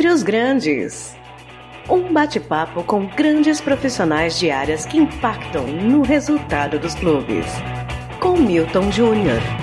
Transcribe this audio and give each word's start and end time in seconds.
Dentre 0.00 0.14
os 0.14 0.22
Grandes. 0.22 1.14
Um 1.86 2.10
bate-papo 2.10 2.82
com 2.84 3.06
grandes 3.06 3.60
profissionais 3.60 4.38
de 4.38 4.50
áreas 4.50 4.86
que 4.86 4.96
impactam 4.96 5.66
no 5.66 6.00
resultado 6.00 6.78
dos 6.78 6.94
clubes. 6.94 7.44
Com 8.18 8.38
Milton 8.38 8.90
Júnior. 8.90 9.59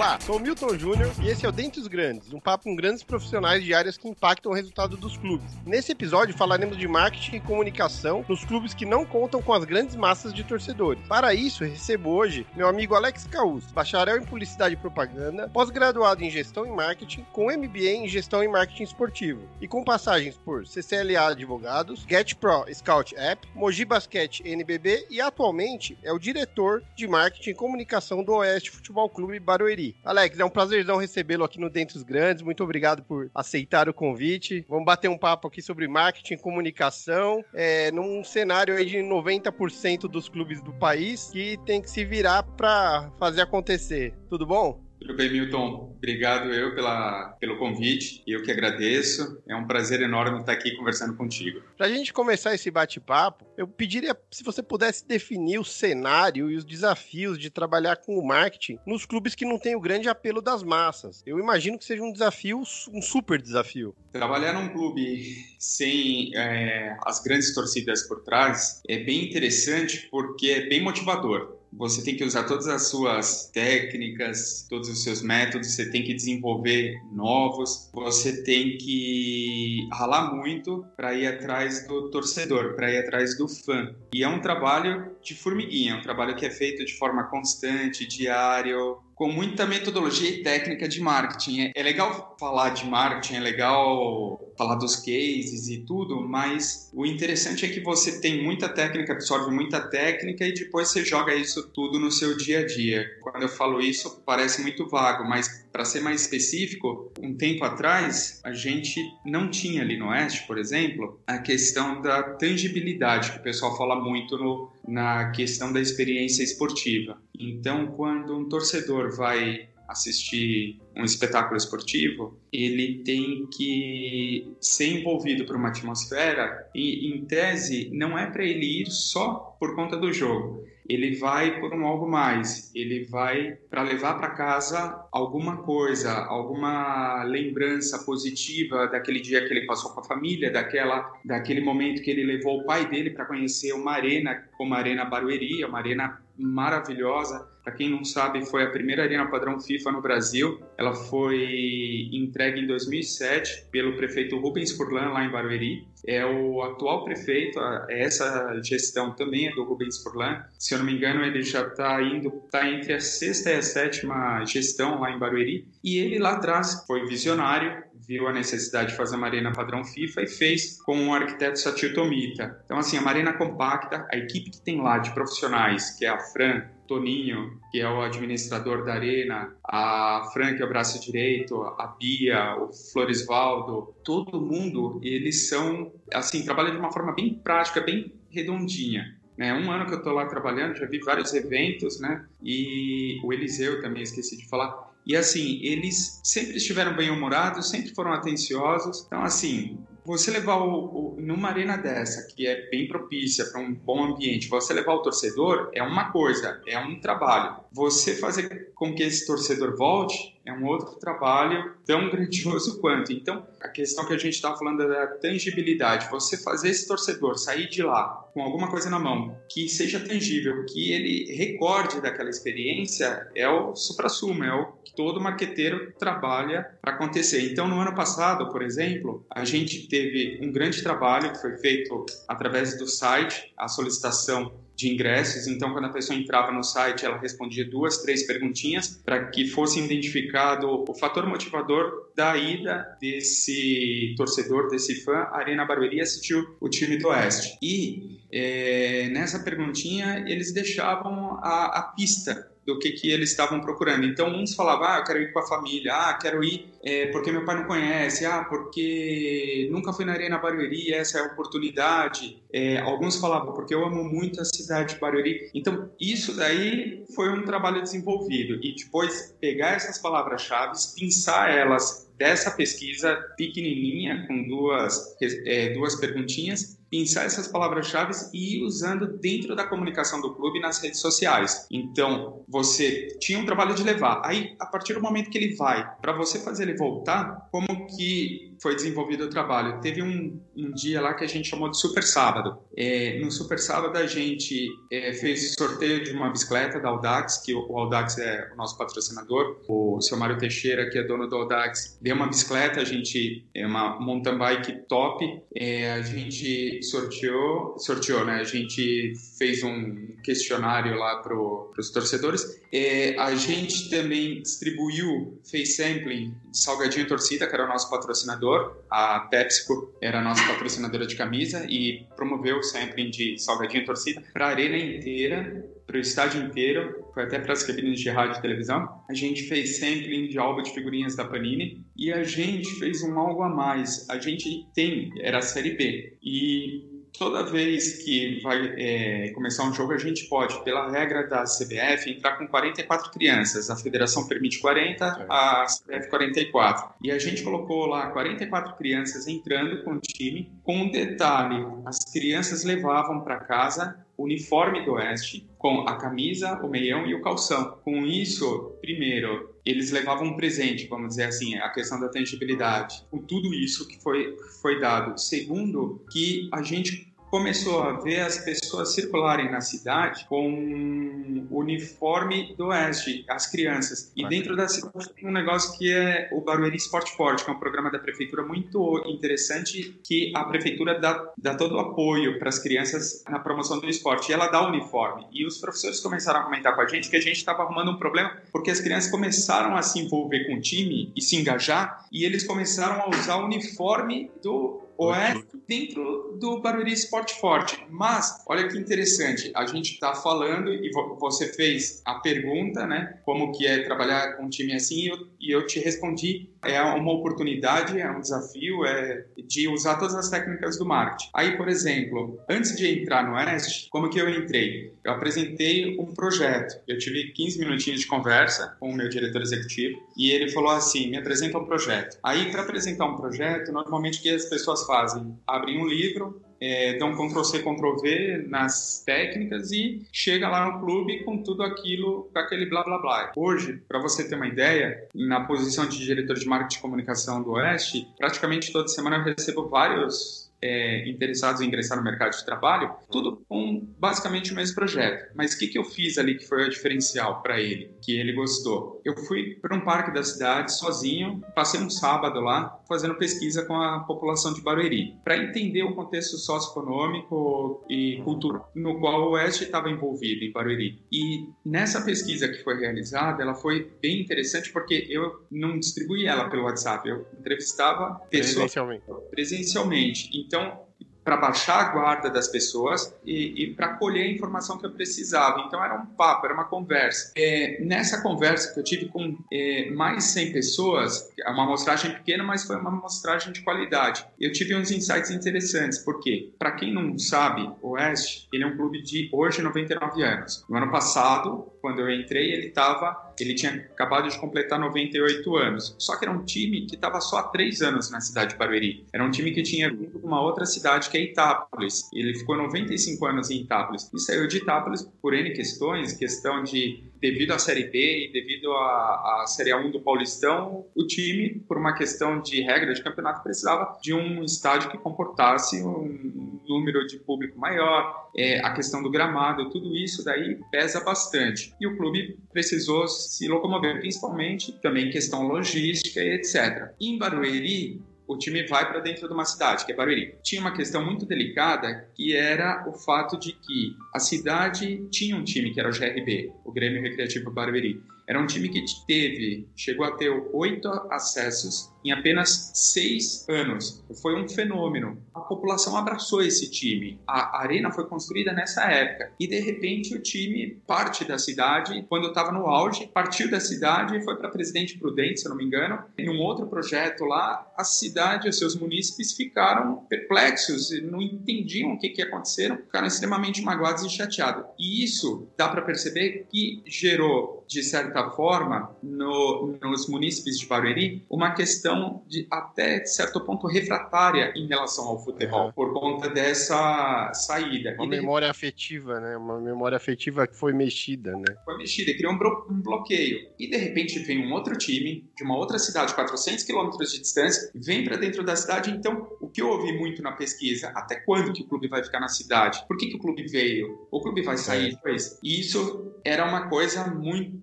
Olá, 0.00 0.18
sou 0.18 0.38
o 0.38 0.40
Milton 0.40 0.78
Júnior 0.78 1.12
e 1.22 1.28
esse 1.28 1.44
é 1.44 1.48
o 1.50 1.52
Dentre 1.52 1.78
os 1.78 1.86
Grandes, 1.86 2.32
um 2.32 2.40
papo 2.40 2.64
com 2.64 2.74
grandes 2.74 3.02
profissionais 3.02 3.62
de 3.62 3.74
áreas 3.74 3.98
que 3.98 4.08
impactam 4.08 4.50
o 4.50 4.54
resultado 4.54 4.96
dos 4.96 5.18
clubes. 5.18 5.52
Nesse 5.66 5.92
episódio 5.92 6.34
falaremos 6.34 6.78
de 6.78 6.88
marketing 6.88 7.36
e 7.36 7.40
comunicação 7.40 8.24
nos 8.26 8.42
clubes 8.42 8.72
que 8.72 8.86
não 8.86 9.04
contam 9.04 9.42
com 9.42 9.52
as 9.52 9.62
grandes 9.62 9.94
massas 9.94 10.32
de 10.32 10.42
torcedores. 10.42 11.06
Para 11.06 11.34
isso, 11.34 11.64
recebo 11.64 12.08
hoje 12.12 12.46
meu 12.56 12.66
amigo 12.66 12.94
Alex 12.94 13.26
Caus, 13.26 13.70
bacharel 13.72 14.16
em 14.16 14.24
publicidade 14.24 14.72
e 14.72 14.78
propaganda, 14.78 15.50
pós-graduado 15.50 16.24
em 16.24 16.30
gestão 16.30 16.64
e 16.64 16.70
marketing, 16.70 17.26
com 17.30 17.54
MBA 17.54 17.90
em 17.90 18.08
gestão 18.08 18.42
e 18.42 18.48
marketing 18.48 18.84
esportivo 18.84 19.42
e 19.60 19.68
com 19.68 19.84
passagens 19.84 20.34
por 20.34 20.64
CCLA 20.64 21.26
Advogados, 21.26 22.06
Get 22.08 22.36
Pro 22.36 22.64
Scout 22.72 23.14
App, 23.16 23.46
Mogi 23.54 23.84
Basquete 23.84 24.42
NBB 24.46 25.08
e 25.10 25.20
atualmente 25.20 25.98
é 26.02 26.10
o 26.10 26.18
diretor 26.18 26.82
de 26.96 27.06
marketing 27.06 27.50
e 27.50 27.54
comunicação 27.54 28.24
do 28.24 28.32
Oeste 28.36 28.70
Futebol 28.70 29.06
Clube 29.10 29.38
Barueri. 29.38 29.89
Alex, 30.04 30.38
é 30.38 30.44
um 30.44 30.50
prazerzão 30.50 30.96
recebê-lo 30.96 31.44
aqui 31.44 31.60
no 31.60 31.70
Dentre 31.70 32.02
Grandes. 32.04 32.42
Muito 32.42 32.62
obrigado 32.62 33.02
por 33.02 33.30
aceitar 33.34 33.88
o 33.88 33.94
convite. 33.94 34.64
Vamos 34.68 34.84
bater 34.84 35.08
um 35.08 35.18
papo 35.18 35.48
aqui 35.48 35.60
sobre 35.60 35.88
marketing 35.88 36.36
comunicação, 36.36 37.44
é, 37.52 37.90
num 37.90 38.22
cenário 38.24 38.76
aí 38.76 38.86
de 38.86 38.98
90% 38.98 40.02
dos 40.02 40.28
clubes 40.28 40.62
do 40.62 40.72
país 40.72 41.30
que 41.30 41.58
tem 41.64 41.80
que 41.80 41.90
se 41.90 42.04
virar 42.04 42.42
para 42.42 43.10
fazer 43.18 43.42
acontecer. 43.42 44.14
Tudo 44.28 44.46
bom? 44.46 44.89
Tudo 45.00 45.16
bem, 45.16 45.32
Milton? 45.32 45.94
Obrigado 45.96 46.52
eu 46.52 46.74
pela, 46.74 47.36
pelo 47.40 47.58
convite. 47.58 48.22
Eu 48.26 48.42
que 48.42 48.50
agradeço. 48.50 49.42
É 49.48 49.56
um 49.56 49.66
prazer 49.66 50.02
enorme 50.02 50.40
estar 50.40 50.52
aqui 50.52 50.76
conversando 50.76 51.16
contigo. 51.16 51.62
Para 51.76 51.86
a 51.86 51.88
gente 51.88 52.12
começar 52.12 52.54
esse 52.54 52.70
bate-papo, 52.70 53.46
eu 53.56 53.66
pediria 53.66 54.16
se 54.30 54.44
você 54.44 54.62
pudesse 54.62 55.06
definir 55.06 55.58
o 55.58 55.64
cenário 55.64 56.50
e 56.50 56.56
os 56.56 56.64
desafios 56.64 57.38
de 57.38 57.50
trabalhar 57.50 57.96
com 57.96 58.18
o 58.18 58.26
marketing 58.26 58.78
nos 58.86 59.06
clubes 59.06 59.34
que 59.34 59.44
não 59.44 59.58
têm 59.58 59.74
o 59.74 59.80
grande 59.80 60.08
apelo 60.08 60.42
das 60.42 60.62
massas. 60.62 61.22
Eu 61.26 61.38
imagino 61.38 61.78
que 61.78 61.84
seja 61.84 62.02
um 62.02 62.12
desafio, 62.12 62.62
um 62.92 63.02
super 63.02 63.40
desafio. 63.40 63.94
Trabalhar 64.12 64.52
num 64.52 64.68
clube 64.68 65.34
sem 65.58 66.30
é, 66.36 66.96
as 67.06 67.22
grandes 67.22 67.54
torcidas 67.54 68.06
por 68.06 68.22
trás 68.22 68.82
é 68.86 68.98
bem 68.98 69.24
interessante 69.24 70.08
porque 70.10 70.50
é 70.50 70.68
bem 70.68 70.82
motivador 70.82 71.59
você 71.72 72.02
tem 72.02 72.16
que 72.16 72.24
usar 72.24 72.44
todas 72.44 72.66
as 72.68 72.88
suas 72.88 73.50
técnicas, 73.52 74.66
todos 74.68 74.88
os 74.88 75.02
seus 75.02 75.22
métodos, 75.22 75.68
você 75.68 75.90
tem 75.90 76.02
que 76.02 76.14
desenvolver 76.14 77.00
novos, 77.12 77.90
você 77.92 78.42
tem 78.42 78.76
que 78.76 79.88
ralar 79.92 80.34
muito 80.34 80.84
para 80.96 81.14
ir 81.14 81.26
atrás 81.26 81.86
do 81.86 82.10
torcedor, 82.10 82.74
para 82.74 82.90
ir 82.90 82.98
atrás 82.98 83.36
do 83.38 83.48
fã. 83.48 83.94
E 84.12 84.22
é 84.22 84.28
um 84.28 84.40
trabalho 84.40 85.16
de 85.22 85.34
formiguinha, 85.34 85.92
é 85.92 85.96
um 85.96 86.02
trabalho 86.02 86.34
que 86.36 86.44
é 86.44 86.50
feito 86.50 86.84
de 86.84 86.94
forma 86.94 87.24
constante, 87.24 88.06
diário, 88.06 88.98
com 89.20 89.30
muita 89.30 89.66
metodologia 89.66 90.30
e 90.30 90.42
técnica 90.42 90.88
de 90.88 90.98
marketing. 90.98 91.60
É, 91.60 91.72
é 91.76 91.82
legal 91.82 92.34
falar 92.40 92.70
de 92.70 92.86
marketing, 92.86 93.34
é 93.34 93.40
legal 93.40 94.40
falar 94.56 94.76
dos 94.76 94.96
cases 94.96 95.68
e 95.68 95.84
tudo, 95.84 96.26
mas 96.26 96.90
o 96.94 97.04
interessante 97.04 97.66
é 97.66 97.68
que 97.68 97.80
você 97.80 98.18
tem 98.18 98.42
muita 98.42 98.66
técnica, 98.66 99.12
absorve 99.12 99.50
muita 99.50 99.78
técnica 99.78 100.46
e 100.46 100.54
depois 100.54 100.88
você 100.88 101.04
joga 101.04 101.34
isso 101.34 101.68
tudo 101.68 101.98
no 101.98 102.10
seu 102.10 102.34
dia 102.34 102.60
a 102.60 102.66
dia. 102.66 103.04
Quando 103.20 103.42
eu 103.42 103.48
falo 103.50 103.78
isso, 103.78 104.22
parece 104.24 104.62
muito 104.62 104.88
vago, 104.88 105.28
mas 105.28 105.66
para 105.72 105.84
ser 105.84 106.00
mais 106.00 106.22
específico, 106.22 107.12
um 107.20 107.34
tempo 107.34 107.64
atrás 107.64 108.40
a 108.44 108.52
gente 108.52 109.00
não 109.24 109.50
tinha 109.50 109.82
ali 109.82 109.96
no 109.96 110.08
Oeste, 110.08 110.46
por 110.46 110.58
exemplo, 110.58 111.20
a 111.26 111.38
questão 111.38 112.00
da 112.00 112.22
tangibilidade, 112.22 113.32
que 113.32 113.38
o 113.38 113.42
pessoal 113.42 113.76
fala 113.76 114.00
muito 114.00 114.36
no, 114.36 114.70
na 114.86 115.30
questão 115.30 115.72
da 115.72 115.80
experiência 115.80 116.42
esportiva. 116.42 117.20
Então, 117.38 117.88
quando 117.88 118.36
um 118.36 118.48
torcedor 118.48 119.14
vai 119.16 119.68
assistir 119.88 120.78
um 120.96 121.04
espetáculo 121.04 121.56
esportivo, 121.56 122.38
ele 122.52 123.02
tem 123.04 123.46
que 123.46 124.52
ser 124.60 124.98
envolvido 124.98 125.44
por 125.44 125.56
uma 125.56 125.68
atmosfera 125.68 126.68
e, 126.74 127.12
em 127.12 127.24
tese, 127.24 127.90
não 127.92 128.16
é 128.16 128.26
para 128.26 128.44
ele 128.44 128.82
ir 128.82 128.90
só 128.90 129.56
por 129.58 129.74
conta 129.74 129.96
do 129.96 130.12
jogo 130.12 130.64
ele 130.92 131.16
vai 131.16 131.60
por 131.60 131.72
um 131.72 131.86
algo 131.86 132.08
mais, 132.08 132.70
ele 132.74 133.04
vai 133.04 133.56
para 133.70 133.82
levar 133.82 134.14
para 134.14 134.30
casa 134.30 135.06
alguma 135.12 135.58
coisa, 135.58 136.12
alguma 136.24 137.22
lembrança 137.24 138.04
positiva 138.04 138.88
daquele 138.88 139.20
dia 139.20 139.46
que 139.46 139.52
ele 139.52 139.66
passou 139.66 139.92
com 139.92 140.00
a 140.00 140.04
família, 140.04 140.50
daquela, 140.50 141.12
daquele 141.24 141.60
momento 141.60 142.02
que 142.02 142.10
ele 142.10 142.24
levou 142.24 142.60
o 142.60 142.64
pai 142.64 142.88
dele 142.88 143.10
para 143.10 143.24
conhecer 143.24 143.72
uma 143.72 143.92
arena, 143.92 144.48
como 144.56 144.74
a 144.74 144.78
Arena 144.78 145.04
Barueri, 145.04 145.64
uma 145.64 145.78
arena 145.78 146.20
maravilhosa. 146.40 147.48
Para 147.62 147.74
quem 147.74 147.90
não 147.90 148.04
sabe, 148.04 148.44
foi 148.46 148.62
a 148.64 148.70
primeira 148.70 149.02
arena 149.02 149.30
padrão 149.30 149.60
FIFA 149.60 149.92
no 149.92 150.00
Brasil. 150.00 150.60
Ela 150.78 150.94
foi 150.94 152.08
entregue 152.12 152.60
em 152.60 152.66
2007 152.66 153.66
pelo 153.70 153.96
prefeito 153.96 154.38
Rubens 154.38 154.72
Furlan 154.72 155.12
lá 155.12 155.24
em 155.24 155.30
Barueri. 155.30 155.86
É 156.06 156.24
o 156.24 156.62
atual 156.62 157.04
prefeito, 157.04 157.60
essa 157.90 158.58
gestão 158.62 159.14
também 159.14 159.48
é 159.48 159.54
do 159.54 159.64
Rubens 159.64 160.02
Furlan. 160.02 160.42
Se 160.58 160.74
eu 160.74 160.78
não 160.78 160.86
me 160.86 160.94
engano, 160.94 161.22
ele 161.22 161.42
já 161.42 161.66
está 161.66 162.02
indo, 162.02 162.42
está 162.46 162.66
entre 162.68 162.94
a 162.94 163.00
sexta 163.00 163.50
e 163.50 163.56
a 163.56 163.62
sétima 163.62 164.44
gestão 164.46 164.98
lá 164.98 165.10
em 165.10 165.18
Barueri. 165.18 165.68
E 165.84 165.98
ele 165.98 166.18
lá 166.18 166.32
atrás 166.32 166.84
foi 166.86 167.06
visionário, 167.06 167.84
viu 168.10 168.26
a 168.26 168.32
necessidade 168.32 168.90
de 168.90 168.96
fazer 168.96 169.14
uma 169.14 169.28
arena 169.28 169.52
padrão 169.52 169.84
FIFA 169.84 170.22
e 170.22 170.26
fez 170.26 170.82
com 170.82 171.06
o 171.06 171.14
arquiteto 171.14 171.60
Satir 171.60 171.94
Tomita. 171.94 172.60
Então, 172.64 172.76
assim, 172.76 172.98
a 172.98 173.08
arena 173.08 173.34
compacta, 173.34 174.04
a 174.12 174.16
equipe 174.16 174.50
que 174.50 174.60
tem 174.60 174.80
lá 174.82 174.98
de 174.98 175.14
profissionais, 175.14 175.92
que 175.96 176.04
é 176.04 176.08
a 176.08 176.18
Fran, 176.18 176.64
Toninho, 176.88 177.60
que 177.70 177.80
é 177.80 177.88
o 177.88 178.02
administrador 178.02 178.84
da 178.84 178.94
arena, 178.94 179.54
a 179.62 180.28
Fran, 180.32 180.56
que 180.56 180.62
é 180.62 180.66
o 180.66 180.68
braço 180.68 181.00
direito, 181.00 181.62
a 181.62 181.86
Bia, 181.86 182.56
o 182.56 182.72
Floresvaldo, 182.92 183.94
todo 184.02 184.40
mundo, 184.40 184.98
eles 185.04 185.48
são, 185.48 185.92
assim, 186.12 186.44
trabalham 186.44 186.72
de 186.72 186.78
uma 186.78 186.92
forma 186.92 187.14
bem 187.14 187.32
prática, 187.34 187.80
bem 187.80 188.12
redondinha. 188.28 189.16
Né? 189.38 189.54
Um 189.54 189.70
ano 189.70 189.86
que 189.86 189.94
eu 189.94 189.98
estou 189.98 190.14
lá 190.14 190.26
trabalhando, 190.26 190.74
já 190.74 190.86
vi 190.86 190.98
vários 190.98 191.32
eventos, 191.32 192.00
né? 192.00 192.26
E 192.42 193.20
o 193.22 193.32
Eliseu 193.32 193.80
também, 193.80 194.02
esqueci 194.02 194.36
de 194.36 194.48
falar 194.48 194.89
e 195.06 195.16
assim, 195.16 195.60
eles 195.62 196.20
sempre 196.22 196.56
estiveram 196.56 196.94
bem-humorados, 196.94 197.70
sempre 197.70 197.94
foram 197.94 198.12
atenciosos. 198.12 199.04
Então, 199.06 199.22
assim, 199.22 199.78
você 200.04 200.30
levar 200.30 200.56
o, 200.56 201.14
o, 201.14 201.16
numa 201.20 201.48
arena 201.48 201.76
dessa, 201.76 202.26
que 202.34 202.46
é 202.46 202.68
bem 202.70 202.88
propícia 202.88 203.44
para 203.46 203.60
um 203.60 203.74
bom 203.74 204.12
ambiente, 204.12 204.48
você 204.48 204.72
levar 204.72 204.94
o 204.94 205.02
torcedor 205.02 205.70
é 205.74 205.82
uma 205.82 206.10
coisa, 206.10 206.60
é 206.66 206.78
um 206.78 207.00
trabalho. 207.00 207.56
Você 207.72 208.16
fazer 208.16 208.72
com 208.74 208.94
que 208.94 209.02
esse 209.02 209.26
torcedor 209.26 209.76
volte 209.76 210.39
é 210.44 210.52
um 210.52 210.64
outro 210.66 210.98
trabalho 210.98 211.74
tão 211.84 212.10
grandioso 212.10 212.80
quanto. 212.80 213.12
Então, 213.12 213.46
a 213.60 213.68
questão 213.68 214.06
que 214.06 214.14
a 214.14 214.18
gente 214.18 214.34
está 214.34 214.54
falando 214.56 214.82
é 214.82 214.88
da 214.88 215.06
tangibilidade. 215.06 216.08
Você 216.10 216.36
fazer 216.42 216.70
esse 216.70 216.86
torcedor 216.86 217.38
sair 217.38 217.68
de 217.68 217.82
lá 217.82 218.28
com 218.32 218.42
alguma 218.42 218.70
coisa 218.70 218.88
na 218.88 218.98
mão 218.98 219.36
que 219.48 219.68
seja 219.68 220.00
tangível, 220.00 220.64
que 220.66 220.92
ele 220.92 221.34
recorde 221.34 222.00
daquela 222.00 222.30
experiência, 222.30 223.28
é 223.34 223.48
o 223.48 223.74
supra-sumo, 223.74 224.44
é 224.44 224.54
o 224.54 224.72
que 224.84 224.94
todo 224.94 225.20
marqueteiro 225.20 225.92
trabalha 225.98 226.66
para 226.80 226.94
acontecer. 226.94 227.50
Então, 227.50 227.68
no 227.68 227.78
ano 227.78 227.94
passado, 227.94 228.48
por 228.50 228.62
exemplo, 228.62 229.24
a 229.30 229.44
gente 229.44 229.88
teve 229.88 230.38
um 230.42 230.52
grande 230.52 230.82
trabalho 230.82 231.32
que 231.32 231.40
foi 231.40 231.56
feito 231.58 232.06
através 232.28 232.78
do 232.78 232.86
site, 232.86 233.52
a 233.56 233.68
solicitação 233.68 234.52
de 234.80 234.92
ingressos. 234.92 235.46
Então, 235.46 235.72
quando 235.72 235.84
a 235.84 235.90
pessoa 235.90 236.18
entrava 236.18 236.50
no 236.50 236.62
site, 236.62 237.04
ela 237.04 237.18
respondia 237.18 237.68
duas, 237.68 237.98
três 237.98 238.26
perguntinhas 238.26 239.00
para 239.04 239.26
que 239.26 239.46
fosse 239.46 239.78
identificado 239.78 240.84
o 240.88 240.94
fator 240.94 241.26
motivador 241.26 242.10
da 242.16 242.36
ida 242.36 242.96
desse 243.00 244.14
torcedor, 244.16 244.70
desse 244.70 245.04
fã, 245.04 245.28
Arena 245.32 245.66
Barueri 245.66 246.00
assistiu 246.00 246.56
o 246.58 246.68
time 246.68 246.96
do 246.96 247.08
Oeste. 247.08 247.58
E 247.62 248.20
é, 248.32 249.08
nessa 249.10 249.40
perguntinha 249.40 250.24
eles 250.26 250.52
deixavam 250.52 251.38
a, 251.42 251.78
a 251.78 251.82
pista 251.94 252.50
do 252.66 252.78
que, 252.78 252.92
que 252.92 253.10
eles 253.10 253.30
estavam 253.30 253.60
procurando. 253.60 254.04
Então, 254.04 254.28
uns 254.28 254.54
falavam, 254.54 254.86
ah, 254.86 254.98
eu 254.98 255.04
quero 255.04 255.22
ir 255.22 255.32
com 255.32 255.38
a 255.38 255.46
família, 255.46 255.94
ah, 255.94 256.14
quero 256.14 256.44
ir 256.44 256.70
é, 256.82 257.06
porque 257.06 257.30
meu 257.30 257.44
pai 257.44 257.56
não 257.56 257.64
conhece, 257.64 258.24
ah, 258.24 258.44
porque 258.44 259.68
nunca 259.70 259.92
fui 259.92 260.04
na 260.04 260.12
Arena 260.12 260.38
Barueri, 260.38 260.92
essa 260.92 261.18
é 261.18 261.22
a 261.22 261.26
oportunidade. 261.26 262.42
É, 262.52 262.78
alguns 262.78 263.16
falavam, 263.16 263.52
porque 263.52 263.74
eu 263.74 263.84
amo 263.84 264.02
muito 264.02 264.40
a 264.40 264.44
cidade 264.44 264.94
de 264.94 265.00
Barueri. 265.00 265.50
Então, 265.54 265.90
isso 266.00 266.34
daí 266.34 267.04
foi 267.14 267.30
um 267.30 267.44
trabalho 267.44 267.82
desenvolvido. 267.82 268.58
E 268.62 268.74
depois, 268.74 269.36
pegar 269.40 269.74
essas 269.74 269.98
palavras-chave, 269.98 270.72
pensar 270.98 271.50
elas 271.50 272.10
dessa 272.16 272.50
pesquisa 272.50 273.16
pequenininha, 273.36 274.26
com 274.26 274.46
duas, 274.46 275.16
é, 275.46 275.70
duas 275.74 275.96
perguntinhas, 275.96 276.78
pensar 276.90 277.24
essas 277.24 277.46
palavras-chave 277.46 278.12
e 278.34 278.56
ir 278.56 278.62
usando 278.64 279.18
dentro 279.18 279.54
da 279.54 279.66
comunicação 279.66 280.20
do 280.20 280.34
clube 280.34 280.60
nas 280.60 280.82
redes 280.82 281.00
sociais. 281.00 281.66
Então, 281.70 282.44
você 282.48 283.16
tinha 283.20 283.38
um 283.38 283.46
trabalho 283.46 283.74
de 283.74 283.82
levar. 283.82 284.22
Aí, 284.24 284.56
a 284.58 284.66
partir 284.66 284.94
do 284.94 285.00
momento 285.00 285.30
que 285.30 285.38
ele 285.38 285.54
vai, 285.54 285.88
para 286.00 286.12
você 286.12 286.40
fazer 286.40 286.64
ele 286.64 286.76
voltar, 286.76 287.48
como 287.52 287.86
que 287.96 288.49
foi 288.60 288.74
desenvolvido 288.74 289.24
o 289.24 289.28
trabalho? 289.28 289.80
Teve 289.80 290.02
um, 290.02 290.40
um 290.56 290.70
dia 290.72 291.00
lá 291.00 291.14
que 291.14 291.24
a 291.24 291.26
gente 291.26 291.48
chamou 291.48 291.70
de 291.70 291.78
Super 291.78 292.02
Sábado. 292.02 292.58
É, 292.76 293.18
no 293.18 293.30
Super 293.30 293.58
Sábado, 293.58 293.96
a 293.96 294.06
gente 294.06 294.68
é, 294.90 295.12
fez 295.12 295.54
sorteio 295.54 296.04
de 296.04 296.12
uma 296.12 296.30
bicicleta 296.30 296.78
da 296.78 296.88
Audax, 296.88 297.38
que 297.38 297.54
o, 297.54 297.66
o 297.70 297.78
Audax 297.78 298.18
é 298.18 298.50
o 298.52 298.56
nosso 298.56 298.76
patrocinador. 298.76 299.60
O 299.68 300.00
seu 300.00 300.16
Mário 300.16 300.38
Teixeira, 300.38 300.88
que 300.90 300.98
é 300.98 301.02
dono 301.02 301.26
do 301.26 301.36
Audax, 301.36 301.98
deu 302.00 302.14
uma 302.14 302.26
bicicleta, 302.26 302.80
a 302.80 302.84
gente, 302.84 303.44
é 303.54 303.66
uma 303.66 303.98
mountain 303.98 304.36
bike 304.36 304.86
top. 304.88 305.42
É, 305.54 305.92
a 305.92 306.02
gente 306.02 306.82
sorteou, 306.82 307.78
sorteou, 307.78 308.24
né? 308.24 308.40
A 308.40 308.44
gente 308.44 309.14
fez 309.38 309.62
um 309.62 310.16
questionário 310.22 310.96
lá 310.96 311.16
para 311.16 311.34
os 311.34 311.90
torcedores. 311.90 312.60
É, 312.72 313.18
a 313.18 313.34
gente 313.34 313.90
também 313.90 314.42
distribuiu, 314.42 315.40
fez 315.44 315.76
sampling 315.76 316.34
de 316.50 316.58
Salgadinho 316.58 317.06
Torcida, 317.06 317.46
que 317.46 317.54
era 317.54 317.64
o 317.64 317.68
nosso 317.68 317.90
patrocinador. 317.90 318.49
A 318.90 319.20
PepsiCo 319.20 319.94
era 320.00 320.20
a 320.20 320.22
nossa 320.22 320.44
patrocinadora 320.46 321.06
de 321.06 321.16
camisa 321.16 321.64
e 321.68 322.06
promoveu 322.16 322.58
o 322.58 322.62
sampling 322.62 323.10
de 323.10 323.38
Salgadinho 323.38 323.84
Torcida 323.84 324.22
para 324.32 324.46
a 324.46 324.50
arena 324.50 324.76
inteira 324.76 325.64
para 325.90 325.96
o 325.96 326.00
estádio 326.00 326.40
inteiro, 326.44 327.04
foi 327.12 327.24
até 327.24 327.40
para 327.40 327.52
as 327.52 327.64
cabines 327.64 327.98
de 327.98 328.08
rádio 328.08 328.38
e 328.38 328.40
televisão. 328.40 328.88
A 329.10 329.14
gente 329.14 329.42
fez 329.42 329.80
sampling 329.80 330.28
de 330.28 330.38
álbum 330.38 330.62
de 330.62 330.72
figurinhas 330.72 331.16
da 331.16 331.24
Panini 331.24 331.84
e 331.96 332.12
a 332.12 332.22
gente 332.22 332.78
fez 332.78 333.02
um 333.02 333.18
algo 333.18 333.42
a 333.42 333.48
mais. 333.48 334.08
A 334.08 334.16
gente 334.16 334.68
tem, 334.72 335.10
era 335.18 335.38
a 335.38 335.42
Série 335.42 335.70
B, 335.70 336.16
e 336.22 336.89
toda 337.18 337.44
vez 337.44 338.02
que 338.04 338.40
vai 338.42 338.74
é, 338.76 339.30
começar 339.30 339.64
um 339.64 339.72
jogo, 339.72 339.92
a 339.92 339.98
gente 339.98 340.24
pode, 340.26 340.62
pela 340.64 340.90
regra 340.90 341.26
da 341.26 341.44
CBF, 341.44 342.10
entrar 342.10 342.36
com 342.36 342.46
44 342.46 343.10
crianças. 343.10 343.70
A 343.70 343.76
federação 343.76 344.26
permite 344.26 344.58
40, 344.58 345.04
é. 345.04 345.26
a 345.28 345.66
CBF 345.66 346.08
44. 346.08 346.94
E 347.02 347.10
a 347.10 347.18
gente 347.18 347.42
colocou 347.42 347.86
lá 347.86 348.10
44 348.10 348.76
crianças 348.76 349.26
entrando 349.26 349.82
com 349.82 349.92
o 349.92 350.00
time, 350.00 350.52
com 350.62 350.78
um 350.78 350.90
detalhe: 350.90 351.64
as 351.84 351.98
crianças 352.12 352.64
levavam 352.64 353.20
para 353.20 353.38
casa 353.38 354.04
uniforme 354.22 354.84
do 354.84 354.92
Oeste, 354.92 355.48
com 355.58 355.80
a 355.88 355.96
camisa, 355.96 356.60
o 356.62 356.68
meião 356.68 357.06
e 357.06 357.14
o 357.14 357.22
calção. 357.22 357.78
Com 357.82 358.04
isso, 358.04 358.76
primeiro, 358.80 359.49
eles 359.64 359.90
levavam 359.90 360.28
um 360.28 360.36
presente, 360.36 360.86
vamos 360.86 361.10
dizer 361.10 361.24
assim, 361.24 361.56
a 361.56 361.68
questão 361.68 362.00
da 362.00 362.08
tangibilidade. 362.08 363.04
Com 363.10 363.18
tudo 363.18 363.52
isso 363.54 363.86
que 363.86 364.00
foi, 364.00 364.36
foi 364.60 364.80
dado. 364.80 365.18
Segundo, 365.18 366.04
que 366.10 366.48
a 366.52 366.62
gente 366.62 367.09
começou 367.30 367.82
a 367.82 367.92
ver 367.92 368.20
as 368.20 368.38
pessoas 368.38 368.92
circularem 368.92 369.50
na 369.50 369.60
cidade 369.60 370.26
com 370.26 371.46
uniforme 371.50 372.54
do 372.56 372.66
Oeste, 372.66 373.24
as 373.28 373.46
crianças. 373.46 374.12
E 374.16 374.26
dentro 374.28 374.56
da 374.56 374.66
cidade 374.66 375.08
tem 375.14 375.28
um 375.28 375.32
negócio 375.32 375.78
que 375.78 375.92
é 375.92 376.28
o 376.32 376.40
Barueri 376.40 376.76
Sport 376.76 377.10
Forte, 377.10 377.44
que 377.44 377.50
é 377.50 377.54
um 377.54 377.58
programa 377.58 377.90
da 377.90 377.98
prefeitura 377.98 378.42
muito 378.42 379.02
interessante, 379.06 379.98
que 380.04 380.32
a 380.34 380.44
prefeitura 380.44 380.98
dá, 380.98 381.32
dá 381.38 381.54
todo 381.54 381.76
o 381.76 381.78
apoio 381.78 382.38
para 382.38 382.48
as 382.48 382.58
crianças 382.58 383.22
na 383.28 383.38
promoção 383.38 383.78
do 383.78 383.88
esporte. 383.88 384.30
E 384.30 384.34
ela 384.34 384.48
dá 384.48 384.62
o 384.62 384.68
uniforme. 384.68 385.26
E 385.32 385.46
os 385.46 385.58
professores 385.58 386.00
começaram 386.00 386.40
a 386.40 386.42
comentar 386.42 386.74
com 386.74 386.80
a 386.80 386.86
gente 386.86 387.08
que 387.08 387.16
a 387.16 387.20
gente 387.20 387.36
estava 387.36 387.62
arrumando 387.62 387.92
um 387.92 387.96
problema 387.96 388.36
porque 388.50 388.70
as 388.70 388.80
crianças 388.80 389.10
começaram 389.10 389.76
a 389.76 389.82
se 389.82 390.00
envolver 390.00 390.46
com 390.46 390.54
o 390.54 390.60
time 390.60 391.12
e 391.14 391.22
se 391.22 391.36
engajar, 391.36 392.06
e 392.10 392.24
eles 392.24 392.44
começaram 392.44 393.02
a 393.02 393.08
usar 393.08 393.36
o 393.36 393.44
uniforme 393.44 394.30
do 394.42 394.89
Oeste 395.00 395.50
dentro 395.66 396.36
do 396.38 396.60
Barueri 396.60 396.92
Sport 396.92 397.32
Forte. 397.34 397.82
Mas, 397.88 398.42
olha 398.46 398.68
que 398.68 398.76
interessante, 398.76 399.50
a 399.54 399.64
gente 399.64 399.92
está 399.92 400.14
falando 400.14 400.72
e 400.72 400.90
você 401.18 401.52
fez 401.52 402.02
a 402.04 402.16
pergunta, 402.16 402.86
né? 402.86 403.18
Como 403.24 403.52
que 403.52 403.66
é 403.66 403.82
trabalhar 403.82 404.36
com 404.36 404.44
um 404.44 404.50
time 404.50 404.74
assim 404.74 405.04
e 405.04 405.08
eu, 405.08 405.16
e 405.40 405.54
eu 405.54 405.66
te 405.66 405.80
respondi. 405.80 406.50
É 406.62 406.82
uma 406.82 407.12
oportunidade, 407.12 407.98
é 407.98 408.10
um 408.10 408.20
desafio, 408.20 408.84
é 408.84 409.24
de 409.46 409.68
usar 409.68 409.96
todas 409.96 410.14
as 410.14 410.28
técnicas 410.28 410.78
do 410.78 410.84
marketing. 410.84 411.30
Aí, 411.32 411.56
por 411.56 411.68
exemplo, 411.68 412.38
antes 412.48 412.76
de 412.76 413.00
entrar 413.00 413.26
no 413.26 413.34
Oeste, 413.34 413.88
como 413.90 414.10
que 414.10 414.20
eu 414.20 414.28
entrei? 414.28 414.92
Eu 415.02 415.12
apresentei 415.12 415.98
um 415.98 416.12
projeto. 416.12 416.78
Eu 416.86 416.98
tive 416.98 417.32
15 417.32 417.58
minutinhos 417.58 418.00
de 418.00 418.06
conversa 418.06 418.76
com 418.78 418.90
o 418.90 418.94
meu 418.94 419.08
diretor 419.08 419.40
executivo 419.40 419.98
e 420.16 420.30
ele 420.30 420.50
falou 420.50 420.70
assim: 420.70 421.08
me 421.08 421.16
apresenta 421.16 421.58
um 421.58 421.64
projeto. 421.64 422.18
Aí, 422.22 422.50
para 422.50 422.62
apresentar 422.62 423.06
um 423.06 423.16
projeto, 423.16 423.72
normalmente 423.72 424.20
que 424.20 424.28
as 424.28 424.44
pessoas 424.44 424.84
fazem? 424.90 425.38
Abrem 425.46 425.80
um 425.80 425.86
livro, 425.86 426.42
é, 426.60 426.98
dão 426.98 427.12
Ctrl-C, 427.12 427.60
Ctrl-V 427.60 428.46
nas 428.48 429.04
técnicas 429.06 429.70
e 429.70 430.04
chega 430.12 430.48
lá 430.48 430.66
no 430.66 430.80
clube 430.80 431.22
com 431.22 431.42
tudo 431.42 431.62
aquilo, 431.62 432.28
com 432.32 432.38
aquele 432.40 432.66
blá 432.66 432.82
blá 432.82 432.98
blá. 432.98 433.32
Hoje, 433.36 433.80
para 433.86 434.00
você 434.00 434.28
ter 434.28 434.34
uma 434.34 434.48
ideia, 434.48 435.08
na 435.14 435.44
posição 435.44 435.86
de 435.86 435.96
diretor 435.98 436.34
de 436.34 436.46
marketing 436.46 436.78
e 436.78 436.82
comunicação 436.82 437.40
do 437.40 437.52
Oeste, 437.52 438.08
praticamente 438.18 438.72
toda 438.72 438.88
semana 438.88 439.18
eu 439.18 439.34
recebo 439.34 439.68
vários 439.68 440.49
é, 440.62 441.08
interessados 441.08 441.60
em 441.60 441.66
ingressar 441.66 441.96
no 441.96 442.04
mercado 442.04 442.36
de 442.36 442.44
trabalho, 442.44 442.94
tudo 443.10 443.42
com 443.48 443.86
basicamente 443.98 444.52
o 444.52 444.56
mesmo 444.56 444.74
projeto. 444.74 445.32
Mas 445.34 445.54
o 445.54 445.58
que, 445.58 445.68
que 445.68 445.78
eu 445.78 445.84
fiz 445.84 446.18
ali 446.18 446.36
que 446.36 446.46
foi 446.46 446.66
o 446.66 446.70
diferencial 446.70 447.42
para 447.42 447.60
ele, 447.60 447.94
que 448.02 448.18
ele 448.18 448.32
gostou? 448.32 449.00
Eu 449.04 449.16
fui 449.16 449.56
para 449.60 449.74
um 449.74 449.80
parque 449.80 450.12
da 450.12 450.22
cidade 450.22 450.76
sozinho, 450.76 451.42
passei 451.54 451.80
um 451.80 451.90
sábado 451.90 452.40
lá 452.40 452.80
fazendo 452.88 453.14
pesquisa 453.14 453.64
com 453.64 453.74
a 453.74 454.00
população 454.00 454.52
de 454.52 454.60
Barueri, 454.60 455.14
para 455.24 455.36
entender 455.36 455.82
o 455.82 455.94
contexto 455.94 456.36
socioeconômico 456.36 457.84
e 457.88 458.20
cultural 458.24 458.70
no 458.74 458.98
qual 458.98 459.28
o 459.28 459.30
Oeste 459.32 459.64
estava 459.64 459.88
envolvido 459.88 460.44
em 460.44 460.52
Barueri. 460.52 461.02
E 461.10 461.48
nessa 461.64 462.02
pesquisa 462.02 462.48
que 462.48 462.62
foi 462.62 462.78
realizada, 462.78 463.42
ela 463.42 463.54
foi 463.54 463.90
bem 464.00 464.20
interessante 464.20 464.72
porque 464.72 465.06
eu 465.08 465.46
não 465.50 465.78
distribuí 465.78 466.26
ela 466.26 466.48
pelo 466.48 466.64
WhatsApp, 466.64 467.08
eu 467.08 467.26
entrevistava 467.38 468.20
pessoas 468.30 468.72
presencialmente. 468.72 469.04
presencialmente. 469.30 470.28
Então, 470.50 470.80
para 471.22 471.36
baixar 471.36 471.78
a 471.78 471.92
guarda 471.92 472.28
das 472.28 472.48
pessoas 472.48 473.14
e, 473.24 473.62
e 473.62 473.74
para 473.74 473.94
colher 473.94 474.24
a 474.24 474.32
informação 474.32 474.78
que 474.78 474.84
eu 474.84 474.90
precisava. 474.90 475.60
Então 475.60 475.82
era 475.84 475.94
um 475.94 476.06
papo, 476.06 476.46
era 476.46 476.54
uma 476.54 476.64
conversa. 476.64 477.32
É, 477.36 477.78
nessa 477.84 478.20
conversa 478.20 478.74
que 478.74 478.80
eu 478.80 478.82
tive 478.82 479.06
com 479.06 479.38
é, 479.52 479.90
mais 479.90 480.24
100 480.24 480.52
pessoas, 480.52 481.30
é 481.38 481.50
uma 481.50 481.62
amostragem 481.64 482.12
pequena, 482.14 482.42
mas 482.42 482.64
foi 482.64 482.76
uma 482.76 482.90
amostragem 482.90 483.52
de 483.52 483.62
qualidade. 483.62 484.26
Eu 484.40 484.50
tive 484.50 484.74
uns 484.74 484.90
insights 484.90 485.30
interessantes, 485.30 485.98
porque, 485.98 486.52
para 486.58 486.72
quem 486.72 486.92
não 486.92 487.16
sabe, 487.16 487.70
o 487.80 487.90
Oeste, 487.90 488.48
ele 488.52 488.64
é 488.64 488.66
um 488.66 488.76
clube 488.76 489.00
de 489.00 489.30
hoje 489.32 489.62
99 489.62 490.22
anos. 490.24 490.64
No 490.68 490.78
ano 490.78 490.90
passado, 490.90 491.70
quando 491.80 492.00
eu 492.00 492.10
entrei, 492.10 492.52
ele 492.52 492.68
estava 492.68 493.29
ele 493.44 493.54
tinha 493.54 493.72
acabado 493.72 494.28
de 494.28 494.38
completar 494.38 494.78
98 494.78 495.56
anos. 495.56 495.94
Só 495.98 496.16
que 496.16 496.24
era 496.24 496.32
um 496.32 496.44
time 496.44 496.86
que 496.86 496.94
estava 496.94 497.20
só 497.20 497.38
há 497.38 497.42
três 497.44 497.82
anos 497.82 498.10
na 498.10 498.20
cidade 498.20 498.52
de 498.52 498.58
Barueri. 498.58 499.06
Era 499.12 499.24
um 499.24 499.30
time 499.30 499.52
que 499.52 499.62
tinha 499.62 499.90
vindo 499.90 500.18
de 500.18 500.24
uma 500.24 500.40
outra 500.40 500.66
cidade 500.66 501.10
que 501.10 501.16
é 501.16 501.22
Itápolis. 501.22 502.08
Ele 502.12 502.34
ficou 502.34 502.56
95 502.56 503.26
anos 503.26 503.50
em 503.50 503.62
Itápolis. 503.62 504.10
E 504.14 504.18
saiu 504.18 504.46
de 504.46 504.58
Itápolis 504.58 505.08
por 505.20 505.34
N 505.34 505.50
questões, 505.52 506.12
questão 506.12 506.62
de 506.62 507.09
devido 507.20 507.52
à 507.52 507.58
Série 507.58 507.84
B 507.84 508.26
e 508.26 508.32
devido 508.32 508.72
à, 508.72 509.42
à 509.42 509.46
Série 509.46 509.70
A1 509.70 509.90
do 509.90 510.00
Paulistão, 510.00 510.86
o 510.94 511.06
time, 511.06 511.60
por 511.68 511.76
uma 511.76 511.92
questão 511.92 512.40
de 512.40 512.62
regra 512.62 512.94
de 512.94 513.02
campeonato, 513.02 513.42
precisava 513.42 513.98
de 514.02 514.14
um 514.14 514.42
estádio 514.42 514.90
que 514.90 514.98
comportasse 514.98 515.82
um 515.82 516.60
número 516.68 517.06
de 517.06 517.18
público 517.18 517.58
maior, 517.58 518.30
é, 518.36 518.60
a 518.60 518.72
questão 518.72 519.02
do 519.02 519.10
gramado, 519.10 519.70
tudo 519.70 519.96
isso 519.96 520.24
daí 520.24 520.58
pesa 520.70 521.00
bastante. 521.02 521.74
E 521.80 521.86
o 521.86 521.96
clube 521.96 522.38
precisou 522.52 523.06
se 523.08 523.48
locomover, 523.48 523.98
principalmente 523.98 524.72
também 524.80 525.10
questão 525.10 525.46
logística 525.46 526.20
e 526.20 526.34
etc. 526.34 526.92
Em 527.00 527.18
Barueri, 527.18 528.00
o 528.30 528.38
time 528.38 528.64
vai 528.64 528.88
para 528.88 529.00
dentro 529.00 529.26
de 529.26 529.34
uma 529.34 529.44
cidade, 529.44 529.84
que 529.84 529.90
é 529.90 529.94
Barueri. 529.94 530.36
Tinha 530.40 530.60
uma 530.60 530.72
questão 530.72 531.04
muito 531.04 531.26
delicada, 531.26 532.08
que 532.14 532.36
era 532.36 532.88
o 532.88 532.92
fato 532.92 533.36
de 533.36 533.52
que 533.52 533.96
a 534.14 534.20
cidade 534.20 535.04
tinha 535.10 535.36
um 535.36 535.42
time, 535.42 535.72
que 535.72 535.80
era 535.80 535.88
o 535.88 535.92
GRB, 535.92 536.52
o 536.64 536.70
Grêmio 536.70 537.02
Recreativo 537.02 537.50
Barueri. 537.50 538.00
Era 538.26 538.40
um 538.40 538.46
time 538.46 538.68
que 538.68 538.84
teve, 539.06 539.68
chegou 539.74 540.04
a 540.06 540.12
ter 540.12 540.30
oito 540.52 540.88
acessos 541.10 541.90
em 542.04 542.12
apenas 542.12 542.70
seis 542.74 543.46
anos. 543.48 544.02
Foi 544.22 544.40
um 544.40 544.48
fenômeno. 544.48 545.22
A 545.34 545.40
população 545.40 545.96
abraçou 545.96 546.42
esse 546.42 546.70
time. 546.70 547.20
A 547.26 547.60
arena 547.60 547.90
foi 547.90 548.06
construída 548.06 548.52
nessa 548.52 548.84
época. 548.84 549.32
E 549.38 549.46
de 549.46 549.60
repente 549.60 550.14
o 550.14 550.20
time 550.20 550.80
parte 550.86 551.24
da 551.24 551.38
cidade, 551.38 552.04
quando 552.08 552.28
estava 552.28 552.52
no 552.52 552.66
auge, 552.66 553.06
partiu 553.12 553.50
da 553.50 553.60
cidade 553.60 554.16
e 554.16 554.24
foi 554.24 554.36
para 554.36 554.48
Presidente 554.48 554.98
Prudente, 554.98 555.40
se 555.40 555.46
eu 555.46 555.50
não 555.50 555.56
me 555.56 555.64
engano. 555.64 556.02
Em 556.18 556.28
um 556.28 556.40
outro 556.40 556.66
projeto 556.66 557.24
lá, 557.24 557.70
a 557.76 557.84
cidade, 557.84 558.48
os 558.48 558.58
seus 558.58 558.76
munícipes 558.76 559.32
ficaram 559.32 560.04
perplexos, 560.08 560.90
não 561.02 561.20
entendiam 561.20 561.92
o 561.92 561.98
que, 561.98 562.08
que 562.08 562.22
aconteceram, 562.22 562.76
ficaram 562.76 563.06
extremamente 563.06 563.62
magoados 563.62 564.04
e 564.04 564.10
chateados. 564.10 564.64
E 564.78 565.04
isso 565.04 565.48
dá 565.56 565.68
para 565.68 565.82
perceber 565.82 566.46
que 566.50 566.82
gerou 566.86 567.59
de 567.70 567.84
certa 567.84 568.28
forma, 568.30 568.90
no, 569.00 569.78
nos 569.80 570.08
munícipes 570.08 570.58
de 570.58 570.66
Barueri, 570.66 571.24
uma 571.30 571.52
questão 571.52 572.24
de 572.26 572.44
até 572.50 573.04
certo 573.04 573.40
ponto 573.42 573.68
refratária 573.68 574.52
em 574.56 574.66
relação 574.66 575.06
ao 575.06 575.22
futebol, 575.22 575.66
uhum. 575.66 575.72
por 575.72 575.92
conta 575.92 576.28
dessa 576.28 577.30
saída. 577.32 577.94
Uma 577.94 578.06
e 578.06 578.08
memória 578.08 578.46
de... 578.46 578.50
afetiva, 578.50 579.20
né? 579.20 579.36
Uma 579.36 579.60
memória 579.60 579.96
afetiva 579.96 580.48
que 580.48 580.56
foi 580.56 580.72
mexida, 580.72 581.30
né? 581.36 581.54
Foi 581.64 581.78
mexida, 581.78 582.12
criou 582.12 582.32
um, 582.32 582.74
um 582.74 582.82
bloqueio. 582.82 583.48
E 583.56 583.70
de 583.70 583.76
repente 583.76 584.18
vem 584.18 584.44
um 584.44 584.52
outro 584.52 584.76
time 584.76 585.30
de 585.36 585.44
uma 585.44 585.56
outra 585.56 585.78
cidade, 585.78 586.12
400 586.12 586.64
quilômetros 586.64 587.12
de 587.12 587.20
distância, 587.20 587.70
vem 587.72 588.02
para 588.02 588.16
dentro 588.16 588.42
da 588.42 588.56
cidade. 588.56 588.90
Então, 588.90 589.28
o 589.40 589.48
que 589.48 589.62
eu 589.62 589.68
ouvi 589.68 589.96
muito 589.96 590.20
na 590.22 590.32
pesquisa, 590.32 590.88
até 590.88 591.14
quando 591.20 591.52
que 591.52 591.62
o 591.62 591.66
clube 591.66 591.86
vai 591.86 592.02
ficar 592.02 592.18
na 592.18 592.28
cidade? 592.28 592.84
Por 592.88 592.96
que, 592.96 593.06
que 593.06 593.14
o 593.14 593.20
clube 593.20 593.46
veio? 593.46 594.08
O 594.10 594.20
clube 594.20 594.42
vai 594.42 594.56
sair 594.56 594.90
depois? 594.90 595.38
E 595.40 595.60
isso 595.60 596.16
era 596.24 596.44
uma 596.44 596.68
coisa 596.68 597.06
muito. 597.06 597.59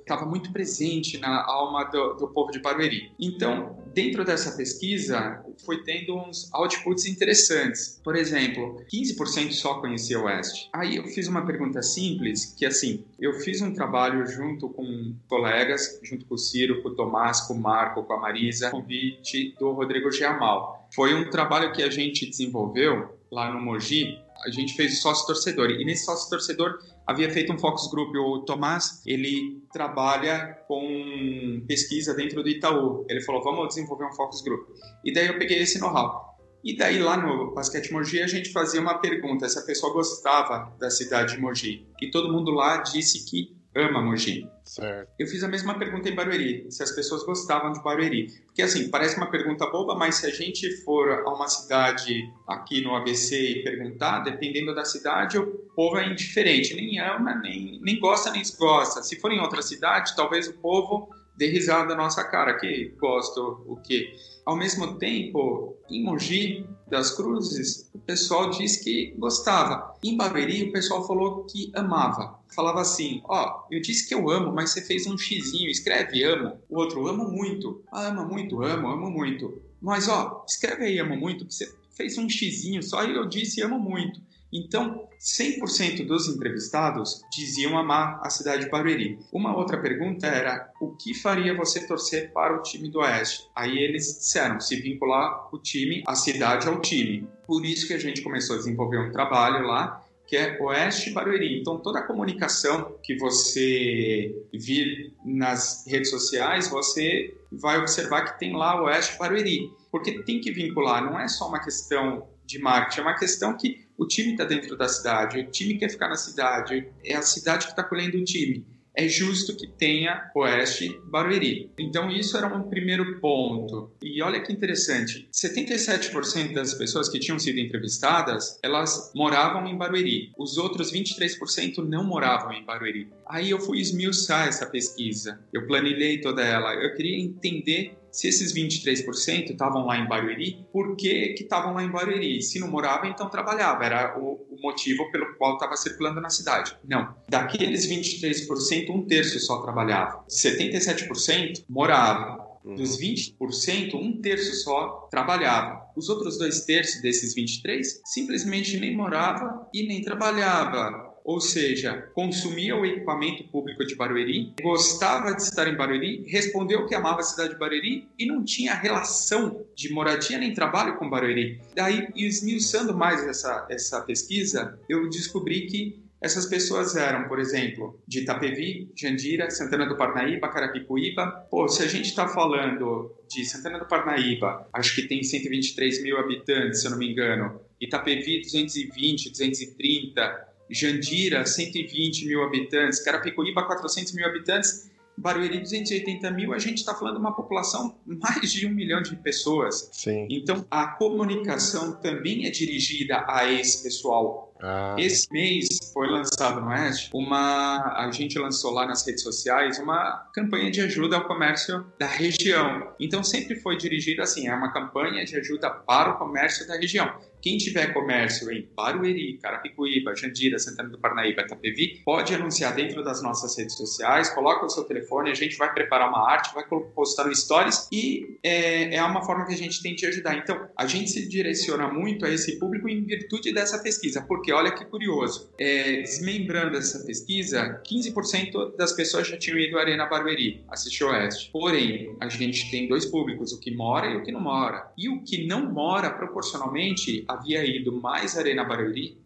Estava 0.00 0.24
muito 0.26 0.52
presente 0.52 1.18
na 1.18 1.44
alma 1.44 1.84
do, 1.84 2.14
do 2.14 2.28
povo 2.28 2.50
de 2.50 2.58
Barueri. 2.60 3.12
Então, 3.18 3.76
dentro 3.94 4.24
dessa 4.24 4.56
pesquisa, 4.56 5.44
foi 5.64 5.82
tendo 5.82 6.16
uns 6.16 6.48
outputs 6.52 7.06
interessantes. 7.06 8.00
Por 8.02 8.16
exemplo, 8.16 8.82
15% 8.92 9.52
só 9.52 9.80
conhecia 9.80 10.18
o 10.18 10.24
Oeste. 10.24 10.68
Aí 10.72 10.96
eu 10.96 11.04
fiz 11.04 11.26
uma 11.28 11.44
pergunta 11.44 11.82
simples, 11.82 12.54
que 12.56 12.64
assim, 12.64 13.04
eu 13.18 13.34
fiz 13.40 13.60
um 13.60 13.72
trabalho 13.72 14.26
junto 14.26 14.68
com 14.68 15.14
colegas, 15.28 15.98
junto 16.02 16.24
com 16.26 16.34
o 16.34 16.38
Ciro, 16.38 16.82
com 16.82 16.90
o 16.90 16.94
Tomás, 16.94 17.40
com 17.42 17.54
o 17.54 17.60
Marco, 17.60 18.04
com 18.04 18.12
a 18.12 18.20
Marisa, 18.20 18.70
convite 18.70 19.54
do 19.58 19.72
Rodrigo 19.72 20.10
Giamal. 20.10 20.88
Foi 20.94 21.14
um 21.14 21.28
trabalho 21.28 21.72
que 21.72 21.82
a 21.82 21.90
gente 21.90 22.26
desenvolveu 22.26 23.18
lá 23.30 23.52
no 23.52 23.60
Mogi, 23.60 24.18
a 24.44 24.50
gente 24.50 24.74
fez 24.74 25.00
sócio 25.00 25.26
torcedor. 25.26 25.70
E 25.70 25.84
nesse 25.84 26.04
sócio 26.04 26.28
torcedor 26.30 26.78
havia 27.06 27.30
feito 27.30 27.52
um 27.52 27.58
focus 27.58 27.90
group. 27.90 28.14
O 28.14 28.40
Tomás, 28.40 29.02
ele 29.06 29.62
trabalha 29.72 30.58
com 30.66 31.64
pesquisa 31.66 32.14
dentro 32.14 32.42
do 32.42 32.48
Itaú. 32.48 33.04
Ele 33.08 33.20
falou, 33.22 33.42
vamos 33.42 33.68
desenvolver 33.68 34.06
um 34.06 34.12
focus 34.12 34.42
group. 34.42 34.68
E 35.04 35.12
daí 35.12 35.26
eu 35.26 35.38
peguei 35.38 35.58
esse 35.58 35.78
know-how. 35.78 36.28
E 36.64 36.76
daí 36.76 36.98
lá 36.98 37.16
no 37.16 37.54
Basquete 37.54 37.92
Mogi 37.92 38.20
a 38.20 38.26
gente 38.26 38.50
fazia 38.50 38.80
uma 38.80 38.98
pergunta 38.98 39.48
se 39.48 39.58
a 39.58 39.62
pessoa 39.62 39.92
gostava 39.92 40.74
da 40.78 40.90
cidade 40.90 41.34
de 41.36 41.40
Mogi. 41.40 41.86
E 42.00 42.10
todo 42.10 42.32
mundo 42.32 42.50
lá 42.50 42.78
disse 42.78 43.24
que 43.24 43.57
ama 43.78 44.02
Mogi. 44.02 44.48
Certo. 44.64 45.10
Eu 45.18 45.26
fiz 45.26 45.42
a 45.42 45.48
mesma 45.48 45.78
pergunta 45.78 46.08
em 46.08 46.14
Barueri, 46.14 46.66
se 46.70 46.82
as 46.82 46.92
pessoas 46.92 47.24
gostavam 47.24 47.72
de 47.72 47.82
Barueri. 47.82 48.26
Porque 48.46 48.62
assim, 48.62 48.90
parece 48.90 49.16
uma 49.16 49.30
pergunta 49.30 49.66
boba, 49.66 49.94
mas 49.94 50.16
se 50.16 50.26
a 50.26 50.30
gente 50.30 50.70
for 50.84 51.10
a 51.10 51.32
uma 51.32 51.48
cidade 51.48 52.30
aqui 52.46 52.82
no 52.82 52.94
ABC 52.94 53.36
e 53.40 53.64
perguntar, 53.64 54.20
dependendo 54.20 54.74
da 54.74 54.84
cidade, 54.84 55.38
o 55.38 55.46
povo 55.74 55.96
é 55.96 56.06
indiferente, 56.06 56.74
nem 56.74 56.98
ama, 56.98 57.34
nem, 57.36 57.80
nem 57.82 57.98
gosta, 57.98 58.30
nem 58.30 58.42
desgosta. 58.42 59.02
Se 59.02 59.18
for 59.20 59.32
em 59.32 59.40
outra 59.40 59.62
cidade, 59.62 60.14
talvez 60.14 60.48
o 60.48 60.54
povo 60.54 61.08
dê 61.38 61.46
risada 61.46 61.94
na 61.94 62.02
nossa 62.02 62.24
cara, 62.24 62.58
que 62.58 62.92
gosta 62.98 63.40
o 63.40 63.80
quê? 63.82 64.12
Ao 64.44 64.56
mesmo 64.56 64.98
tempo, 64.98 65.76
em 65.88 66.02
Mogi 66.02 66.66
das 66.88 67.14
Cruzes, 67.14 67.88
o 67.94 67.98
pessoal 67.98 68.50
disse 68.50 68.82
que 68.82 69.14
gostava. 69.16 69.94
Em 70.02 70.16
Barueri, 70.16 70.68
o 70.68 70.72
pessoal 70.72 71.06
falou 71.06 71.44
que 71.44 71.70
amava. 71.74 72.37
Falava 72.54 72.80
assim: 72.80 73.20
Ó, 73.24 73.44
oh, 73.44 73.74
eu 73.74 73.80
disse 73.80 74.08
que 74.08 74.14
eu 74.14 74.30
amo, 74.30 74.52
mas 74.52 74.70
você 74.70 74.82
fez 74.82 75.06
um 75.06 75.16
xizinho, 75.16 75.70
escreve 75.70 76.22
amo. 76.24 76.60
O 76.68 76.78
outro, 76.78 77.06
amo 77.06 77.30
muito. 77.30 77.82
Ah, 77.92 78.08
ama 78.08 78.24
muito, 78.24 78.62
amo, 78.62 78.88
amo 78.88 79.10
muito. 79.10 79.62
Mas, 79.80 80.08
ó, 80.08 80.44
escreve 80.48 80.84
aí 80.84 80.98
amo 80.98 81.16
muito, 81.16 81.46
que 81.46 81.54
você 81.54 81.72
fez 81.96 82.18
um 82.18 82.28
xizinho 82.28 82.82
só 82.82 83.04
e 83.04 83.14
eu 83.14 83.28
disse 83.28 83.62
amo 83.62 83.78
muito. 83.78 84.20
Então, 84.52 85.06
100% 85.20 86.06
dos 86.06 86.26
entrevistados 86.26 87.20
diziam 87.30 87.76
amar 87.76 88.18
a 88.22 88.30
cidade 88.30 88.64
de 88.64 88.70
Barueri. 88.70 89.18
Uma 89.30 89.54
outra 89.54 89.78
pergunta 89.80 90.26
era: 90.26 90.70
o 90.80 90.96
que 90.96 91.12
faria 91.12 91.54
você 91.54 91.86
torcer 91.86 92.32
para 92.32 92.56
o 92.56 92.62
time 92.62 92.88
do 92.88 93.00
Oeste? 93.00 93.46
Aí 93.54 93.76
eles 93.76 94.06
disseram: 94.18 94.58
se 94.58 94.76
vincular 94.76 95.48
o 95.52 95.58
time, 95.58 96.02
a 96.06 96.14
cidade 96.14 96.66
ao 96.66 96.80
time. 96.80 97.28
Por 97.46 97.64
isso 97.64 97.86
que 97.86 97.94
a 97.94 97.98
gente 97.98 98.22
começou 98.22 98.56
a 98.56 98.58
desenvolver 98.58 98.98
um 98.98 99.12
trabalho 99.12 99.66
lá 99.66 100.02
que 100.28 100.36
é 100.36 100.58
Oeste 100.60 101.10
Barueri. 101.10 101.58
Então, 101.58 101.78
toda 101.78 102.00
a 102.00 102.02
comunicação 102.02 102.98
que 103.02 103.16
você 103.16 104.44
vir 104.52 105.14
nas 105.24 105.86
redes 105.86 106.10
sociais, 106.10 106.68
você 106.68 107.34
vai 107.50 107.78
observar 107.78 108.26
que 108.26 108.38
tem 108.38 108.54
lá 108.54 108.80
Oeste 108.82 109.18
Barueri, 109.18 109.72
porque 109.90 110.22
tem 110.22 110.38
que 110.38 110.52
vincular, 110.52 111.02
não 111.02 111.18
é 111.18 111.26
só 111.26 111.48
uma 111.48 111.58
questão 111.58 112.28
de 112.44 112.58
marketing, 112.58 113.00
é 113.00 113.02
uma 113.04 113.18
questão 113.18 113.56
que 113.56 113.86
o 113.96 114.06
time 114.06 114.32
está 114.32 114.44
dentro 114.44 114.76
da 114.76 114.86
cidade, 114.86 115.40
o 115.40 115.50
time 115.50 115.78
quer 115.78 115.88
ficar 115.88 116.08
na 116.08 116.16
cidade, 116.16 116.86
é 117.02 117.16
a 117.16 117.22
cidade 117.22 117.64
que 117.64 117.72
está 117.72 117.82
colhendo 117.82 118.18
o 118.18 118.24
time. 118.24 118.66
É 118.98 119.06
justo 119.06 119.56
que 119.56 119.68
tenha 119.68 120.28
Oeste 120.34 121.00
Barueri. 121.04 121.70
Então, 121.78 122.10
isso 122.10 122.36
era 122.36 122.52
um 122.52 122.68
primeiro 122.68 123.20
ponto. 123.20 123.92
E 124.02 124.20
olha 124.20 124.42
que 124.42 124.52
interessante: 124.52 125.28
77% 125.32 126.52
das 126.52 126.74
pessoas 126.74 127.08
que 127.08 127.20
tinham 127.20 127.38
sido 127.38 127.60
entrevistadas 127.60 128.58
elas 128.60 129.12
moravam 129.14 129.68
em 129.68 129.76
Barueri. 129.76 130.32
Os 130.36 130.58
outros 130.58 130.92
23% 130.92 131.76
não 131.78 132.02
moravam 132.02 132.52
em 132.52 132.64
Barueri. 132.64 133.06
Aí 133.24 133.50
eu 133.50 133.60
fui 133.60 133.78
esmiuçar 133.78 134.48
essa 134.48 134.66
pesquisa. 134.66 135.38
Eu 135.52 135.68
planilhei 135.68 136.20
toda 136.20 136.42
ela. 136.42 136.74
Eu 136.74 136.96
queria 136.96 137.16
entender 137.20 137.96
se 138.10 138.28
esses 138.28 138.54
23% 138.54 139.50
estavam 139.50 139.86
lá 139.86 139.98
em 139.98 140.06
Barueri, 140.06 140.66
por 140.72 140.96
que 140.96 141.34
estavam 141.38 141.74
lá 141.74 141.82
em 141.82 141.90
Barueri? 141.90 142.42
Se 142.42 142.58
não 142.58 142.68
morava, 142.68 143.06
então 143.06 143.28
trabalhava. 143.28 143.84
Era 143.84 144.18
o, 144.18 144.46
o 144.50 144.60
motivo 144.62 145.10
pelo 145.10 145.34
qual 145.36 145.54
estava 145.54 145.76
circulando 145.76 146.20
na 146.20 146.30
cidade. 146.30 146.76
Não. 146.84 147.14
Daqueles 147.28 147.86
23%, 147.86 148.90
um 148.90 149.06
terço 149.06 149.38
só 149.40 149.60
trabalhava. 149.62 150.24
77% 150.28 151.64
morava. 151.68 152.48
Uhum. 152.64 152.74
Dos 152.74 152.98
20%, 152.98 153.94
um 153.94 154.20
terço 154.20 154.54
só 154.56 155.08
trabalhava. 155.10 155.80
Os 155.96 156.08
outros 156.08 156.36
dois 156.36 156.64
terços 156.64 157.00
desses 157.00 157.34
23 157.34 158.02
simplesmente 158.04 158.78
nem 158.78 158.96
morava 158.96 159.68
e 159.72 159.86
nem 159.86 160.02
trabalhava 160.02 161.07
ou 161.28 161.42
seja, 161.42 162.08
consumia 162.14 162.74
o 162.74 162.86
equipamento 162.86 163.44
público 163.48 163.84
de 163.84 163.94
Barueri, 163.94 164.54
gostava 164.62 165.34
de 165.34 165.42
estar 165.42 165.68
em 165.68 165.76
Barueri, 165.76 166.24
respondeu 166.26 166.86
que 166.86 166.94
amava 166.94 167.20
a 167.20 167.22
cidade 167.22 167.50
de 167.50 167.58
Barueri 167.58 168.08
e 168.18 168.24
não 168.24 168.42
tinha 168.42 168.72
relação 168.72 169.66
de 169.76 169.92
moradia 169.92 170.38
nem 170.38 170.54
trabalho 170.54 170.96
com 170.96 171.10
Barueri. 171.10 171.60
Daí, 171.76 172.08
esmiuçando 172.16 172.96
mais 172.96 173.22
essa, 173.28 173.66
essa 173.68 174.00
pesquisa, 174.00 174.80
eu 174.88 175.10
descobri 175.10 175.66
que 175.66 176.02
essas 176.18 176.46
pessoas 176.46 176.96
eram, 176.96 177.28
por 177.28 177.38
exemplo, 177.38 178.00
de 178.08 178.20
Itapevi, 178.20 178.90
Jandira, 178.96 179.50
Santana 179.50 179.86
do 179.86 179.98
Parnaíba, 179.98 180.48
Carapicuíba. 180.48 181.46
Pô, 181.50 181.68
se 181.68 181.82
a 181.82 181.86
gente 181.86 182.06
está 182.06 182.26
falando 182.26 183.14
de 183.28 183.44
Santana 183.44 183.78
do 183.78 183.86
Parnaíba, 183.86 184.66
acho 184.72 184.94
que 184.94 185.02
tem 185.02 185.22
123 185.22 186.02
mil 186.02 186.18
habitantes, 186.18 186.80
se 186.80 186.86
eu 186.86 186.92
não 186.92 186.98
me 186.98 187.12
engano. 187.12 187.60
Itapevi, 187.80 188.40
220, 188.40 189.30
230. 189.30 190.47
Jandira, 190.70 191.44
120 191.44 192.26
mil 192.26 192.42
habitantes, 192.42 193.02
Carapicuíba, 193.02 193.64
400 193.64 194.12
mil 194.14 194.26
habitantes, 194.26 194.90
Barueri, 195.18 195.58
280 195.60 196.30
mil, 196.30 196.52
a 196.52 196.58
gente 196.58 196.78
está 196.78 196.94
falando 196.94 197.14
de 197.14 197.20
uma 197.20 197.34
população 197.34 197.98
mais 198.06 198.52
de 198.52 198.66
um 198.66 198.70
milhão 198.70 199.02
de 199.02 199.16
pessoas. 199.16 199.90
Sim. 199.92 200.28
Então, 200.30 200.64
a 200.70 200.86
comunicação 200.86 202.00
também 202.00 202.46
é 202.46 202.50
dirigida 202.50 203.24
a 203.26 203.50
esse 203.50 203.82
pessoal. 203.82 204.47
Ah. 204.60 204.96
Esse 204.98 205.32
mês 205.32 205.66
foi 205.92 206.08
lançado 206.08 206.60
no 206.60 206.68
Oeste 206.68 207.10
uma. 207.14 207.94
A 207.96 208.10
gente 208.10 208.38
lançou 208.38 208.72
lá 208.72 208.86
nas 208.86 209.06
redes 209.06 209.22
sociais 209.22 209.78
uma 209.78 210.28
campanha 210.34 210.70
de 210.70 210.80
ajuda 210.80 211.16
ao 211.16 211.24
comércio 211.26 211.86
da 211.98 212.06
região. 212.06 212.92
Então 212.98 213.22
sempre 213.22 213.56
foi 213.56 213.76
dirigido 213.76 214.22
assim: 214.22 214.48
é 214.48 214.54
uma 214.54 214.72
campanha 214.72 215.24
de 215.24 215.36
ajuda 215.36 215.70
para 215.70 216.10
o 216.10 216.18
comércio 216.18 216.66
da 216.66 216.76
região. 216.76 217.12
Quem 217.40 217.56
tiver 217.56 217.92
comércio 217.92 218.50
em 218.50 218.68
Barueri, 218.74 219.38
Carapicuíba, 219.38 220.14
Jandira, 220.14 220.58
Santana 220.58 220.88
do 220.88 220.98
Parnaíba, 220.98 221.42
Itapevi, 221.42 222.02
pode 222.04 222.34
anunciar 222.34 222.74
dentro 222.74 223.02
das 223.04 223.22
nossas 223.22 223.56
redes 223.56 223.76
sociais, 223.76 224.28
coloca 224.30 224.66
o 224.66 224.68
seu 224.68 224.84
telefone, 224.84 225.30
a 225.30 225.34
gente 225.34 225.56
vai 225.56 225.72
preparar 225.72 226.08
uma 226.08 226.28
arte, 226.28 226.52
vai 226.52 226.64
postar 226.94 227.24
no 227.24 227.34
Stories 227.34 227.88
e 227.92 228.38
é, 228.42 228.96
é 228.96 229.02
uma 229.04 229.22
forma 229.24 229.46
que 229.46 229.54
a 229.54 229.56
gente 229.56 229.80
tem 229.80 229.94
de 229.94 230.06
ajudar. 230.06 230.36
Então, 230.36 230.68
a 230.76 230.86
gente 230.86 231.10
se 231.10 231.28
direciona 231.28 231.86
muito 231.88 232.26
a 232.26 232.30
esse 232.30 232.58
público 232.58 232.88
em 232.88 233.04
virtude 233.04 233.52
dessa 233.52 233.78
pesquisa, 233.78 234.20
porque 234.22 234.47
olha 234.52 234.70
que 234.70 234.84
curioso, 234.84 235.50
é, 235.58 236.00
desmembrando 236.02 236.76
essa 236.76 237.04
pesquisa, 237.04 237.80
15% 237.86 238.76
das 238.76 238.92
pessoas 238.92 239.28
já 239.28 239.36
tinham 239.36 239.58
ido 239.58 239.78
à 239.78 239.82
Arena 239.82 240.06
Barueri, 240.06 240.64
assistir 240.68 241.04
Oeste. 241.04 241.50
Porém, 241.52 242.16
a 242.20 242.28
gente 242.28 242.70
tem 242.70 242.88
dois 242.88 243.06
públicos, 243.06 243.52
o 243.52 243.60
que 243.60 243.74
mora 243.74 244.06
e 244.06 244.16
o 244.16 244.22
que 244.22 244.32
não 244.32 244.40
mora. 244.40 244.90
E 244.96 245.08
o 245.08 245.22
que 245.22 245.46
não 245.46 245.72
mora, 245.72 246.10
proporcionalmente, 246.10 247.24
havia 247.28 247.64
ido 247.64 247.92
mais 247.92 248.36
à 248.36 248.40
Arena 248.40 248.64
Barueri, 248.64 249.16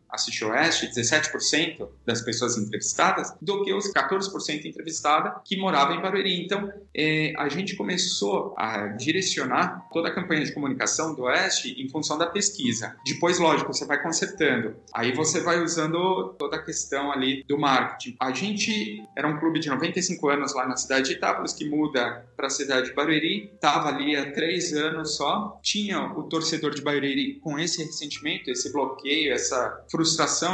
o 0.42 0.48
Oeste, 0.48 0.88
17% 0.88 1.88
das 2.04 2.20
pessoas 2.20 2.58
entrevistadas, 2.58 3.32
do 3.40 3.64
que 3.64 3.72
os 3.72 3.90
14% 3.92 4.64
entrevistadas 4.64 5.32
que 5.44 5.56
moravam 5.56 5.96
em 5.96 6.02
Barueri. 6.02 6.44
Então, 6.44 6.70
é, 6.94 7.32
a 7.38 7.48
gente 7.48 7.74
começou 7.76 8.54
a 8.58 8.88
direcionar 8.88 9.88
toda 9.92 10.08
a 10.08 10.14
campanha 10.14 10.44
de 10.44 10.52
comunicação 10.52 11.14
do 11.14 11.22
Oeste 11.22 11.74
em 11.82 11.88
função 11.88 12.18
da 12.18 12.26
pesquisa. 12.26 12.94
Depois, 13.04 13.38
lógico, 13.38 13.72
você 13.72 13.86
vai 13.86 14.02
consertando. 14.02 14.76
Aí 14.92 15.12
você 15.12 15.40
vai 15.40 15.62
usando 15.62 16.34
toda 16.38 16.56
a 16.56 16.62
questão 16.62 17.10
ali 17.10 17.42
do 17.48 17.58
marketing. 17.58 18.16
A 18.20 18.32
gente 18.32 19.02
era 19.16 19.26
um 19.26 19.38
clube 19.38 19.58
de 19.58 19.68
95 19.68 20.28
anos 20.28 20.54
lá 20.54 20.66
na 20.66 20.76
cidade 20.76 21.08
de 21.08 21.14
Itápolis, 21.14 21.52
que 21.52 21.64
muda 21.64 22.26
para 22.36 22.46
a 22.48 22.50
cidade 22.50 22.88
de 22.88 22.94
Barueri, 22.94 23.50
estava 23.54 23.88
ali 23.88 24.16
há 24.16 24.32
três 24.32 24.72
anos 24.72 25.16
só, 25.16 25.58
tinha 25.62 26.02
o 26.12 26.24
torcedor 26.24 26.74
de 26.74 26.82
Barueri 26.82 27.38
com 27.40 27.58
esse 27.58 27.82
ressentimento, 27.84 28.50
esse 28.50 28.72
bloqueio, 28.72 29.32
essa 29.32 29.84
frustração 29.90 30.01